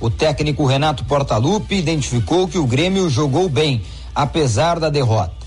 [0.00, 3.82] O técnico Renato Portaluppi identificou que o Grêmio jogou bem,
[4.14, 5.37] apesar da derrota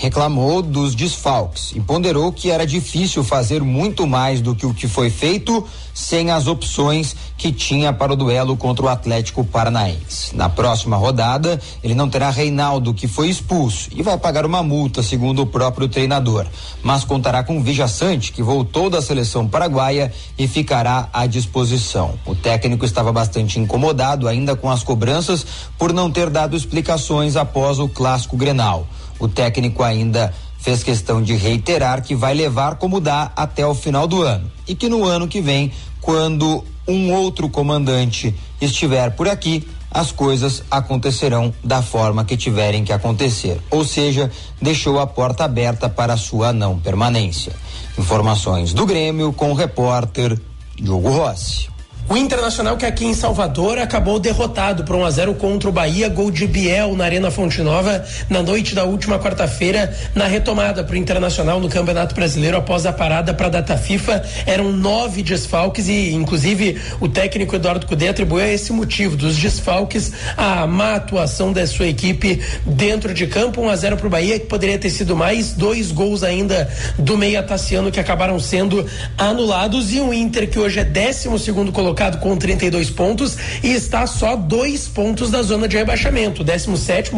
[0.00, 4.88] reclamou dos desfalques e ponderou que era difícil fazer muito mais do que o que
[4.88, 5.62] foi feito
[5.92, 10.34] sem as opções que tinha para o duelo contra o Atlético Paranaense.
[10.34, 15.02] Na próxima rodada, ele não terá Reinaldo, que foi expulso, e vai pagar uma multa,
[15.02, 16.46] segundo o próprio treinador.
[16.82, 22.14] Mas contará com Vija Sante, que voltou da seleção paraguaia e ficará à disposição.
[22.24, 25.44] O técnico estava bastante incomodado ainda com as cobranças
[25.76, 28.86] por não ter dado explicações após o clássico Grenal.
[29.20, 34.08] O técnico ainda fez questão de reiterar que vai levar como dá até o final
[34.08, 35.70] do ano e que no ano que vem,
[36.00, 42.92] quando um outro comandante estiver por aqui, as coisas acontecerão da forma que tiverem que
[42.92, 43.60] acontecer.
[43.70, 44.30] Ou seja,
[44.60, 47.52] deixou a porta aberta para sua não permanência.
[47.98, 50.38] Informações do Grêmio com o repórter
[50.76, 51.69] Diogo Rossi.
[52.10, 56.08] O Internacional, que aqui em Salvador acabou derrotado por 1 a 0 contra o Bahia,
[56.08, 60.94] gol de Biel na Arena Fonte Nova, na noite da última quarta-feira, na retomada para
[60.94, 64.24] o Internacional no Campeonato Brasileiro após a parada para a data FIFA.
[64.44, 70.66] Eram nove desfalques e, inclusive, o técnico Eduardo Cudê atribuiu esse motivo dos desfalques a
[70.66, 73.60] má atuação da sua equipe dentro de campo.
[73.60, 76.68] 1 a 0 para o Bahia, que poderia ter sido mais, dois gols ainda
[76.98, 78.84] do Meia Tassiano que acabaram sendo
[79.16, 83.72] anulados e o Inter, que hoje é 12 segundo colocado colocado com 32 pontos e
[83.72, 86.42] está só dois pontos da zona de rebaixamento.
[86.42, 87.10] 17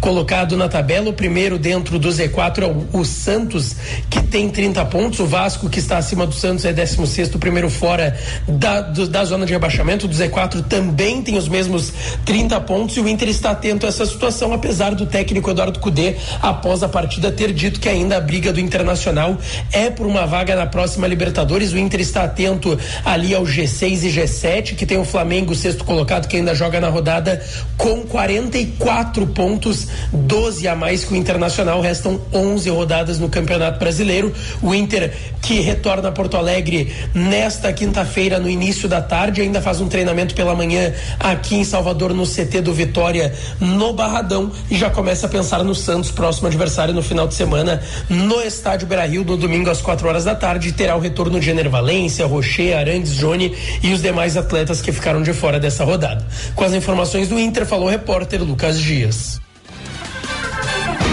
[0.00, 3.76] colocado na tabela, o primeiro dentro do Z4 é o, Santos,
[4.10, 5.20] que tem 30 pontos.
[5.20, 9.24] O Vasco, que está acima do Santos, é 16, o primeiro fora da, do, da
[9.24, 10.08] zona de rebaixamento.
[10.08, 11.92] Do Z4 também tem os mesmos
[12.24, 16.16] 30 pontos e o Inter está atento a essa situação, apesar do técnico Eduardo Cudê,
[16.42, 19.38] após a partida, ter dito que ainda a briga do Internacional
[19.70, 21.72] é por uma vaga na próxima Libertadores.
[21.72, 26.28] O Inter está atento ali ao G6 e G7, que tem o Flamengo, sexto colocado,
[26.28, 27.44] que ainda joga na rodada
[27.76, 31.80] com 44 pontos, 12 a mais que o Internacional.
[31.80, 34.32] Restam 11 rodadas no Campeonato Brasileiro.
[34.62, 35.12] O Inter,
[35.42, 40.34] que retorna a Porto Alegre nesta quinta-feira, no início da tarde, ainda faz um treinamento
[40.34, 45.28] pela manhã aqui em Salvador, no CT do Vitória, no Barradão, e já começa a
[45.28, 49.70] pensar no Santos, próximo adversário, no final de semana, no Estádio Beira Rio, no domingo
[49.70, 50.72] às 4 horas da tarde.
[50.72, 55.22] Terá o retorno de Ener Valência, Rocher, Arantes, Johnny e os demais atletas que ficaram
[55.22, 56.26] de fora dessa rodada.
[56.54, 59.40] Com as informações do Inter, falou o repórter Lucas Dias.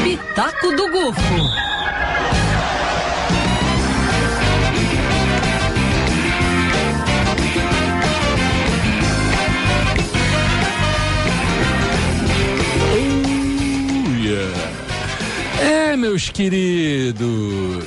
[0.04, 1.72] Pitaco do Gufo.
[15.62, 17.86] É, meus queridos,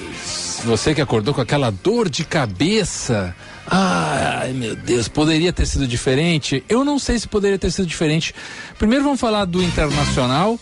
[0.64, 3.34] você que acordou com aquela dor de cabeça.
[3.66, 6.62] Ai, meu Deus, poderia ter sido diferente?
[6.68, 8.34] Eu não sei se poderia ter sido diferente.
[8.78, 10.58] Primeiro vamos falar do Internacional,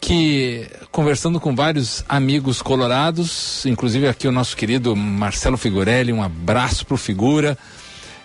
[0.00, 6.84] que conversando com vários amigos colorados, inclusive aqui o nosso querido Marcelo Figurelli, um abraço
[6.84, 7.56] pro Figura.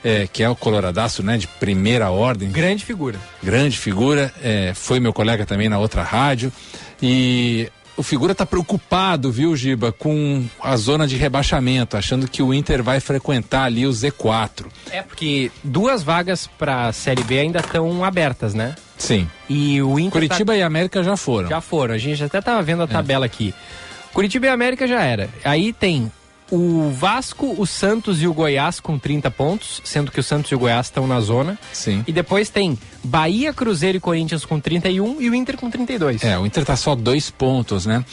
[0.03, 2.51] É, que é o coloradaço, né, de primeira ordem.
[2.51, 3.19] Grande figura.
[3.43, 6.53] Grande figura, é, foi meu colega também na outra rádio.
[7.01, 12.53] E o figura está preocupado, viu, Giba, com a zona de rebaixamento, achando que o
[12.53, 14.67] Inter vai frequentar ali o Z4.
[14.91, 18.75] É porque duas vagas para a Série B ainda estão abertas, né?
[18.97, 19.27] Sim.
[19.49, 20.57] E o Inter Curitiba tá...
[20.59, 21.49] e América já foram.
[21.49, 21.95] Já foram.
[21.95, 23.27] A gente até tava vendo a tabela é.
[23.27, 23.53] aqui.
[24.13, 25.29] Curitiba e América já era.
[25.43, 26.11] Aí tem
[26.51, 30.55] o Vasco, o Santos e o Goiás com 30 pontos, sendo que o Santos e
[30.55, 31.57] o Goiás estão na zona.
[31.73, 32.03] Sim.
[32.07, 36.23] E depois tem Bahia, Cruzeiro e Corinthians com 31 e o Inter com 32.
[36.23, 38.03] É, o Inter tá só dois pontos, né?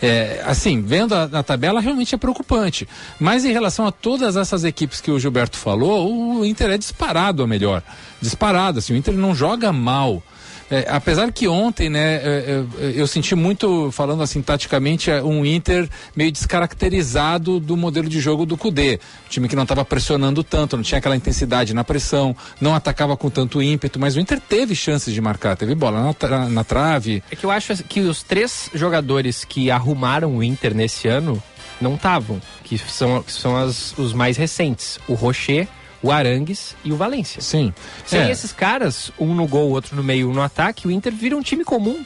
[0.00, 2.88] É, assim, vendo a, a, tabela, realmente é preocupante.
[3.18, 7.42] Mas em relação a todas essas equipes que o Gilberto falou, o Inter é disparado
[7.42, 7.82] a melhor.
[8.20, 10.22] Disparado, assim, o Inter não joga mal.
[10.70, 15.88] É, apesar que ontem, né, é, é, eu senti muito, falando assim taticamente, um Inter
[16.16, 18.98] meio descaracterizado do modelo de jogo do Cudê.
[19.28, 23.28] time que não estava pressionando tanto, não tinha aquela intensidade na pressão, não atacava com
[23.28, 27.22] tanto ímpeto, mas o Inter teve chances de marcar, teve bola na, tra na trave.
[27.30, 31.42] É que eu acho que os três jogadores que arrumaram o Inter nesse ano
[31.80, 34.98] não estavam, que são, que são as, os mais recentes.
[35.06, 35.68] O Rocher
[36.04, 37.40] o Arangues e o Valência.
[37.40, 37.72] Sim.
[38.04, 38.30] Sem é.
[38.30, 41.40] esses caras, um no gol, outro no meio, um no ataque, o Inter vira um
[41.40, 42.04] time comum.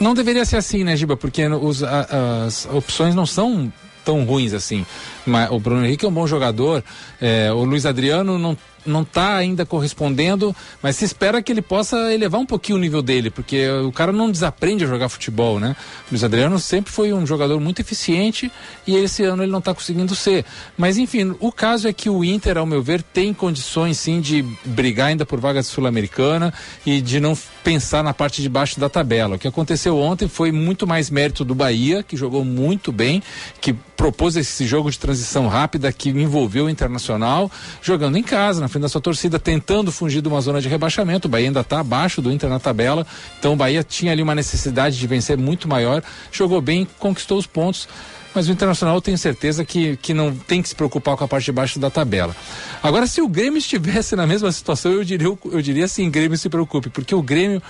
[0.00, 1.16] Não deveria ser assim, né, Giba?
[1.16, 3.72] Porque os, as opções não são
[4.04, 4.84] tão ruins assim.
[5.24, 6.82] Mas o Bruno Henrique é um bom jogador,
[7.20, 12.12] é, o Luiz Adriano não não está ainda correspondendo, mas se espera que ele possa
[12.12, 15.76] elevar um pouquinho o nível dele, porque o cara não desaprende a jogar futebol, né?
[16.06, 18.50] O Luiz Adriano sempre foi um jogador muito eficiente
[18.86, 20.44] e esse ano ele não está conseguindo ser.
[20.76, 24.42] Mas enfim, o caso é que o Inter, ao meu ver, tem condições sim de
[24.64, 26.52] brigar ainda por vaga sul-americana
[26.84, 29.36] e de não pensar na parte de baixo da tabela.
[29.36, 33.22] O que aconteceu ontem foi muito mais mérito do Bahia, que jogou muito bem,
[33.58, 37.50] que propôs esse jogo de transição rápida que envolveu o Internacional,
[37.80, 41.26] jogando em casa, na frente da sua torcida, tentando fugir de uma zona de rebaixamento.
[41.26, 43.06] O Bahia ainda está abaixo do Inter na tabela,
[43.38, 47.46] então o Bahia tinha ali uma necessidade de vencer muito maior, jogou bem, conquistou os
[47.46, 47.88] pontos
[48.34, 51.28] mas o Internacional eu tenho certeza que, que não tem que se preocupar com a
[51.28, 52.34] parte de baixo da tabela.
[52.82, 56.48] Agora, se o Grêmio estivesse na mesma situação, eu diria, eu diria assim, Grêmio se
[56.48, 57.62] preocupe, porque o Grêmio,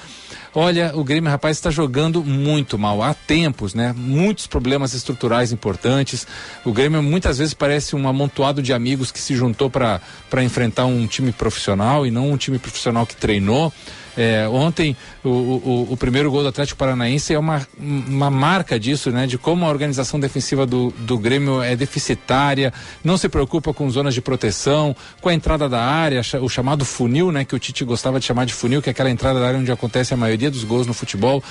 [0.55, 3.95] olha, o Grêmio, rapaz, está jogando muito mal, há tempos, né?
[3.97, 6.27] Muitos problemas estruturais importantes.
[6.65, 10.01] O Grêmio muitas vezes parece um amontoado de amigos que se juntou para
[10.43, 13.73] enfrentar um time profissional e não um time profissional que treinou.
[14.17, 19.11] É, ontem, o, o, o, primeiro gol do Atlético Paranaense é uma, uma marca disso,
[19.11, 19.27] né?
[19.27, 22.73] De como a organização defensiva do, do Grêmio é deficitária,
[23.03, 27.33] não se preocupa com zonas de proteção, com a entrada da área, o chamado funil,
[27.33, 27.45] né?
[27.45, 29.73] Que o Tite gostava de chamar de funil, que é aquela entrada da área onde
[29.73, 31.43] acontece a maioria dos gols no futebol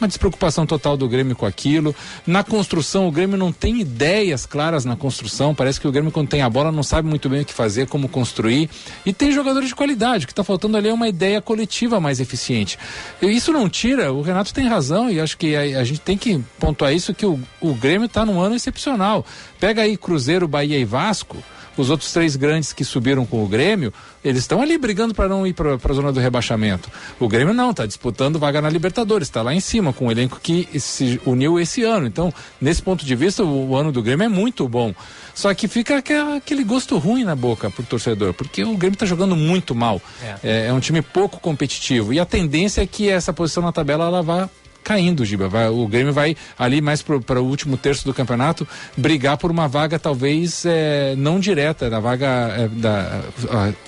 [0.00, 1.94] uma despreocupação total do Grêmio com aquilo.
[2.26, 5.54] Na construção, o Grêmio não tem ideias claras na construção.
[5.54, 7.86] Parece que o Grêmio, quando tem a bola, não sabe muito bem o que fazer,
[7.86, 8.68] como construir.
[9.04, 10.24] E tem jogadores de qualidade.
[10.24, 12.78] O que está faltando ali é uma ideia coletiva mais eficiente.
[13.20, 16.16] E isso não tira, o Renato tem razão, e acho que a, a gente tem
[16.16, 19.24] que pontuar isso: que o, o Grêmio está num ano excepcional.
[19.58, 21.36] Pega aí Cruzeiro, Bahia e Vasco
[21.80, 23.92] os outros três grandes que subiram com o Grêmio,
[24.24, 26.90] eles estão ali brigando para não ir para a zona do rebaixamento.
[27.18, 30.10] O Grêmio não, está disputando vaga na Libertadores, está lá em cima, com o um
[30.10, 32.06] elenco que se uniu esse ano.
[32.06, 34.94] Então, nesse ponto de vista, o, o ano do Grêmio é muito bom.
[35.34, 36.02] Só que fica
[36.36, 40.00] aquele gosto ruim na boca pro torcedor, porque o Grêmio está jogando muito mal.
[40.22, 40.36] É.
[40.42, 40.72] É, é.
[40.72, 42.12] um time pouco competitivo.
[42.12, 44.50] E a tendência é que essa posição na tabela ela vá
[44.90, 45.48] caindo, Giba.
[45.48, 49.68] Vai, o Grêmio vai ali mais para o último terço do campeonato brigar por uma
[49.68, 53.20] vaga talvez é, não direta, da vaga é, da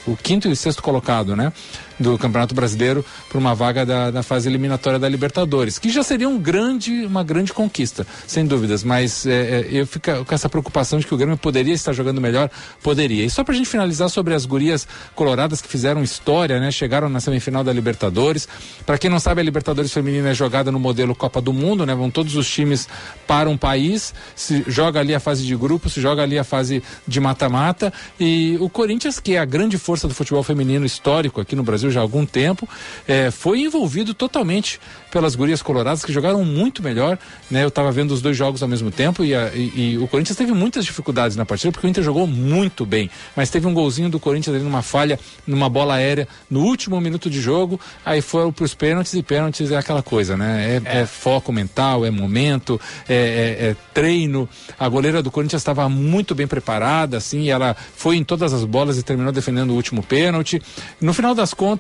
[0.07, 1.53] o quinto e sexto colocado, né?
[1.99, 6.29] Do Campeonato Brasileiro para uma vaga da, da, fase eliminatória da Libertadores, que já seria
[6.29, 8.85] um grande, uma grande conquista, sem dúvidas.
[8.85, 12.21] Mas é, é, eu fico com essa preocupação de que o Grêmio poderia estar jogando
[12.21, 12.51] melhor,
[12.83, 13.25] poderia.
[13.25, 16.71] E só para a gente finalizar sobre as gurias coloradas que fizeram história, né?
[16.71, 18.49] Chegaram na semifinal da Libertadores.
[18.85, 21.95] Para quem não sabe, a Libertadores feminina é jogada no modelo Copa do Mundo, né?
[21.95, 22.89] Vão todos os times
[23.27, 26.83] para um país, se joga ali a fase de grupo, se joga ali a fase
[27.07, 31.55] de mata-mata e o Corinthians, que é a grande força do futebol feminino histórico aqui
[31.55, 32.69] no Brasil já há algum tempo,
[33.07, 34.81] é, foi envolvido totalmente
[35.11, 37.19] pelas gurias coloradas que jogaram muito melhor,
[37.51, 37.63] né?
[37.63, 40.37] Eu estava vendo os dois jogos ao mesmo tempo e, a, e, e, o Corinthians
[40.37, 44.09] teve muitas dificuldades na partida porque o Inter jogou muito bem, mas teve um golzinho
[44.09, 48.51] do Corinthians ali numa falha, numa bola aérea no último minuto de jogo, aí foram
[48.51, 50.81] para os pênaltis e pênaltis é aquela coisa, né?
[50.85, 51.01] É, é.
[51.03, 54.49] é foco mental, é momento, é, é, é treino.
[54.79, 58.97] A goleira do Corinthians estava muito bem preparada, assim, ela foi em todas as bolas
[58.99, 60.61] e terminou defendendo o último pênalti.
[61.01, 61.72] No final das contas,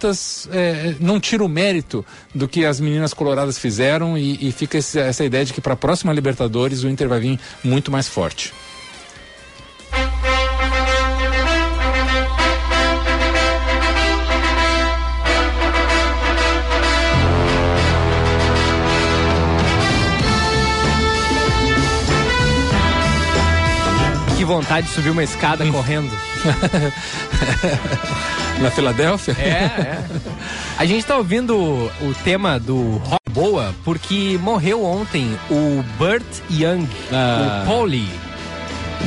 [0.50, 2.04] é, não tira o mérito
[2.34, 5.74] do que as meninas coloradas fizeram e, e fica esse, essa ideia de que para
[5.74, 8.52] a próxima Libertadores o Inter vai vir muito mais forte.
[24.52, 26.12] Vontade de subir uma escada correndo.
[28.60, 29.34] Na Filadélfia?
[29.38, 30.04] É, é.
[30.76, 36.86] A gente tá ouvindo o, tema do Rock Boa porque morreu ontem o Burt Young,
[37.10, 37.62] ah.
[37.62, 38.06] o Polly.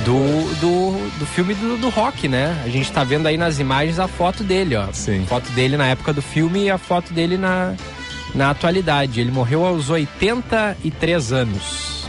[0.03, 0.19] Do,
[0.59, 2.61] do, do filme do, do rock, né?
[2.65, 4.87] A gente tá vendo aí nas imagens a foto dele, ó.
[4.91, 5.23] Sim.
[5.23, 7.75] A foto dele na época do filme e a foto dele na,
[8.35, 9.21] na atualidade.
[9.21, 12.04] Ele morreu aos 83 anos.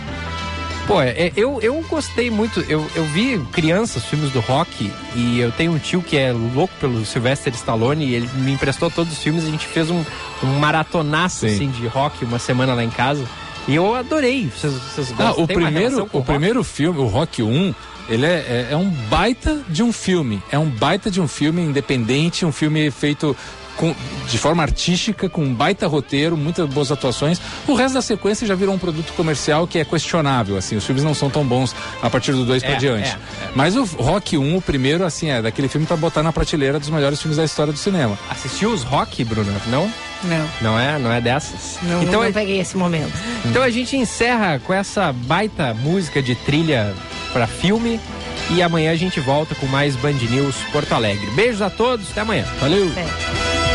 [0.87, 2.61] Pô, é, eu, eu gostei muito.
[2.69, 6.73] Eu, eu vi crianças, filmes do rock, e eu tenho um tio que é louco
[6.81, 9.45] pelo Sylvester Stallone, e ele me emprestou todos os filmes.
[9.45, 10.05] A gente fez um,
[10.45, 13.27] um maratonaço assim, de rock uma semana lá em casa.
[13.67, 14.49] E eu adorei.
[14.49, 17.75] Vocês, vocês ah, o primeiro, o, o primeiro filme, o Rock 1,
[18.09, 20.41] ele é, é, é, um baita de um filme.
[20.53, 23.37] É um baita de um filme independente, um filme feito
[23.77, 23.95] com,
[24.29, 27.41] de forma artística, com um baita roteiro, muitas boas atuações.
[27.67, 31.05] O resto da sequência já virou um produto comercial que é questionável, assim, os filmes
[31.05, 33.09] não são tão bons a partir do 2 é, para diante.
[33.09, 33.51] É, é.
[33.55, 36.91] Mas o Rock 1, o primeiro, assim, é daquele filme para botar na prateleira dos
[36.91, 38.19] melhores filmes da história do cinema.
[38.31, 39.53] Assistiu os Rock, Bruno?
[39.67, 39.91] Não?
[40.25, 40.49] Não.
[40.61, 40.99] Não é?
[40.99, 41.79] Não é dessas?
[41.83, 43.13] Não, então, não peguei esse momento.
[43.45, 46.95] Então a gente encerra com essa baita música de trilha
[47.33, 48.01] para filme.
[48.51, 51.27] E amanhã a gente volta com mais Band News Porto Alegre.
[51.33, 52.45] Beijos a todos, até amanhã.
[52.61, 52.93] Valeu!
[52.97, 53.66] É.